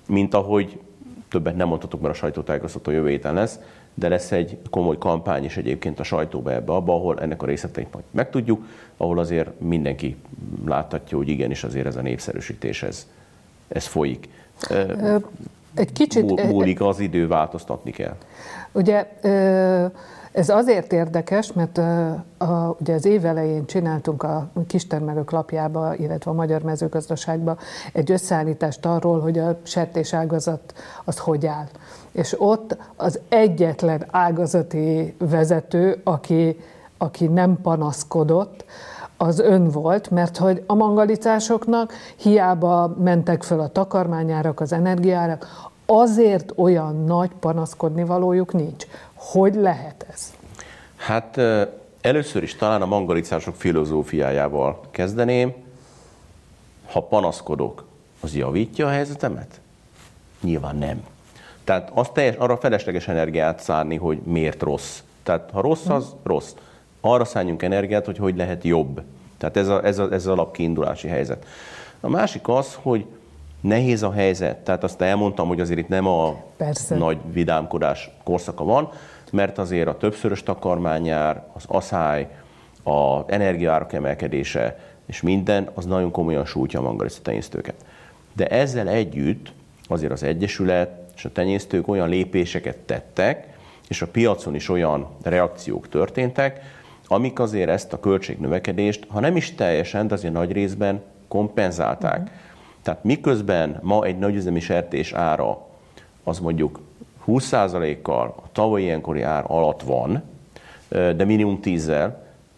mint 0.08 0.34
ahogy 0.34 0.80
többet 1.28 1.56
nem 1.56 1.68
mondhatok, 1.68 2.00
mert 2.00 2.14
a 2.14 2.16
sajtótájékoztató 2.16 2.90
jövő 2.90 3.08
héten 3.08 3.34
lesz, 3.34 3.60
de 3.98 4.08
lesz 4.08 4.32
egy 4.32 4.58
komoly 4.70 4.98
kampány 4.98 5.44
is 5.44 5.56
egyébként 5.56 6.00
a 6.00 6.02
sajtóba 6.02 6.52
ebbe, 6.52 6.72
abba, 6.72 6.94
ahol 6.94 7.20
ennek 7.20 7.42
a 7.42 7.46
részleteit 7.46 7.92
majd 7.92 8.04
megtudjuk, 8.10 8.64
ahol 8.96 9.18
azért 9.18 9.60
mindenki 9.60 10.16
láthatja, 10.66 11.16
hogy 11.16 11.28
igenis 11.28 11.64
azért 11.64 11.86
ez 11.86 11.96
a 11.96 12.02
népszerűsítés, 12.02 12.82
ez, 12.82 13.06
ez 13.68 13.86
folyik. 13.86 14.28
Egy 15.74 15.92
kicsit... 15.92 16.50
Múlik 16.50 16.80
az 16.80 17.00
idő, 17.00 17.26
változtatni 17.26 17.90
kell. 17.90 18.16
Ugye 18.72 19.06
ez 20.32 20.48
azért 20.48 20.92
érdekes, 20.92 21.52
mert 21.52 21.78
a, 22.38 22.76
ugye 22.80 22.94
az 22.94 23.04
év 23.04 23.24
elején 23.24 23.66
csináltunk 23.66 24.22
a 24.22 24.50
kistermelők 24.66 25.30
lapjába, 25.30 25.94
illetve 25.94 26.30
a 26.30 26.34
Magyar 26.34 26.62
Mezőgazdaságba 26.62 27.58
egy 27.92 28.10
összeállítást 28.10 28.86
arról, 28.86 29.20
hogy 29.20 29.38
a 29.38 29.58
sertés 29.62 30.14
ágazat 30.14 30.74
az 31.04 31.18
hogy 31.18 31.46
áll. 31.46 31.68
És 32.18 32.34
ott 32.38 32.76
az 32.96 33.20
egyetlen 33.28 34.06
ágazati 34.10 35.14
vezető, 35.18 36.00
aki, 36.04 36.60
aki 36.96 37.26
nem 37.26 37.58
panaszkodott, 37.62 38.64
az 39.16 39.38
ön 39.38 39.68
volt, 39.68 40.10
mert 40.10 40.36
hogy 40.36 40.62
a 40.66 40.74
mangalicásoknak 40.74 41.92
hiába 42.16 42.94
mentek 42.98 43.42
föl 43.42 43.60
a 43.60 43.68
takarmányárak, 43.68 44.60
az 44.60 44.72
energiárak, 44.72 45.70
azért 45.86 46.52
olyan 46.56 47.04
nagy 47.04 47.30
panaszkodni 47.40 48.04
valójuk 48.04 48.52
nincs. 48.52 48.86
Hogy 49.14 49.54
lehet 49.54 50.06
ez? 50.12 50.32
Hát 50.96 51.40
először 52.00 52.42
is 52.42 52.56
talán 52.56 52.82
a 52.82 52.86
mangalicások 52.86 53.54
filozófiájával 53.54 54.80
kezdeném. 54.90 55.54
Ha 56.86 57.00
panaszkodok, 57.00 57.84
az 58.20 58.34
javítja 58.34 58.86
a 58.86 58.90
helyzetemet? 58.90 59.60
Nyilván 60.40 60.76
nem. 60.76 61.02
Tehát 61.68 61.90
az 61.94 62.08
teljes, 62.12 62.34
arra 62.36 62.56
felesleges 62.56 63.08
energiát 63.08 63.60
szánni, 63.60 63.96
hogy 63.96 64.18
miért 64.24 64.62
rossz. 64.62 65.00
Tehát 65.22 65.50
ha 65.52 65.60
rossz, 65.60 65.86
az 65.86 66.14
rossz. 66.22 66.52
Arra 67.00 67.24
szálljunk 67.24 67.62
energiát, 67.62 68.04
hogy 68.04 68.18
hogy 68.18 68.36
lehet 68.36 68.64
jobb. 68.64 69.02
Tehát 69.38 69.56
ez, 69.56 69.68
a, 69.68 69.84
ez, 69.84 69.98
a, 69.98 70.02
ez 70.02 70.10
az 70.10 70.26
alapkiindulási 70.26 71.08
helyzet. 71.08 71.46
A 72.00 72.08
másik 72.08 72.48
az, 72.48 72.78
hogy 72.82 73.04
nehéz 73.60 74.02
a 74.02 74.12
helyzet. 74.12 74.56
Tehát 74.56 74.84
azt 74.84 75.00
elmondtam, 75.00 75.48
hogy 75.48 75.60
azért 75.60 75.78
itt 75.78 75.88
nem 75.88 76.06
a 76.06 76.42
Persze. 76.56 76.96
nagy 76.96 77.18
vidámkodás 77.32 78.10
korszaka 78.24 78.64
van, 78.64 78.90
mert 79.32 79.58
azért 79.58 79.88
a 79.88 79.96
többszörös 79.96 80.42
takarmányár, 80.42 81.44
az 81.52 81.64
aszály, 81.66 82.28
az 82.82 83.22
energiárak 83.26 83.92
emelkedése 83.92 84.78
és 85.06 85.22
minden, 85.22 85.70
az 85.74 85.84
nagyon 85.84 86.10
komolyan 86.10 86.44
sújtja 86.44 86.88
a 86.88 87.06
tenyésztőket. 87.22 87.74
De 88.32 88.46
ezzel 88.46 88.88
együtt 88.88 89.52
azért 89.88 90.12
az 90.12 90.22
Egyesület 90.22 91.06
és 91.18 91.24
a 91.24 91.32
tenyésztők 91.32 91.88
olyan 91.88 92.08
lépéseket 92.08 92.76
tettek, 92.76 93.58
és 93.88 94.02
a 94.02 94.06
piacon 94.06 94.54
is 94.54 94.68
olyan 94.68 95.08
reakciók 95.22 95.88
történtek, 95.88 96.60
amik 97.06 97.38
azért 97.38 97.68
ezt 97.68 97.92
a 97.92 98.00
költségnövekedést, 98.00 99.06
ha 99.08 99.20
nem 99.20 99.36
is 99.36 99.54
teljesen, 99.54 100.06
de 100.06 100.14
azért 100.14 100.32
nagy 100.32 100.52
részben 100.52 101.02
kompenzálták. 101.28 102.18
Uh-huh. 102.18 102.36
Tehát 102.82 103.04
miközben 103.04 103.78
ma 103.82 104.04
egy 104.04 104.18
nagyüzemi 104.18 104.60
sertés 104.60 105.12
ára 105.12 105.66
az 106.24 106.38
mondjuk 106.38 106.80
20%-kal 107.26 108.34
a 108.36 108.52
tavalyi 108.52 108.84
ilyenkori 108.84 109.22
ár 109.22 109.44
alatt 109.46 109.82
van, 109.82 110.22
de 110.88 111.24
minimum 111.24 111.60
10-zel, 111.62 112.10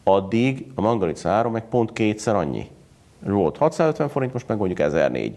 addig 0.04 0.66
a 0.74 0.80
mangalica 0.80 1.28
ára 1.28 1.50
meg 1.50 1.64
pont 1.64 1.92
kétszer 1.92 2.34
annyi. 2.34 2.70
Volt 3.18 3.56
650 3.56 4.08
forint, 4.08 4.32
most 4.32 4.48
meg 4.48 4.58
mondjuk 4.58 4.78
1004. 4.78 5.34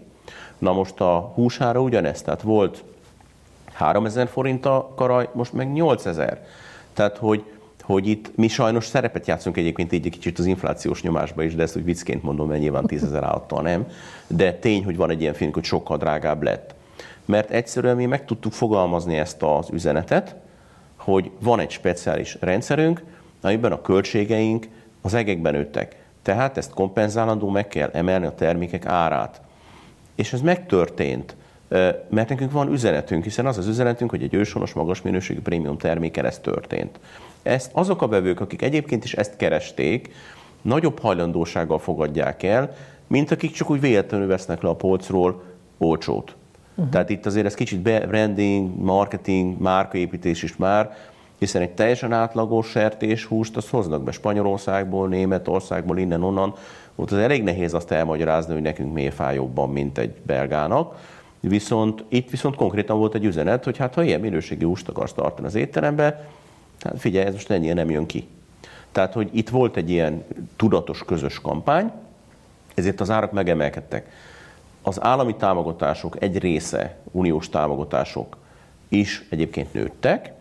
Na 0.58 0.72
most 0.72 1.00
a 1.00 1.32
húsára 1.34 1.80
ugyanez, 1.80 2.22
tehát 2.22 2.42
volt 2.42 2.84
3000 3.74 4.28
forint 4.28 4.66
a 4.66 4.92
karaj, 4.96 5.28
most 5.32 5.52
meg 5.52 5.72
8000. 5.72 6.46
Tehát, 6.92 7.16
hogy, 7.16 7.44
hogy 7.82 8.06
itt 8.08 8.36
mi 8.36 8.48
sajnos 8.48 8.86
szerepet 8.86 9.26
játszunk 9.26 9.56
egyébként 9.56 9.92
így 9.92 10.06
egy 10.06 10.12
kicsit 10.12 10.38
az 10.38 10.46
inflációs 10.46 11.02
nyomásba 11.02 11.42
is, 11.42 11.54
de 11.54 11.62
ezt 11.62 11.76
úgy 11.76 11.84
viccként 11.84 12.22
mondom, 12.22 12.48
mert 12.48 12.60
nyilván 12.60 12.86
10 12.86 13.04
ezer 13.04 13.22
állattal 13.22 13.62
nem. 13.62 13.86
De 14.26 14.52
tény, 14.52 14.84
hogy 14.84 14.96
van 14.96 15.10
egy 15.10 15.20
ilyen 15.20 15.34
film, 15.34 15.52
hogy 15.52 15.64
sokkal 15.64 15.96
drágább 15.96 16.42
lett 16.42 16.74
mert 17.24 17.50
egyszerűen 17.50 17.96
mi 17.96 18.06
meg 18.06 18.24
tudtuk 18.24 18.52
fogalmazni 18.52 19.18
ezt 19.18 19.42
az 19.42 19.70
üzenetet, 19.70 20.34
hogy 20.96 21.30
van 21.38 21.60
egy 21.60 21.70
speciális 21.70 22.36
rendszerünk, 22.40 23.02
amiben 23.40 23.72
a 23.72 23.80
költségeink 23.80 24.68
az 25.00 25.14
egekben 25.14 25.52
nőttek. 25.52 26.02
Tehát 26.22 26.56
ezt 26.56 26.74
kompenzálandó 26.74 27.48
meg 27.48 27.68
kell 27.68 27.90
emelni 27.92 28.26
a 28.26 28.34
termékek 28.34 28.86
árát. 28.86 29.40
És 30.14 30.32
ez 30.32 30.40
megtörtént, 30.40 31.36
mert 32.08 32.28
nekünk 32.28 32.52
van 32.52 32.72
üzenetünk, 32.72 33.24
hiszen 33.24 33.46
az 33.46 33.58
az 33.58 33.66
üzenetünk, 33.66 34.10
hogy 34.10 34.22
egy 34.22 34.34
őshonos, 34.34 34.72
magas 34.72 35.02
minőségű 35.02 35.40
prémium 35.40 35.78
termékkel 35.78 36.26
ez 36.26 36.38
történt. 36.38 36.98
Ezt 37.42 37.70
azok 37.72 38.02
a 38.02 38.08
vevők, 38.08 38.40
akik 38.40 38.62
egyébként 38.62 39.04
is 39.04 39.14
ezt 39.14 39.36
keresték, 39.36 40.12
nagyobb 40.62 40.98
hajlandósággal 40.98 41.78
fogadják 41.78 42.42
el, 42.42 42.76
mint 43.06 43.30
akik 43.30 43.52
csak 43.52 43.70
úgy 43.70 43.80
véletlenül 43.80 44.26
vesznek 44.26 44.62
le 44.62 44.68
a 44.68 44.74
polcról 44.74 45.42
olcsót. 45.78 46.36
Uh-huh. 46.74 46.92
Tehát 46.92 47.10
itt 47.10 47.26
azért 47.26 47.46
ez 47.46 47.54
kicsit 47.54 47.80
branding, 47.80 48.82
marketing, 48.82 49.60
márkaépítés 49.60 50.42
is 50.42 50.56
már, 50.56 50.96
hiszen 51.38 51.62
egy 51.62 51.70
teljesen 51.70 52.12
átlagos 52.12 52.66
sertéshúst 52.66 53.56
azt 53.56 53.68
hoznak 53.68 54.02
be 54.02 54.10
Spanyolországból, 54.10 55.08
Németországból, 55.08 55.98
innen-onnan. 55.98 56.54
Ott 56.94 57.10
az 57.10 57.18
elég 57.18 57.42
nehéz 57.42 57.74
azt 57.74 57.90
elmagyarázni, 57.90 58.52
hogy 58.52 58.62
nekünk 58.62 58.92
miért 58.92 59.14
fáj 59.14 59.34
jobban, 59.34 59.70
mint 59.70 59.98
egy 59.98 60.14
belgának. 60.26 60.96
Viszont 61.48 62.04
itt 62.08 62.30
viszont 62.30 62.56
konkrétan 62.56 62.98
volt 62.98 63.14
egy 63.14 63.24
üzenet, 63.24 63.64
hogy 63.64 63.76
hát 63.76 63.94
ha 63.94 64.02
ilyen 64.02 64.20
minőségi 64.20 64.64
húst 64.64 64.88
akarsz 64.88 65.12
tartani 65.12 65.46
az 65.46 65.54
étterembe, 65.54 66.28
hát 66.80 66.98
figyelj, 66.98 67.26
ez 67.26 67.32
most 67.32 67.50
ennyire 67.50 67.74
nem 67.74 67.90
jön 67.90 68.06
ki. 68.06 68.28
Tehát, 68.92 69.12
hogy 69.12 69.28
itt 69.32 69.48
volt 69.48 69.76
egy 69.76 69.90
ilyen 69.90 70.24
tudatos 70.56 71.04
közös 71.04 71.40
kampány, 71.40 71.92
ezért 72.74 73.00
az 73.00 73.10
árak 73.10 73.32
megemelkedtek 73.32 74.10
az 74.86 75.02
állami 75.02 75.36
támogatások 75.36 76.22
egy 76.22 76.38
része, 76.38 76.96
uniós 77.10 77.48
támogatások 77.48 78.36
is 78.88 79.26
egyébként 79.30 79.72
nőttek. 79.72 80.32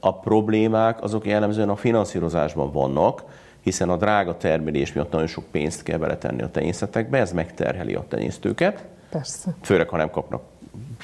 A 0.00 0.14
problémák 0.14 1.02
azok 1.02 1.26
jellemzően 1.26 1.68
a 1.68 1.76
finanszírozásban 1.76 2.72
vannak, 2.72 3.24
hiszen 3.60 3.88
a 3.90 3.96
drága 3.96 4.36
termelés 4.36 4.92
miatt 4.92 5.12
nagyon 5.12 5.26
sok 5.26 5.44
pénzt 5.50 5.82
kell 5.82 5.98
beletenni 5.98 6.42
a 6.42 6.50
tenyészetekbe, 6.50 7.18
ez 7.18 7.32
megterheli 7.32 7.94
a 7.94 8.04
tenyésztőket. 8.08 8.84
Persze. 9.10 9.54
Főleg, 9.62 9.88
ha 9.88 9.96
nem 9.96 10.10
kapnak 10.10 10.42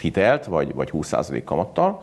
hitelt, 0.01 0.45
vagy, 0.45 0.75
vagy 0.75 0.91
20% 0.93 1.43
kamattal. 1.45 2.03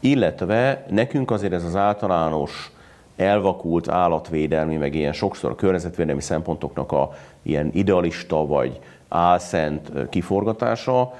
Illetve 0.00 0.84
nekünk 0.90 1.30
azért 1.30 1.52
ez 1.52 1.64
az 1.64 1.76
általános 1.76 2.72
elvakult 3.16 3.88
állatvédelmi, 3.88 4.76
meg 4.76 4.94
ilyen 4.94 5.12
sokszor 5.12 5.50
a 5.50 5.54
környezetvédelmi 5.54 6.20
szempontoknak 6.20 6.92
a 6.92 7.10
ilyen 7.42 7.70
idealista 7.72 8.46
vagy 8.46 8.80
álszent 9.08 10.08
kiforgatása, 10.08 11.14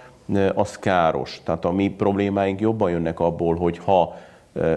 az 0.54 0.78
káros. 0.78 1.40
Tehát 1.44 1.64
a 1.64 1.70
mi 1.70 1.88
problémáink 1.88 2.60
jobban 2.60 2.90
jönnek 2.90 3.20
abból, 3.20 3.56
hogy 3.56 3.78
ha 3.78 4.16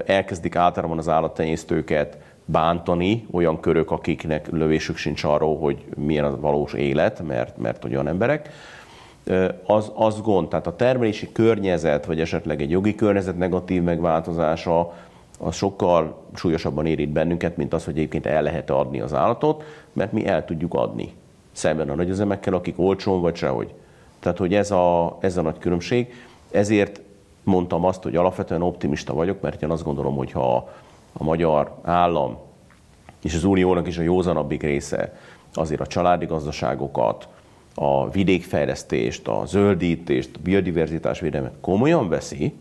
elkezdik 0.06 0.56
általában 0.56 0.98
az 0.98 1.10
állattenyésztőket 1.10 2.18
bántani 2.46 3.28
olyan 3.32 3.60
körök, 3.60 3.92
akiknek 3.92 4.48
lövésük 4.52 4.98
sincs 4.98 5.24
arról, 5.24 5.58
hogy 5.58 5.86
milyen 5.96 6.26
a 6.26 6.40
valós 6.40 6.74
élet, 6.74 7.22
mert, 7.28 7.58
mert 7.58 7.86
olyan 7.86 8.08
emberek, 8.08 8.50
az, 9.66 9.92
az 9.96 10.22
gond. 10.22 10.48
Tehát 10.48 10.68
a 10.68 10.76
termelési 10.76 11.32
környezet, 11.32 12.06
vagy 12.06 12.20
esetleg 12.20 12.62
egy 12.62 12.70
jogi 12.70 12.96
környezet 12.96 13.38
negatív 13.38 13.84
megváltozása, 13.84 14.94
az 15.40 15.56
sokkal 15.56 16.24
súlyosabban 16.34 16.86
érint 16.86 17.12
bennünket, 17.12 17.58
mint 17.58 17.74
az, 17.74 17.86
hogy 17.86 17.98
egyébként 17.98 18.26
el 18.26 18.42
lehet 18.42 18.70
adni 18.70 19.02
az 19.02 19.14
állatot, 19.14 19.64
mert 19.94 20.12
mi 20.12 20.26
el 20.26 20.46
tudjuk 20.46 20.74
adni. 20.74 21.14
szemben 21.52 21.90
a 21.90 21.96
nagyüzemekkel, 21.96 22.54
akik 22.54 22.80
olcsón 22.80 23.22
vagy 23.22 23.36
sehogy. 23.36 23.74
Tehát, 24.20 24.38
hogy 24.38 24.54
ez 24.54 24.72
a, 24.72 25.18
ez 25.20 25.38
a 25.38 25.42
nagy 25.42 25.58
különbség. 25.58 26.14
Ezért 26.52 27.02
mondtam 27.44 27.86
azt, 27.86 28.04
hogy 28.04 28.16
alapvetően 28.16 28.62
optimista 28.62 29.14
vagyok, 29.14 29.42
mert 29.42 29.62
én 29.62 29.70
azt 29.70 29.84
gondolom, 29.84 30.16
hogy 30.16 30.32
ha 30.32 30.70
a 31.14 31.24
magyar 31.24 31.76
állam 31.82 32.38
és 33.24 33.36
az 33.36 33.44
uniónak 33.44 33.88
is 33.88 33.98
a 33.98 34.02
józanabbik 34.02 34.64
része 34.64 35.14
azért 35.54 35.82
a 35.82 35.88
családi 35.88 36.26
gazdaságokat, 36.26 37.28
a 37.76 38.10
vidékfejlesztést, 38.10 39.28
a 39.28 39.44
zöldítést, 39.46 40.30
a 40.36 40.40
biodiverzitás 40.44 41.20
védelmet 41.20 41.54
komolyan 41.62 42.10
veszi, 42.10 42.54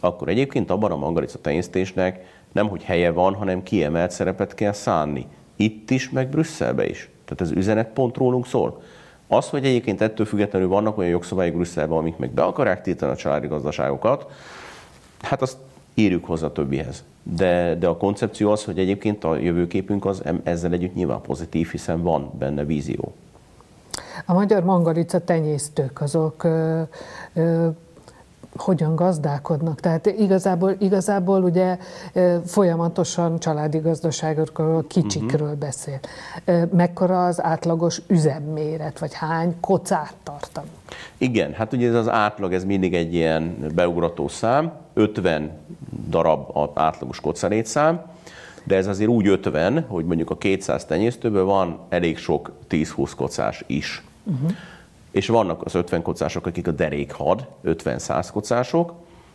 akkor 0.00 0.28
egyébként 0.28 0.70
abban 0.70 0.90
a 0.90 0.96
mangalica 0.96 1.38
tenyésztésnek 1.38 2.24
nem 2.52 2.68
hogy 2.68 2.82
helye 2.82 3.10
van, 3.10 3.34
hanem 3.34 3.62
kiemelt 3.62 4.10
szerepet 4.10 4.54
kell 4.54 4.72
szánni. 4.72 5.26
Itt 5.56 5.90
is, 5.90 6.10
meg 6.10 6.28
Brüsszelbe 6.28 6.88
is. 6.88 7.10
Tehát 7.24 7.40
ez 7.40 7.50
üzenet 7.50 7.88
pont 7.88 8.16
rólunk 8.16 8.46
szól. 8.46 8.82
Az, 9.28 9.48
hogy 9.48 9.64
egyébként 9.64 10.00
ettől 10.00 10.26
függetlenül 10.26 10.68
vannak 10.68 10.98
olyan 10.98 11.10
jogszabályok 11.10 11.54
Brüsszelben, 11.54 11.98
amik 11.98 12.16
meg 12.16 12.30
be 12.30 12.42
akarják 12.42 12.82
tiltani 12.82 13.12
a 13.12 13.16
családi 13.16 13.46
gazdaságokat, 13.46 14.26
hát 15.20 15.42
azt 15.42 15.56
írjuk 15.94 16.24
hozzá 16.24 16.46
a 16.46 16.52
többihez. 16.52 17.04
De, 17.22 17.74
de 17.74 17.86
a 17.86 17.96
koncepció 17.96 18.50
az, 18.50 18.64
hogy 18.64 18.78
egyébként 18.78 19.24
a 19.24 19.36
jövőképünk 19.36 20.04
az 20.04 20.22
ezzel 20.42 20.72
együtt 20.72 20.94
nyilván 20.94 21.20
pozitív, 21.20 21.70
hiszen 21.70 22.02
van 22.02 22.30
benne 22.38 22.64
vízió. 22.64 23.14
A 24.26 24.32
magyar 24.32 24.64
mangalica 24.64 25.18
tenyésztők 25.18 26.00
azok 26.00 26.44
ö, 26.44 26.82
ö, 27.34 27.68
hogyan 28.56 28.96
gazdálkodnak. 28.96 29.80
Tehát 29.80 30.06
igazából, 30.06 30.74
igazából 30.78 31.42
ugye 31.42 31.78
folyamatosan 32.46 33.38
családi 33.38 33.78
gazdaságokról, 33.78 34.84
kicsikről 34.88 35.40
uh-huh. 35.40 35.58
beszél. 35.58 35.98
Mekkora 36.72 37.26
az 37.26 37.42
átlagos 37.42 38.00
üzemméret, 38.06 38.98
vagy 38.98 39.14
hány 39.14 39.54
kocát 39.60 40.14
tartanak? 40.22 40.70
Igen, 41.18 41.52
hát 41.52 41.72
ugye 41.72 41.88
ez 41.88 41.94
az 41.94 42.08
átlag, 42.08 42.52
ez 42.52 42.64
mindig 42.64 42.94
egy 42.94 43.14
ilyen 43.14 43.56
beugrató 43.74 44.28
szám, 44.28 44.72
50 44.94 45.50
darab 46.08 46.56
az 46.56 46.68
átlagos 46.74 47.20
kocarétszám, 47.20 48.02
de 48.64 48.76
ez 48.76 48.86
azért 48.86 49.10
úgy 49.10 49.26
50, 49.26 49.84
hogy 49.88 50.04
mondjuk 50.04 50.30
a 50.30 50.38
200 50.38 50.84
tenyésztőből 50.84 51.44
van 51.44 51.78
elég 51.88 52.18
sok 52.18 52.52
10-20 52.70 53.12
kocás 53.16 53.64
is. 53.66 54.02
Uh-huh 54.24 54.50
és 55.14 55.26
vannak 55.26 55.64
az 55.64 55.74
50 55.74 56.02
kocások, 56.02 56.46
akik 56.46 56.66
a 56.66 56.70
derékhad, 56.70 57.46
50-100 57.64 58.28
kocások, 58.32 58.92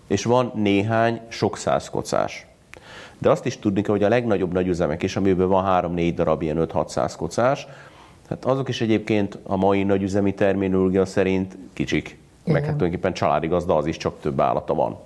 és 0.08 0.24
van 0.24 0.52
néhány 0.56 1.22
sok 1.28 1.58
száz 1.58 1.90
kocás. 1.90 2.48
De 3.18 3.30
azt 3.30 3.46
is 3.46 3.58
tudni 3.58 3.82
kell, 3.82 3.94
hogy 3.94 4.04
a 4.04 4.10
legnagyobb 4.10 4.54
nagyüzemek 4.54 5.04
is, 5.04 5.16
amiből 5.16 5.48
van 5.48 5.94
3-4 5.96 6.12
darab 6.16 6.42
ilyen 6.42 6.68
5-600 6.74 7.14
kocás, 7.18 7.68
hát 8.30 8.46
azok 8.46 8.70
is 8.70 8.82
egyébként 8.82 9.38
a 9.44 9.56
mai 9.56 9.84
nagyüzemi 9.84 10.34
terminológia 10.34 11.06
szerint 11.06 11.58
kicsik. 11.74 12.08
Igen. 12.08 12.20
Meg 12.44 12.64
hát 12.64 12.74
tulajdonképpen 12.74 13.14
családi 13.14 13.48
gazda, 13.48 13.76
az 13.76 13.86
is 13.86 13.98
csak 13.98 14.20
több 14.20 14.40
állata 14.40 14.74
van. 14.74 14.98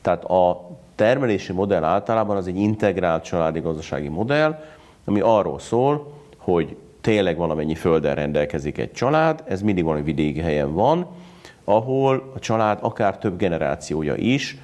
Tehát 0.00 0.24
a 0.24 0.70
termelési 0.96 1.52
modell 1.52 1.84
általában 1.84 2.36
az 2.36 2.46
egy 2.46 2.56
integrált 2.56 3.24
családi 3.24 3.60
gazdasági 3.60 4.08
modell, 4.08 4.62
ami 5.04 5.20
arról 5.20 5.58
szól, 5.58 6.12
hogy 6.36 6.76
tényleg 7.00 7.36
valamennyi 7.36 7.74
földdel 7.74 8.14
rendelkezik 8.14 8.78
egy 8.78 8.92
család, 8.92 9.42
ez 9.46 9.62
mindig 9.62 9.84
valami 9.84 10.02
vidéki 10.02 10.40
helyen 10.40 10.74
van, 10.74 11.06
ahol 11.64 12.32
a 12.34 12.38
család 12.38 12.78
akár 12.80 13.18
több 13.18 13.38
generációja 13.38 14.14
is 14.14 14.56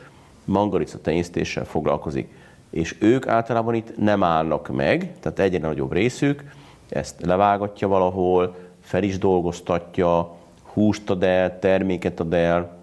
mangalica 0.44 1.00
tenyésztéssel 1.00 1.64
foglalkozik. 1.64 2.28
És 2.70 2.96
ők 2.98 3.26
általában 3.26 3.74
itt 3.74 3.98
nem 3.98 4.22
állnak 4.22 4.68
meg, 4.68 5.12
tehát 5.20 5.38
egyre 5.38 5.66
nagyobb 5.66 5.92
részük 5.92 6.44
ezt 6.88 7.24
levágatja 7.24 7.88
valahol, 7.88 8.54
fel 8.80 9.02
is 9.02 9.18
dolgoztatja, 9.18 10.34
húst 10.72 11.10
ad 11.10 11.22
el, 11.22 11.58
terméket 11.58 12.20
ad 12.20 12.32
el, 12.34 12.76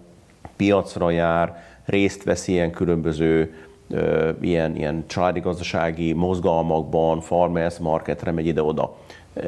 piacra 0.56 1.10
jár, 1.10 1.62
részt 1.90 2.24
vesz 2.24 2.48
ilyen 2.48 2.70
különböző 2.70 3.54
ilyen, 4.40 4.76
ilyen 4.76 5.04
családi 5.06 5.40
gazdasági 5.40 6.12
mozgalmakban, 6.12 7.20
farmers 7.20 7.78
marketre 7.78 8.30
megy 8.30 8.46
ide-oda 8.46 8.96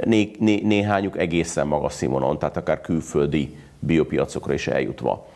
né, 0.04 0.30
né, 0.38 0.60
néhányuk 0.64 1.18
egészen 1.18 1.66
magas 1.66 1.92
színvonalon, 1.92 2.38
tehát 2.38 2.56
akár 2.56 2.80
külföldi 2.80 3.56
biopiacokra 3.78 4.52
is 4.52 4.66
eljutva. 4.66 5.26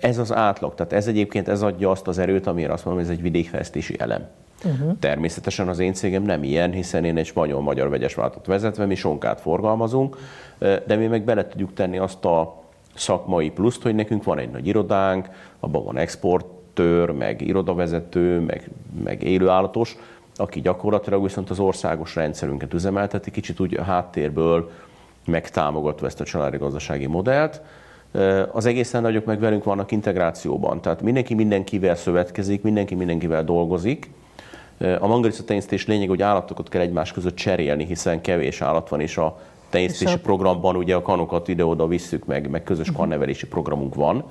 Ez 0.00 0.18
az 0.18 0.32
átlag, 0.32 0.74
tehát 0.74 0.92
ez 0.92 1.06
egyébként 1.06 1.48
ez 1.48 1.62
adja 1.62 1.90
azt 1.90 2.08
az 2.08 2.18
erőt, 2.18 2.46
amire 2.46 2.72
azt 2.72 2.84
mondom, 2.84 3.02
hogy 3.02 3.12
ez 3.12 3.18
egy 3.18 3.24
vidékfejlesztési 3.24 3.94
elem. 3.98 4.28
Uh-huh. 4.64 4.98
Természetesen 4.98 5.68
az 5.68 5.78
én 5.78 5.92
cégem 5.92 6.22
nem 6.22 6.42
ilyen, 6.42 6.72
hiszen 6.72 7.04
én 7.04 7.16
egy 7.16 7.26
spanyol-magyar 7.26 7.88
vegyes 7.88 8.14
váltat 8.14 8.46
vezetve, 8.46 8.86
mi 8.86 8.94
sonkát 8.94 9.40
forgalmazunk, 9.40 10.16
de 10.58 10.96
mi 10.96 11.06
meg 11.06 11.24
bele 11.24 11.48
tudjuk 11.48 11.72
tenni 11.74 11.98
azt 11.98 12.24
a 12.24 12.64
szakmai 12.98 13.50
pluszt, 13.50 13.82
hogy 13.82 13.94
nekünk 13.94 14.24
van 14.24 14.38
egy 14.38 14.50
nagy 14.50 14.66
irodánk, 14.66 15.28
abban 15.60 15.84
van 15.84 15.96
exportőr, 15.96 17.10
meg 17.10 17.40
irodavezető, 17.40 18.40
meg, 18.40 18.70
meg 19.04 19.22
élőállatos, 19.22 19.96
aki 20.36 20.60
gyakorlatilag 20.60 21.22
viszont 21.22 21.50
az 21.50 21.58
országos 21.58 22.14
rendszerünket 22.14 22.74
üzemelteti, 22.74 23.30
kicsit 23.30 23.60
úgy 23.60 23.76
a 23.76 23.82
háttérből 23.82 24.70
megtámogatva 25.26 26.06
ezt 26.06 26.20
a 26.20 26.24
családi 26.24 26.56
gazdasági 26.56 27.06
modellt. 27.06 27.60
Az 28.52 28.66
egészen 28.66 29.02
nagyok 29.02 29.24
meg 29.24 29.40
velünk 29.40 29.64
vannak 29.64 29.92
integrációban, 29.92 30.80
tehát 30.80 31.02
mindenki 31.02 31.34
mindenkivel 31.34 31.94
szövetkezik, 31.94 32.62
mindenki 32.62 32.94
mindenkivel 32.94 33.44
dolgozik. 33.44 34.10
A 34.98 35.06
mangalica 35.06 35.44
tenyésztés 35.44 35.86
lényeg, 35.86 36.08
hogy 36.08 36.22
állatokat 36.22 36.68
kell 36.68 36.80
egymás 36.80 37.12
között 37.12 37.34
cserélni, 37.34 37.84
hiszen 37.84 38.20
kevés 38.20 38.60
állat 38.60 38.88
van, 38.88 39.00
és 39.00 39.16
a 39.16 39.40
tenyésztési 39.68 40.14
a... 40.14 40.18
programban 40.18 40.76
ugye 40.76 40.94
a 40.94 41.02
kanokat 41.02 41.48
ide-oda 41.48 41.86
visszük 41.86 42.24
meg, 42.24 42.50
meg 42.50 42.62
közös 42.62 42.88
uh-huh. 42.88 43.00
karnevelési 43.00 43.46
programunk 43.46 43.94
van. 43.94 44.24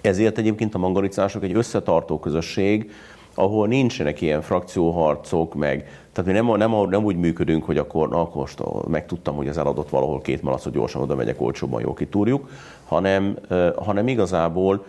Ezért 0.00 0.38
egyébként 0.38 0.74
a 0.74 0.78
mangalicások 0.78 1.42
egy 1.42 1.54
összetartó 1.54 2.18
közösség, 2.18 2.92
ahol 3.34 3.66
nincsenek 3.66 4.20
ilyen 4.20 4.42
frakcióharcok, 4.42 5.54
meg 5.54 5.88
tehát 6.12 6.30
mi 6.30 6.36
nem, 6.36 6.70
nem, 6.70 6.88
nem 6.88 7.04
úgy 7.04 7.16
működünk, 7.16 7.64
hogy 7.64 7.78
akkor, 7.78 8.08
na, 8.08 8.20
akkor 8.20 8.40
most 8.40 8.62
megtudtam, 8.88 9.36
hogy 9.36 9.48
az 9.48 9.58
eladott 9.58 9.88
valahol 9.88 10.20
két 10.20 10.42
malacot 10.42 10.72
gyorsan 10.72 11.02
oda 11.02 11.14
megyek, 11.14 11.40
olcsóbban 11.40 11.80
jól 11.80 11.94
kitúrjuk, 11.94 12.48
hanem, 12.84 13.36
hanem 13.76 14.08
igazából 14.08 14.84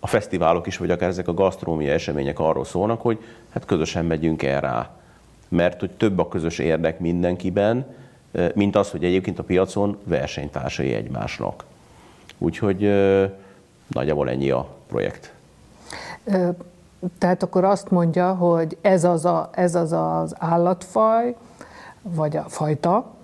a 0.00 0.06
fesztiválok 0.06 0.66
is, 0.66 0.76
vagy 0.76 0.90
akár 0.90 1.08
ezek 1.08 1.28
a 1.28 1.34
gasztronómiai 1.34 1.90
események 1.90 2.38
arról 2.38 2.64
szólnak, 2.64 3.00
hogy 3.00 3.18
hát 3.50 3.64
közösen 3.64 4.04
megyünk 4.04 4.42
el 4.42 4.60
rá. 4.60 4.90
Mert 5.48 5.80
hogy 5.80 5.90
több 5.90 6.18
a 6.18 6.28
közös 6.28 6.58
érdek 6.58 7.00
mindenkiben, 7.00 7.86
mint 8.54 8.76
az, 8.76 8.90
hogy 8.90 9.04
egyébként 9.04 9.38
a 9.38 9.42
piacon 9.42 9.98
versenytársai 10.04 10.94
egymásnak. 10.94 11.64
Úgyhogy 12.38 12.80
nagyjából 13.86 14.30
ennyi 14.30 14.50
a 14.50 14.68
projekt. 14.88 15.32
Tehát 17.18 17.42
akkor 17.42 17.64
azt 17.64 17.90
mondja, 17.90 18.34
hogy 18.34 18.76
ez 18.80 19.04
az, 19.04 19.24
a, 19.24 19.50
ez 19.52 19.74
az 19.74 19.92
az 19.92 20.34
állatfaj, 20.38 21.34
vagy 22.02 22.36
a 22.36 22.44
fajta, 22.48 23.14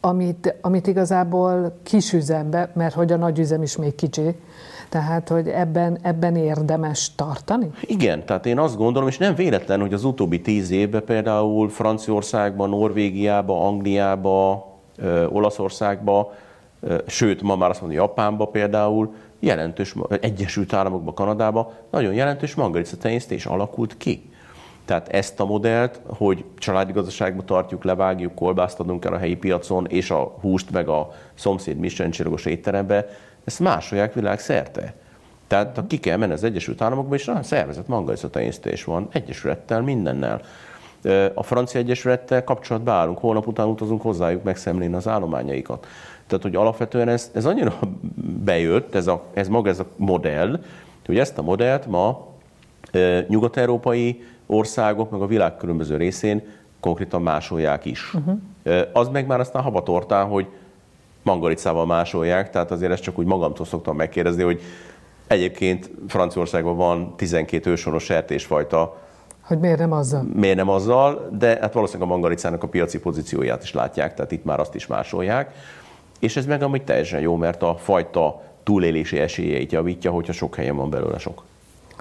amit, 0.00 0.54
amit 0.60 0.86
igazából 0.86 1.78
kisüzembe, 1.82 2.70
mert 2.74 2.94
hogy 2.94 3.12
a 3.12 3.16
nagyüzem 3.16 3.62
is 3.62 3.76
még 3.76 3.94
kicsi, 3.94 4.36
tehát, 4.90 5.28
hogy 5.28 5.48
ebben, 5.48 5.98
ebben 6.02 6.36
érdemes 6.36 7.14
tartani? 7.14 7.70
Igen, 7.80 8.24
tehát 8.24 8.46
én 8.46 8.58
azt 8.58 8.76
gondolom, 8.76 9.08
és 9.08 9.18
nem 9.18 9.34
véletlen, 9.34 9.80
hogy 9.80 9.92
az 9.92 10.04
utóbbi 10.04 10.40
tíz 10.40 10.70
évben 10.70 11.04
például 11.04 11.68
Franciaországban, 11.68 12.68
Norvégiában, 12.68 13.66
Angliában, 13.66 14.62
Olaszországban, 15.28 16.26
sőt, 17.06 17.42
ma 17.42 17.56
már 17.56 17.70
azt 17.70 17.80
mondja 17.80 18.00
Japánban 18.00 18.50
például 18.50 19.14
jelentős, 19.38 19.94
Egyesült 20.20 20.72
Államokban, 20.72 21.14
Kanadában 21.14 21.68
nagyon 21.90 22.14
jelentős 22.14 22.54
mangalica 22.54 22.96
tenyésztés 22.96 23.46
alakult 23.46 23.96
ki. 23.96 24.30
Tehát 24.84 25.08
ezt 25.08 25.40
a 25.40 25.44
modellt, 25.44 26.00
hogy 26.06 26.44
családi 26.58 26.92
gazdaságban 26.92 27.46
tartjuk, 27.46 27.84
levágjuk, 27.84 28.34
kolbászt 28.34 28.80
adunk 28.80 29.04
el 29.04 29.12
a 29.12 29.18
helyi 29.18 29.36
piacon, 29.36 29.86
és 29.88 30.10
a 30.10 30.36
húst 30.40 30.70
meg 30.70 30.88
a 30.88 31.10
szomszéd 31.34 31.76
Michelin 31.76 32.12
csillagos 32.12 32.46
ezt 33.44 33.60
másolják 33.60 34.14
világszerte. 34.14 34.94
Tehát 35.46 35.76
ha 35.76 35.86
ki 35.86 35.98
kell 35.98 36.16
menni 36.16 36.32
az 36.32 36.44
Egyesült 36.44 36.80
Államokba, 36.80 37.14
és 37.14 37.24
nagyon 37.24 37.42
szervezett 37.42 37.88
mangalica 37.88 38.30
tenyésztés 38.30 38.84
van, 38.84 39.08
egyesülettel, 39.12 39.82
mindennel. 39.82 40.40
A 41.34 41.42
francia 41.42 41.80
egyesülettel 41.80 42.44
kapcsolatban 42.44 42.94
állunk, 42.94 43.18
holnap 43.18 43.46
után 43.46 43.66
utazunk 43.66 44.02
hozzájuk 44.02 44.42
megszemlélni 44.42 44.94
az 44.94 45.08
állományaikat. 45.08 45.86
Tehát, 46.26 46.44
hogy 46.44 46.54
alapvetően 46.54 47.08
ez, 47.08 47.30
ez 47.34 47.44
annyira 47.44 47.78
bejött, 48.44 48.94
ez, 48.94 49.06
a, 49.06 49.24
ez 49.34 49.48
maga 49.48 49.68
ez 49.68 49.78
a 49.78 49.86
modell, 49.96 50.60
hogy 51.06 51.18
ezt 51.18 51.38
a 51.38 51.42
modellt 51.42 51.86
ma 51.86 52.26
e, 52.92 53.24
nyugat-európai 53.28 54.24
országok, 54.46 55.10
meg 55.10 55.20
a 55.20 55.26
világ 55.26 55.56
különböző 55.56 55.96
részén 55.96 56.42
konkrétan 56.80 57.22
másolják 57.22 57.84
is. 57.84 58.14
Uh-huh. 58.14 58.38
E, 58.62 58.90
az 58.92 59.08
meg 59.08 59.26
már 59.26 59.40
aztán 59.40 59.62
habatortán, 59.62 60.26
hogy 60.26 60.46
mangalicával 61.22 61.86
másolják, 61.86 62.50
tehát 62.50 62.70
azért 62.70 62.92
ezt 62.92 63.02
csak 63.02 63.18
úgy 63.18 63.26
magamtól 63.26 63.66
szoktam 63.66 63.96
megkérdezni, 63.96 64.42
hogy 64.42 64.60
egyébként 65.26 65.90
Franciaországban 66.08 66.76
van 66.76 67.16
12 67.16 67.70
ősonos 67.70 68.04
sertésfajta, 68.04 68.98
Hogy 69.42 69.58
miért 69.58 69.78
nem 69.78 69.92
azzal? 69.92 70.26
Miért 70.34 70.56
nem 70.56 70.68
azzal, 70.68 71.28
de 71.38 71.58
hát 71.60 71.72
valószínűleg 71.72 72.08
a 72.08 72.12
mangalicának 72.12 72.62
a 72.62 72.68
piaci 72.68 72.98
pozícióját 72.98 73.62
is 73.62 73.72
látják, 73.72 74.14
tehát 74.14 74.32
itt 74.32 74.44
már 74.44 74.60
azt 74.60 74.74
is 74.74 74.86
másolják. 74.86 75.54
És 76.18 76.36
ez 76.36 76.46
meg 76.46 76.62
amúgy 76.62 76.84
teljesen 76.84 77.20
jó, 77.20 77.36
mert 77.36 77.62
a 77.62 77.76
fajta 77.76 78.42
túlélési 78.62 79.18
esélyeit 79.18 79.72
javítja, 79.72 80.10
hogyha 80.10 80.32
sok 80.32 80.54
helyen 80.54 80.76
van 80.76 80.90
belőle 80.90 81.18
sok. 81.18 81.42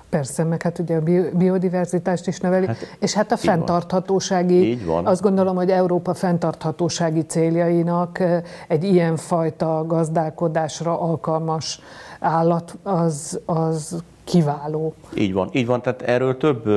Persze, 0.10 0.44
meg 0.44 0.62
hát 0.62 0.80
ugye 0.80 0.96
a 0.96 1.02
biodiverzitást 1.34 2.28
is 2.28 2.40
növeli, 2.40 2.66
hát, 2.66 2.98
és 3.00 3.14
hát 3.14 3.32
a 3.32 3.38
fenntarthatósági, 3.38 4.70
Így 4.70 4.86
van. 4.86 5.06
azt 5.06 5.22
gondolom, 5.22 5.56
hogy 5.56 5.70
Európa 5.70 6.14
fenntarthatósági 6.14 7.22
céljainak 7.22 8.24
egy 8.68 8.84
ilyen 8.84 9.16
fajta 9.16 9.84
gazdálkodásra 9.88 11.00
alkalmas 11.00 11.80
állat 12.20 12.78
az, 12.84 13.40
az 13.46 14.04
kiváló. 14.24 14.94
Így 15.16 15.34
van, 15.34 15.50
így 15.52 15.66
van, 15.66 15.82
tehát 15.82 16.02
erről 16.02 16.38
több 16.38 16.70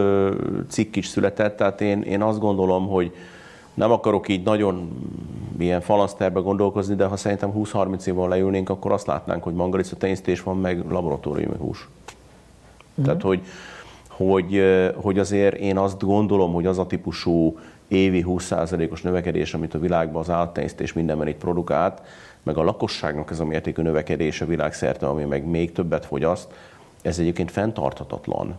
cikk 0.69 0.97
is 0.97 1.07
született, 1.07 1.57
tehát 1.57 1.81
én, 1.81 2.01
én 2.03 2.23
azt 2.23 2.39
gondolom, 2.39 2.89
hogy 2.89 3.13
nem 3.75 3.91
akarok 3.91 4.29
így 4.29 4.45
nagyon 4.45 4.91
ilyen 5.59 5.81
falaszterbe 5.81 6.41
gondolkozni, 6.41 6.95
de 6.95 7.05
ha 7.05 7.17
szerintem 7.17 7.53
20-30 7.57 8.07
évvel 8.07 8.29
leülnénk, 8.29 8.69
akkor 8.69 8.93
azt 8.93 9.07
látnánk, 9.07 9.43
hogy 9.43 9.55
mangalica 9.55 9.97
tenyésztés 9.97 10.43
van, 10.43 10.57
meg 10.57 10.85
laboratóriumi 10.91 11.57
hús. 11.59 11.89
Uh-huh. 12.95 13.05
Tehát, 13.05 13.23
hogy, 13.23 13.41
hogy, 14.09 14.63
hogy 14.95 15.19
azért 15.19 15.57
én 15.57 15.79
azt 15.79 16.01
gondolom, 16.01 16.53
hogy 16.53 16.67
az 16.67 16.79
a 16.79 16.87
típusú 16.87 17.59
évi 17.89 18.25
20%-os 18.29 19.03
növekedés, 19.03 19.55
amit 19.55 19.75
a 19.75 19.79
világban 19.79 20.21
az 20.21 20.31
állattenyésztés 20.31 20.93
mindenben 20.93 21.29
itt 21.29 21.39
produkált, 21.39 22.03
meg 22.43 22.57
a 22.57 22.63
lakosságnak 22.63 23.31
ez 23.31 23.41
a 23.41 23.45
mértékű 23.45 23.83
növekedése 23.83 24.45
világszerte, 24.45 25.07
ami 25.07 25.25
meg 25.25 25.45
még 25.45 25.73
többet 25.73 26.07
fogyaszt, 26.07 26.49
ez 27.03 27.19
egyébként 27.19 27.51
fenntarthatatlan. 27.51 28.57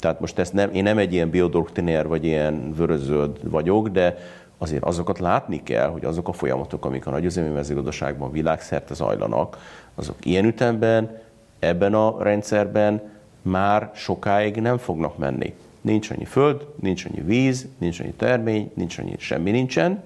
Tehát 0.00 0.20
most 0.20 0.38
ezt 0.38 0.52
nem, 0.52 0.70
én 0.72 0.82
nem 0.82 0.98
egy 0.98 1.12
ilyen 1.12 1.30
biodoktriner 1.30 2.06
vagy 2.06 2.24
ilyen 2.24 2.74
vörözöld 2.76 3.50
vagyok, 3.50 3.88
de 3.88 4.18
azért 4.58 4.84
azokat 4.84 5.18
látni 5.18 5.62
kell, 5.62 5.88
hogy 5.88 6.04
azok 6.04 6.28
a 6.28 6.32
folyamatok, 6.32 6.84
amik 6.84 7.06
a 7.06 7.10
nagyüzemi 7.10 7.48
mezőgazdaságban 7.48 8.32
világszerte 8.32 8.94
zajlanak, 8.94 9.58
azok 9.94 10.16
ilyen 10.26 10.44
ütemben, 10.44 11.18
ebben 11.58 11.94
a 11.94 12.22
rendszerben 12.22 13.12
már 13.44 13.90
sokáig 13.94 14.56
nem 14.56 14.78
fognak 14.78 15.18
menni. 15.18 15.54
Nincs 15.80 16.10
annyi 16.10 16.24
föld, 16.24 16.66
nincs 16.80 17.04
annyi 17.04 17.20
víz, 17.20 17.66
nincs 17.78 18.00
annyi 18.00 18.12
termény, 18.12 18.70
nincs 18.74 18.98
annyi 18.98 19.14
semmi 19.18 19.50
nincsen, 19.50 20.02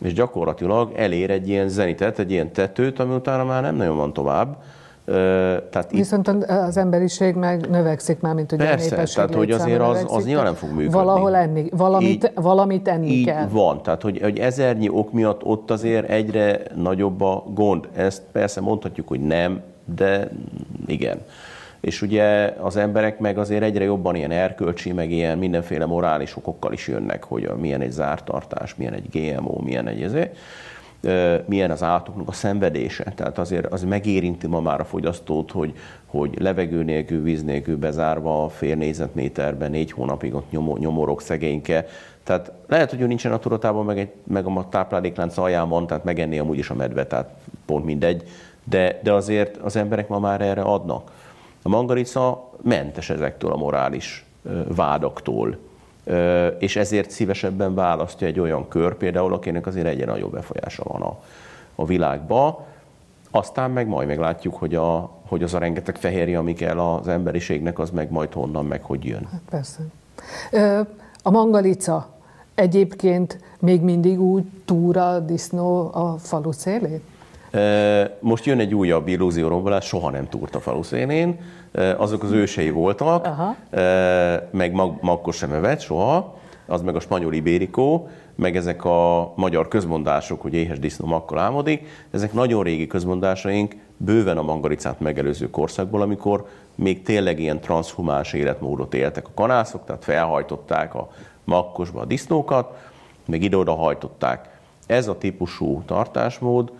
és 0.00 0.12
gyakorlatilag 0.12 0.92
elér 0.96 1.30
egy 1.30 1.48
ilyen 1.48 1.68
zenitet, 1.68 2.18
egy 2.18 2.30
ilyen 2.30 2.52
tetőt, 2.52 2.98
ami 2.98 3.14
utána 3.14 3.44
már 3.44 3.62
nem 3.62 3.76
nagyon 3.76 3.96
van 3.96 4.12
tovább. 4.12 4.56
Tehát 5.70 5.90
Viszont 5.90 6.28
itt... 6.28 6.44
az 6.44 6.76
emberiség 6.76 7.34
meg 7.34 7.68
növekszik 7.70 8.20
már, 8.20 8.34
mint 8.34 8.52
ugye 8.52 8.64
Persze, 8.64 8.86
a 8.86 8.90
népesség 8.90 9.14
tehát 9.14 9.34
hogy 9.34 9.50
azért 9.50 9.80
az, 9.80 10.04
az 10.08 10.24
nyilván 10.24 10.44
nem 10.44 10.54
fog 10.54 10.68
működni. 10.68 10.92
Valahol 10.92 11.36
enni, 11.36 11.68
valamit, 11.70 12.24
így, 12.24 12.30
valamit 12.34 12.88
enni 12.88 13.06
így 13.06 13.26
kell. 13.26 13.48
van, 13.48 13.82
tehát 13.82 14.02
hogy, 14.02 14.20
hogy 14.20 14.38
ezernyi 14.38 14.88
ok 14.88 15.12
miatt 15.12 15.44
ott 15.44 15.70
azért 15.70 16.08
egyre 16.08 16.60
nagyobb 16.74 17.20
a 17.20 17.44
gond. 17.54 17.88
Ezt 17.94 18.22
persze 18.32 18.60
mondhatjuk, 18.60 19.08
hogy 19.08 19.20
nem, 19.20 19.60
de 19.96 20.30
igen 20.86 21.18
és 21.86 22.02
ugye 22.02 22.54
az 22.60 22.76
emberek 22.76 23.18
meg 23.18 23.38
azért 23.38 23.62
egyre 23.62 23.84
jobban 23.84 24.14
ilyen 24.14 24.30
erkölcsi, 24.30 24.92
meg 24.92 25.10
ilyen 25.10 25.38
mindenféle 25.38 25.86
morális 25.86 26.36
okokkal 26.36 26.72
is 26.72 26.88
jönnek, 26.88 27.24
hogy 27.24 27.50
milyen 27.56 27.80
egy 27.80 27.90
zártartás, 27.90 28.74
milyen 28.74 28.92
egy 28.92 29.08
GMO, 29.10 29.60
milyen 29.62 29.88
egy 29.88 30.02
ezért 30.02 30.36
milyen 31.46 31.70
az 31.70 31.82
állatoknak 31.82 32.28
a 32.28 32.32
szenvedése. 32.32 33.12
Tehát 33.16 33.38
azért 33.38 33.66
az 33.66 33.82
megérinti 33.84 34.46
ma 34.46 34.60
már 34.60 34.80
a 34.80 34.84
fogyasztót, 34.84 35.50
hogy, 35.50 35.74
hogy 36.06 36.40
levegő 36.40 36.82
nélkül, 36.82 37.22
víz 37.22 37.42
nélkül 37.42 37.76
bezárva 37.76 38.48
fél 38.48 38.76
négyzetméterben 38.76 39.70
négy 39.70 39.92
hónapig 39.92 40.34
ott 40.34 40.50
nyomorok 40.78 41.22
szegényke. 41.22 41.86
Tehát 42.24 42.52
lehet, 42.66 42.90
hogy 42.90 43.00
ő 43.00 43.06
nincsen 43.06 43.32
a 43.32 43.38
tudatában, 43.38 43.84
meg, 43.84 43.98
egy, 43.98 44.10
meg 44.24 44.46
a 44.46 44.68
tápláléklánc 44.68 45.36
alján 45.36 45.68
van, 45.68 45.86
tehát 45.86 46.04
megenni 46.04 46.38
amúgy 46.38 46.58
is 46.58 46.70
a 46.70 46.74
medve, 46.74 47.06
tehát 47.06 47.30
pont 47.66 47.84
mindegy. 47.84 48.22
De, 48.64 49.00
de 49.02 49.12
azért 49.12 49.56
az 49.56 49.76
emberek 49.76 50.08
ma 50.08 50.18
már 50.18 50.40
erre 50.40 50.62
adnak. 50.62 51.10
A 51.66 51.68
mangalica 51.68 52.50
mentes 52.62 53.10
ezektől 53.10 53.52
a 53.52 53.56
morális 53.56 54.24
vádaktól, 54.68 55.58
és 56.58 56.76
ezért 56.76 57.10
szívesebben 57.10 57.74
választja 57.74 58.26
egy 58.26 58.40
olyan 58.40 58.68
kör 58.68 58.94
például, 58.94 59.32
akinek 59.32 59.66
azért 59.66 59.86
egyre 59.86 60.04
nagyobb 60.04 60.32
befolyása 60.32 60.82
van 60.84 61.02
a, 61.02 61.18
a 61.74 61.84
világba. 61.84 62.66
Aztán 63.30 63.70
meg 63.70 63.86
majd 63.86 64.08
meglátjuk, 64.08 64.54
hogy, 64.54 64.74
a, 64.74 65.10
hogy 65.28 65.42
az 65.42 65.54
a 65.54 65.58
rengeteg 65.58 65.96
fehérje, 65.96 66.38
ami 66.38 66.52
kell 66.52 66.80
az 66.80 67.08
emberiségnek, 67.08 67.78
az 67.78 67.90
meg 67.90 68.10
majd 68.10 68.32
honnan, 68.32 68.64
meg 68.66 68.82
hogy 68.82 69.04
jön. 69.04 69.28
Hát 69.30 69.42
persze. 69.50 69.82
A 71.22 71.30
mangalica 71.30 72.08
egyébként 72.54 73.38
még 73.58 73.80
mindig 73.80 74.20
úgy 74.20 74.44
túra 74.64 75.18
disznó 75.18 75.94
a 75.94 76.14
falu 76.18 76.52
szélén? 76.52 77.00
Most 78.20 78.44
jön 78.44 78.58
egy 78.58 78.74
újabb 78.74 79.08
illúziórombolás, 79.08 79.86
soha 79.86 80.10
nem 80.10 80.28
túrt 80.28 80.54
a 80.54 80.60
falu 80.60 80.82
szélén. 80.82 81.38
Azok 81.96 82.22
az 82.22 82.30
ősei 82.30 82.70
voltak, 82.70 83.26
Aha. 83.26 83.56
meg 84.50 84.72
mag, 84.72 84.98
makkos 85.00 85.36
sem 85.36 85.52
evett 85.52 85.80
soha, 85.80 86.38
az 86.66 86.82
meg 86.82 86.96
a 86.96 87.00
spanyol 87.00 87.32
ibérikó, 87.32 88.08
meg 88.34 88.56
ezek 88.56 88.84
a 88.84 89.32
magyar 89.36 89.68
közmondások, 89.68 90.42
hogy 90.42 90.54
éhes 90.54 90.78
disznó 90.78 91.06
makkal 91.06 91.38
álmodik, 91.38 91.86
ezek 92.10 92.32
nagyon 92.32 92.62
régi 92.62 92.86
közmondásaink, 92.86 93.74
bőven 93.96 94.38
a 94.38 94.42
mangaricát 94.42 95.00
megelőző 95.00 95.50
korszakból, 95.50 96.02
amikor 96.02 96.46
még 96.74 97.02
tényleg 97.02 97.40
ilyen 97.40 97.60
transhumás 97.60 98.32
életmódot 98.32 98.94
éltek 98.94 99.26
a 99.26 99.34
kanászok, 99.34 99.84
tehát 99.84 100.04
felhajtották 100.04 100.94
a 100.94 101.08
makkosba 101.44 102.00
a 102.00 102.04
disznókat, 102.04 102.90
meg 103.26 103.42
ide-oda 103.42 103.74
hajtották. 103.74 104.58
Ez 104.86 105.08
a 105.08 105.18
típusú 105.18 105.82
tartásmód 105.86 106.72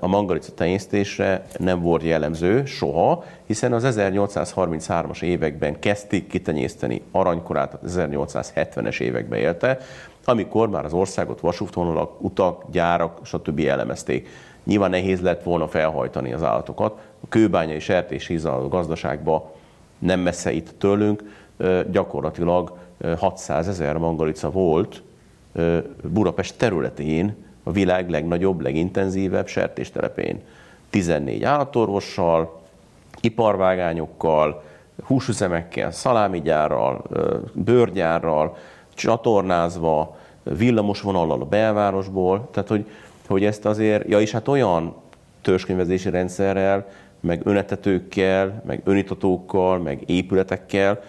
a 0.00 0.06
mangalica 0.06 0.52
tenyésztésre 0.52 1.46
nem 1.58 1.80
volt 1.80 2.02
jellemző 2.02 2.64
soha, 2.64 3.24
hiszen 3.46 3.72
az 3.72 3.84
1833-as 3.86 5.22
években 5.22 5.78
kezdték 5.78 6.26
kitenyészteni 6.26 7.02
aranykorát, 7.12 7.78
az 7.82 7.98
1870-es 8.00 9.00
években 9.00 9.38
élte, 9.38 9.78
amikor 10.24 10.68
már 10.68 10.84
az 10.84 10.92
országot 10.92 11.40
vasútvonalak, 11.40 12.22
utak, 12.22 12.64
gyárak, 12.70 13.18
stb. 13.22 13.60
elemezték. 13.60 14.28
Nyilván 14.64 14.90
nehéz 14.90 15.20
lett 15.20 15.42
volna 15.42 15.68
felhajtani 15.68 16.32
az 16.32 16.42
állatokat. 16.42 17.00
A 17.20 17.28
kőbányai 17.28 17.78
sertés 17.78 18.30
a 18.44 18.68
gazdaságba 18.68 19.52
nem 19.98 20.20
messze 20.20 20.52
itt 20.52 20.74
tőlünk, 20.78 21.22
gyakorlatilag 21.90 22.78
600 23.18 23.68
ezer 23.68 23.96
mangalica 23.96 24.50
volt 24.50 25.02
Budapest 26.02 26.58
területén, 26.58 27.43
a 27.64 27.72
világ 27.72 28.10
legnagyobb, 28.10 28.60
legintenzívebb 28.60 29.46
sertéstelepén. 29.46 30.40
14 30.90 31.44
állatorvossal, 31.44 32.62
iparvágányokkal, 33.20 34.62
húsüzemekkel, 35.04 35.90
szalámigyárral, 35.90 37.04
bőrgyárral, 37.52 38.56
csatornázva, 38.94 40.16
villamos 40.42 41.00
vonallal 41.00 41.40
a 41.40 41.44
belvárosból, 41.44 42.48
tehát 42.52 42.68
hogy, 42.68 42.86
hogy 43.26 43.44
ezt 43.44 43.64
azért, 43.64 44.08
ja 44.08 44.20
és 44.20 44.30
hát 44.30 44.48
olyan 44.48 44.94
törzskönyvezési 45.42 46.10
rendszerrel, 46.10 46.86
meg 47.20 47.40
önetetőkkel, 47.44 48.62
meg 48.66 48.80
önitatókkal, 48.84 49.78
meg 49.78 50.02
épületekkel, 50.06 51.02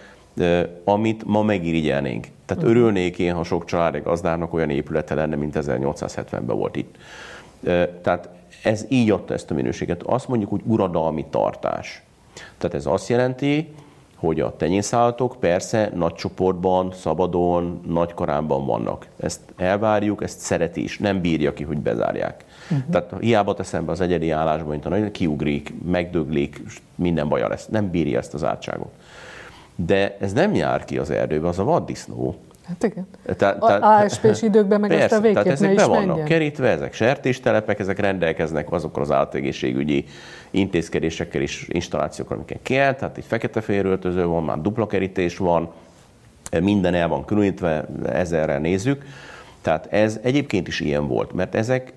amit 0.84 1.24
ma 1.24 1.42
megirigyelnénk. 1.42 2.26
Tehát 2.44 2.62
uh-huh. 2.62 2.78
örülnék 2.78 3.18
én, 3.18 3.34
ha 3.34 3.44
sok 3.44 3.64
családi 3.64 3.98
gazdának 3.98 4.52
olyan 4.54 4.70
épülete 4.70 5.14
lenne, 5.14 5.36
mint 5.36 5.58
1870-ben 5.60 6.56
volt 6.56 6.76
itt. 6.76 6.96
Tehát 8.02 8.28
ez 8.62 8.84
így 8.88 9.10
adta 9.10 9.34
ezt 9.34 9.50
a 9.50 9.54
minőséget. 9.54 10.02
Azt 10.02 10.28
mondjuk, 10.28 10.50
hogy 10.50 10.60
uradalmi 10.64 11.24
tartás. 11.30 12.02
Tehát 12.58 12.76
ez 12.76 12.86
azt 12.86 13.08
jelenti, 13.08 13.74
hogy 14.16 14.40
a 14.40 14.56
tenyészállatok 14.56 15.36
persze 15.40 15.90
nagy 15.94 16.14
csoportban, 16.14 16.92
szabadon, 16.92 17.80
nagy 17.86 18.14
karánban 18.14 18.66
vannak. 18.66 19.06
Ezt 19.20 19.40
elvárjuk, 19.56 20.22
ezt 20.22 20.38
szereti 20.38 20.82
is, 20.82 20.98
nem 20.98 21.20
bírja 21.20 21.52
ki, 21.52 21.64
hogy 21.64 21.78
bezárják. 21.78 22.44
Uh-huh. 22.70 22.90
Tehát 22.90 23.14
hiába 23.20 23.54
teszem 23.54 23.84
be 23.84 23.92
az 23.92 24.00
egyedi 24.00 24.30
állásba, 24.30 24.68
mint 24.68 24.86
a 24.86 24.88
nagy, 24.88 25.10
kiugrik, 25.10 25.74
megdöglik, 25.84 26.62
minden 26.94 27.28
baja 27.28 27.48
lesz. 27.48 27.66
Nem 27.66 27.90
bírja 27.90 28.18
ezt 28.18 28.34
az 28.34 28.44
átságot 28.44 28.92
de 29.76 30.16
ez 30.20 30.32
nem 30.32 30.54
jár 30.54 30.84
ki 30.84 30.98
az 30.98 31.10
erdőbe, 31.10 31.48
az 31.48 31.58
a 31.58 31.64
vaddisznó. 31.64 32.36
Hát 32.66 32.82
igen. 32.82 33.06
Te, 33.24 33.34
te, 33.34 33.74
ASP-s 33.74 34.42
időkben 34.42 34.80
meg 34.80 34.90
persze, 34.90 35.04
ezt 35.04 35.14
a 35.14 35.20
végképp 35.20 35.42
tehát 35.42 35.60
ezek 35.60 35.74
be 35.74 35.84
vannak 35.84 36.06
menjen. 36.06 36.26
kerítve, 36.26 36.68
ezek 36.68 36.92
sertéstelepek, 36.92 37.78
ezek 37.78 37.98
rendelkeznek 37.98 38.72
azokkal 38.72 39.02
az 39.02 39.10
állategészségügyi 39.10 40.04
intézkedésekkel 40.50 41.42
és 41.42 41.66
installációkkal, 41.68 42.36
amiket 42.36 42.58
kell, 42.62 42.94
tehát 42.94 43.16
egy 43.16 43.24
fekete 43.24 43.62
öltöző 43.66 44.26
van, 44.26 44.44
már 44.44 44.60
dupla 44.60 44.86
kerítés 44.86 45.36
van, 45.36 45.70
minden 46.60 46.94
el 46.94 47.08
van 47.08 47.24
különítve, 47.24 47.86
ezerrel 48.04 48.58
nézzük. 48.58 49.04
Tehát 49.62 49.86
ez 49.92 50.20
egyébként 50.22 50.68
is 50.68 50.80
ilyen 50.80 51.08
volt, 51.08 51.32
mert 51.32 51.54
ezek 51.54 51.92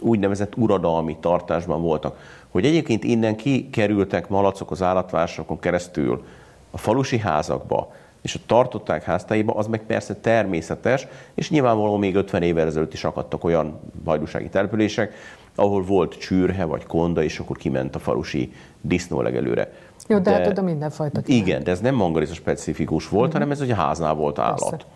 úgynevezett 0.00 0.56
uradalmi 0.56 1.16
tartásban 1.20 1.82
voltak. 1.82 2.18
Hogy 2.50 2.64
egyébként 2.64 3.04
innen 3.04 3.36
kikerültek 3.36 4.28
malacok 4.28 4.70
az 4.70 4.82
állatvásokon 4.82 5.58
keresztül 5.58 6.24
a 6.72 6.78
falusi 6.78 7.18
házakba, 7.18 7.92
és 8.22 8.34
a 8.34 8.38
tartották 8.46 9.02
háztáiba, 9.02 9.54
az 9.54 9.66
meg 9.66 9.82
persze 9.86 10.14
természetes, 10.14 11.06
és 11.34 11.50
nyilvánvalóan 11.50 11.98
még 11.98 12.14
50 12.14 12.42
évvel 12.42 12.66
ezelőtt 12.66 12.92
is 12.92 13.04
akadtak 13.04 13.44
olyan 13.44 13.80
vajdasági 14.04 14.48
települések, 14.48 15.14
ahol 15.54 15.82
volt 15.82 16.18
csűrhe 16.18 16.64
vagy 16.64 16.86
konda, 16.86 17.22
és 17.22 17.38
akkor 17.38 17.56
kiment 17.56 17.94
a 17.94 17.98
falusi 17.98 18.52
disznólegelőre. 18.80 19.72
Jó, 20.08 20.18
de, 20.18 20.30
de 20.30 20.36
hát 20.36 20.46
oda 20.46 20.62
mindenfajta 20.62 21.20
kiment. 21.20 21.46
Igen, 21.46 21.64
de 21.64 21.70
ez 21.70 21.80
nem 21.80 21.94
mangalica 21.94 22.34
specifikus 22.34 23.08
volt, 23.08 23.26
uh-huh. 23.26 23.42
hanem 23.42 23.50
ez 23.50 23.60
ugye 23.60 23.74
háznál 23.74 24.14
volt 24.14 24.38
állat. 24.38 24.86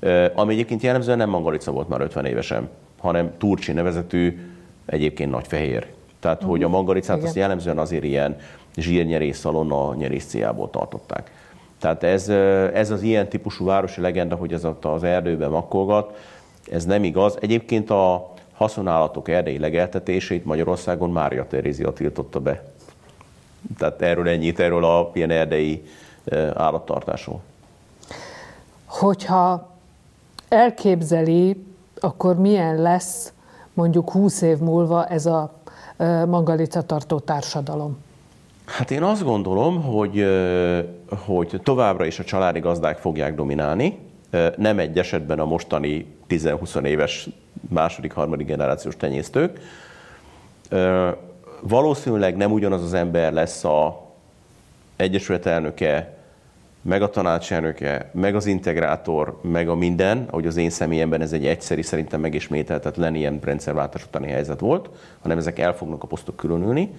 Persze. 0.00 0.32
Ami 0.34 0.52
egyébként 0.52 0.82
jellemzően 0.82 1.18
nem 1.18 1.28
mangalica 1.28 1.70
volt 1.70 1.88
már 1.88 2.00
50 2.00 2.24
évesen, 2.24 2.68
hanem 2.98 3.32
turcsi 3.38 3.72
nevezetű, 3.72 4.38
egyébként 4.86 5.30
nagy 5.30 5.46
fehér. 5.46 5.86
Tehát, 6.20 6.36
uh-huh. 6.36 6.50
hogy 6.50 6.62
a 6.62 6.68
mangalicát 6.68 7.16
Igen. 7.16 7.28
azt 7.28 7.36
jellemzően 7.36 7.78
azért 7.78 8.04
ilyen 8.04 8.36
zsírnyerés 8.76 9.36
szalonna 9.36 9.94
nyerész 9.94 10.26
céljából 10.26 10.70
tartották. 10.70 11.30
Tehát 11.78 12.02
ez, 12.02 12.28
ez 12.74 12.90
az 12.90 13.02
ilyen 13.02 13.28
típusú 13.28 13.64
városi 13.64 14.00
legenda, 14.00 14.34
hogy 14.34 14.52
ez 14.52 14.66
az 14.80 15.02
erdőben 15.02 15.50
makkolgat, 15.50 16.16
ez 16.70 16.84
nem 16.84 17.04
igaz. 17.04 17.36
Egyébként 17.40 17.90
a 17.90 18.32
haszonállatok 18.52 19.28
erdei 19.28 19.58
legeltetését 19.58 20.44
Magyarországon 20.44 21.10
Mária 21.10 21.46
Terézia 21.46 21.92
tiltotta 21.92 22.40
be. 22.40 22.64
Tehát 23.78 24.02
erről 24.02 24.28
ennyit, 24.28 24.60
erről 24.60 24.84
a 24.84 25.10
ilyen 25.12 25.30
erdei 25.30 25.84
állattartásról. 26.54 27.40
Hogyha 28.84 29.70
elképzeli, 30.48 31.64
akkor 32.00 32.38
milyen 32.38 32.82
lesz 32.82 33.32
mondjuk 33.74 34.10
20 34.10 34.42
év 34.42 34.58
múlva 34.58 35.06
ez 35.06 35.26
a 35.26 35.52
Mangalica 36.26 36.82
tartó 36.82 37.18
társadalom? 37.18 37.98
Hát 38.64 38.90
én 38.90 39.02
azt 39.02 39.24
gondolom, 39.24 39.82
hogy, 39.82 40.26
hogy 41.26 41.60
továbbra 41.62 42.04
is 42.04 42.18
a 42.18 42.24
családi 42.24 42.60
gazdák 42.60 42.98
fogják 42.98 43.34
dominálni, 43.34 43.98
nem 44.56 44.78
egy 44.78 44.98
esetben 44.98 45.38
a 45.38 45.44
mostani 45.44 46.06
10-20 46.28 46.84
éves 46.84 47.28
második, 47.68 48.12
harmadik 48.12 48.46
generációs 48.46 48.96
tenyésztők. 48.96 49.58
Valószínűleg 51.60 52.36
nem 52.36 52.52
ugyanaz 52.52 52.82
az 52.82 52.94
ember 52.94 53.32
lesz 53.32 53.64
a 53.64 54.10
Egyesület 54.96 55.46
elnöke, 55.46 56.16
meg 56.82 57.02
a 57.02 57.10
tanácselnöke, 57.10 58.10
meg 58.12 58.34
az 58.34 58.46
integrátor, 58.46 59.38
meg 59.42 59.68
a 59.68 59.74
minden, 59.74 60.26
ahogy 60.30 60.46
az 60.46 60.56
én 60.56 60.70
személyemben 60.70 61.20
ez 61.20 61.32
egy 61.32 61.46
egyszeri, 61.46 61.82
szerintem 61.82 62.20
megismételhetetlen 62.20 63.14
ilyen 63.14 63.38
rendszerváltás 63.42 64.04
utáni 64.04 64.30
helyzet 64.30 64.60
volt, 64.60 64.88
hanem 65.20 65.38
ezek 65.38 65.58
el 65.58 65.74
fognak 65.74 66.02
a 66.02 66.06
posztok 66.06 66.36
különülni. 66.36 66.94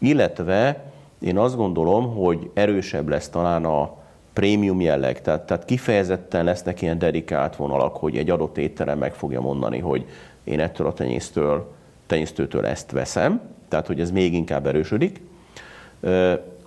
Illetve 0.00 0.84
én 1.18 1.38
azt 1.38 1.56
gondolom, 1.56 2.14
hogy 2.14 2.50
erősebb 2.54 3.08
lesz 3.08 3.28
talán 3.28 3.64
a 3.64 3.98
prémium 4.32 4.80
jelleg, 4.80 5.22
tehát, 5.22 5.40
tehát 5.40 5.64
kifejezetten 5.64 6.44
lesznek 6.44 6.82
ilyen 6.82 6.98
dedikált 6.98 7.56
vonalak, 7.56 7.96
hogy 7.96 8.16
egy 8.16 8.30
adott 8.30 8.58
étterem 8.58 8.98
meg 8.98 9.14
fogja 9.14 9.40
mondani, 9.40 9.78
hogy 9.78 10.06
én 10.44 10.60
ettől 10.60 10.86
a 10.86 10.92
tenyésztől, 10.92 11.72
tenyésztőtől 12.06 12.66
ezt 12.66 12.90
veszem, 12.90 13.40
tehát 13.68 13.86
hogy 13.86 14.00
ez 14.00 14.10
még 14.10 14.34
inkább 14.34 14.66
erősödik. 14.66 15.20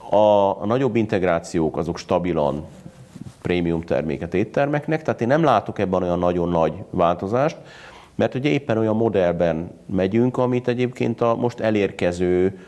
A, 0.10 0.66
nagyobb 0.66 0.96
integrációk 0.96 1.78
azok 1.78 1.98
stabilan 1.98 2.66
prémium 3.42 3.82
terméket 3.82 4.34
éttermeknek, 4.34 5.02
tehát 5.02 5.22
én 5.22 5.28
nem 5.28 5.44
látok 5.44 5.80
ebben 5.80 6.04
olyan 6.04 6.20
nagyon 6.20 6.50
nagy 6.50 6.74
változást, 6.90 7.58
mert 8.16 8.36
ugye 8.36 8.50
éppen 8.50 8.78
olyan 8.78 8.96
modellben 8.96 9.72
megyünk, 9.86 10.38
amit 10.38 10.68
egyébként 10.68 11.22
a 11.22 11.36
most 11.36 11.60
elérkező 11.60 12.60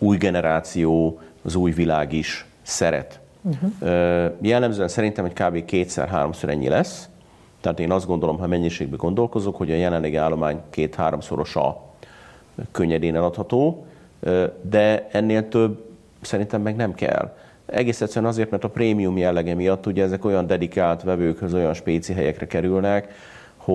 új 0.00 0.16
generáció, 0.16 1.20
az 1.42 1.54
új 1.54 1.70
világ 1.70 2.12
is 2.12 2.46
szeret. 2.62 3.20
Uh-huh. 3.42 4.32
Jellemzően 4.40 4.88
szerintem, 4.88 5.24
hogy 5.24 5.32
kb. 5.32 5.64
kétszer-háromszor 5.64 6.50
ennyi 6.50 6.68
lesz. 6.68 7.08
Tehát 7.60 7.80
én 7.80 7.90
azt 7.90 8.06
gondolom, 8.06 8.38
ha 8.38 8.46
mennyiségben 8.46 8.98
gondolkozok, 8.98 9.56
hogy 9.56 9.70
a 9.70 9.74
jelenlegi 9.74 10.16
állomány 10.16 10.60
két-háromszorosa 10.70 11.80
könnyedén 12.70 13.16
eladható, 13.16 13.86
de 14.62 15.08
ennél 15.12 15.48
több 15.48 15.84
szerintem 16.20 16.62
meg 16.62 16.76
nem 16.76 16.94
kell. 16.94 17.36
Egész 17.66 18.00
egyszerűen 18.00 18.30
azért, 18.30 18.50
mert 18.50 18.64
a 18.64 18.68
prémium 18.68 19.18
jellege 19.18 19.54
miatt 19.54 19.86
ugye 19.86 20.02
ezek 20.02 20.24
olyan 20.24 20.46
dedikált 20.46 21.02
vevőkhöz, 21.02 21.54
olyan 21.54 21.74
spéci 21.74 22.12
helyekre 22.12 22.46
kerülnek, 22.46 23.14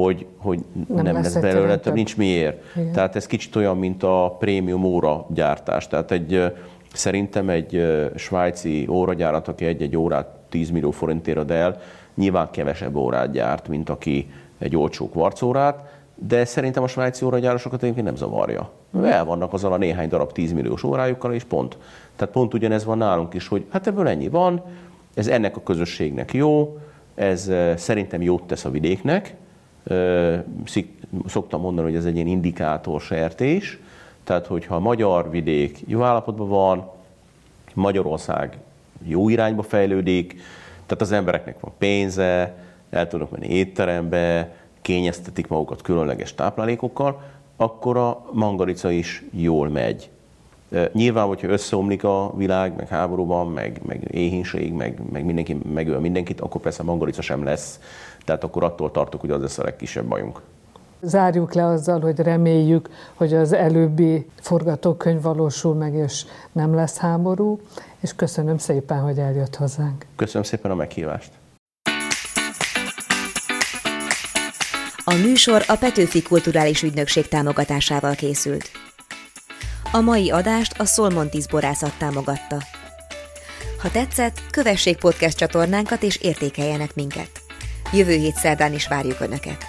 hogy, 0.03 0.25
hogy 0.37 0.59
nem, 0.87 1.03
nem 1.03 1.13
lesz 1.13 1.35
belőle, 1.35 1.77
több, 1.77 1.93
nincs 1.93 2.17
miért. 2.17 2.63
Igen. 2.75 2.91
Tehát 2.91 3.15
ez 3.15 3.25
kicsit 3.25 3.55
olyan, 3.55 3.77
mint 3.77 4.03
a 4.03 4.35
prémium 4.39 4.83
óra 4.83 5.25
gyártás. 5.29 5.87
Tehát 5.87 6.11
egy, 6.11 6.53
szerintem 6.93 7.49
egy 7.49 7.83
svájci 8.15 8.87
óragyárat, 8.89 9.47
aki 9.47 9.65
egy-egy 9.65 9.97
órát 9.97 10.27
10 10.49 10.69
millió 10.69 10.91
forintért 10.91 11.37
ad 11.37 11.51
el, 11.51 11.81
nyilván 12.15 12.49
kevesebb 12.51 12.95
órát 12.95 13.31
gyárt, 13.31 13.67
mint 13.67 13.89
aki 13.89 14.29
egy 14.57 14.75
olcsó 14.75 15.09
kvarcórát, 15.09 15.93
de 16.15 16.45
szerintem 16.45 16.83
a 16.83 16.87
svájci 16.87 17.25
óragyárosokat 17.25 17.83
egyébként 17.83 18.05
nem 18.05 18.15
zavarja. 18.15 18.69
El 19.03 19.25
vannak 19.25 19.53
azzal 19.53 19.73
a 19.73 19.77
néhány 19.77 20.09
darab 20.09 20.31
10 20.31 20.53
milliós 20.53 20.83
órájukkal, 20.83 21.33
és 21.33 21.43
pont. 21.43 21.77
Tehát 22.15 22.33
pont 22.33 22.53
ugyanez 22.53 22.85
van 22.85 22.97
nálunk 22.97 23.33
is, 23.33 23.47
hogy 23.47 23.65
hát 23.69 23.87
ebből 23.87 24.07
ennyi 24.07 24.27
van, 24.27 24.61
ez 25.13 25.27
ennek 25.27 25.57
a 25.57 25.63
közösségnek 25.63 26.33
jó, 26.33 26.77
ez 27.15 27.51
szerintem 27.75 28.21
jót 28.21 28.43
tesz 28.43 28.65
a 28.65 28.69
vidéknek, 28.69 29.35
szoktam 31.25 31.61
mondani, 31.61 31.87
hogy 31.87 31.97
ez 31.97 32.05
egy 32.05 32.15
ilyen 32.15 32.27
indikátor 32.27 33.01
sertés, 33.01 33.79
tehát 34.23 34.47
hogyha 34.47 34.75
a 34.75 34.79
magyar 34.79 35.29
vidék 35.29 35.79
jó 35.87 36.01
állapotban 36.01 36.47
van, 36.47 36.89
Magyarország 37.73 38.57
jó 39.03 39.29
irányba 39.29 39.63
fejlődik, 39.63 40.33
tehát 40.85 41.01
az 41.01 41.11
embereknek 41.11 41.59
van 41.59 41.71
pénze, 41.77 42.57
el 42.89 43.07
tudnak 43.07 43.31
menni 43.31 43.47
étterembe, 43.47 44.55
kényeztetik 44.81 45.47
magukat 45.47 45.81
különleges 45.81 46.33
táplálékokkal, 46.33 47.21
akkor 47.55 47.97
a 47.97 48.25
mangalica 48.31 48.91
is 48.91 49.23
jól 49.31 49.69
megy. 49.69 50.09
Nyilván, 50.91 51.27
hogyha 51.27 51.47
összeomlik 51.47 52.03
a 52.03 52.33
világ, 52.35 52.75
meg 52.75 52.87
háborúban, 52.87 53.47
meg, 53.47 53.81
meg 53.85 54.07
éhínség, 54.11 54.73
meg, 54.73 54.99
meg 55.11 55.25
mindenki 55.25 55.57
megöl 55.73 55.99
mindenkit, 55.99 56.41
akkor 56.41 56.61
persze 56.61 56.81
a 56.81 56.85
mangalica 56.85 57.21
sem 57.21 57.43
lesz. 57.43 57.79
Tehát 58.25 58.43
akkor 58.43 58.63
attól 58.63 58.91
tartok, 58.91 59.21
hogy 59.21 59.31
az 59.31 59.41
lesz 59.41 59.57
a 59.57 59.63
legkisebb 59.63 60.05
bajunk. 60.05 60.41
Zárjuk 61.01 61.53
le 61.53 61.65
azzal, 61.65 61.99
hogy 61.99 62.19
reméljük, 62.19 62.89
hogy 63.13 63.33
az 63.33 63.53
előbbi 63.53 64.29
forgatókönyv 64.35 65.21
valósul 65.21 65.73
meg, 65.73 65.93
és 65.93 66.25
nem 66.51 66.75
lesz 66.75 66.97
háború, 66.97 67.59
és 67.99 68.15
köszönöm 68.15 68.57
szépen, 68.57 68.99
hogy 68.99 69.17
eljött 69.17 69.55
hozzánk. 69.55 70.05
Köszönöm 70.15 70.43
szépen 70.43 70.71
a 70.71 70.75
meghívást. 70.75 71.31
A 75.07 75.13
műsor 75.13 75.63
a 75.67 75.75
Petőfi 75.75 76.21
Kulturális 76.21 76.83
Ügynökség 76.83 77.27
támogatásával 77.27 78.15
készült. 78.15 78.71
A 79.91 79.99
mai 79.99 80.31
adást 80.31 80.79
a 80.79 80.85
Szolmontis 80.85 81.47
borászat 81.47 81.97
támogatta. 81.97 82.57
Ha 83.81 83.91
tetszett, 83.91 84.41
kövessék 84.51 84.97
podcast 84.97 85.37
csatornánkat 85.37 86.03
és 86.03 86.17
értékeljenek 86.17 86.95
minket. 86.95 87.44
Jövő 87.95 88.15
hét 88.15 88.35
szerdán 88.35 88.73
is 88.73 88.87
várjuk 88.87 89.19
Önöket. 89.19 89.65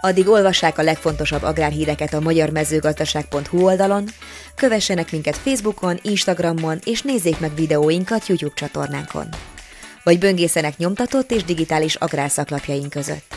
Addig 0.00 0.28
olvassák 0.28 0.78
a 0.78 0.82
legfontosabb 0.82 1.42
agrárhíreket 1.42 2.14
a 2.14 2.20
magyarmezőgazdaság.hu 2.20 3.62
oldalon, 3.64 4.08
kövessenek 4.54 5.12
minket 5.12 5.36
Facebookon, 5.36 5.98
Instagramon 6.02 6.78
és 6.84 7.02
nézzék 7.02 7.40
meg 7.40 7.54
videóinkat 7.54 8.26
YouTube 8.26 8.54
csatornánkon. 8.54 9.28
Vagy 10.04 10.18
böngészenek 10.18 10.76
nyomtatott 10.76 11.30
és 11.30 11.44
digitális 11.44 11.94
agrárszaklapjaink 11.94 12.90
között. 12.90 13.34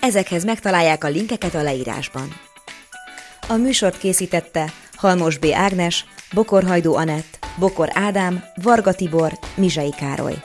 Ezekhez 0.00 0.44
megtalálják 0.44 1.04
a 1.04 1.08
linkeket 1.08 1.54
a 1.54 1.62
leírásban. 1.62 2.40
A 3.48 3.54
műsort 3.54 3.98
készítette 3.98 4.72
Halmos 4.96 5.38
B. 5.38 5.46
Ágnes, 5.54 6.04
Bokor 6.34 6.64
Hajdó 6.64 6.94
Anett, 6.94 7.38
Bokor 7.58 7.88
Ádám, 7.92 8.44
Varga 8.62 8.92
Tibor, 8.92 9.38
Mizsai 9.54 9.90
Károly. 9.90 10.36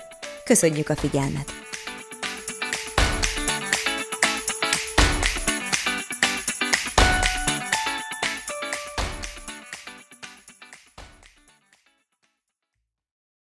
Köszönjük 0.44 0.90
a 0.90 0.96
figyelmet! 0.96 1.67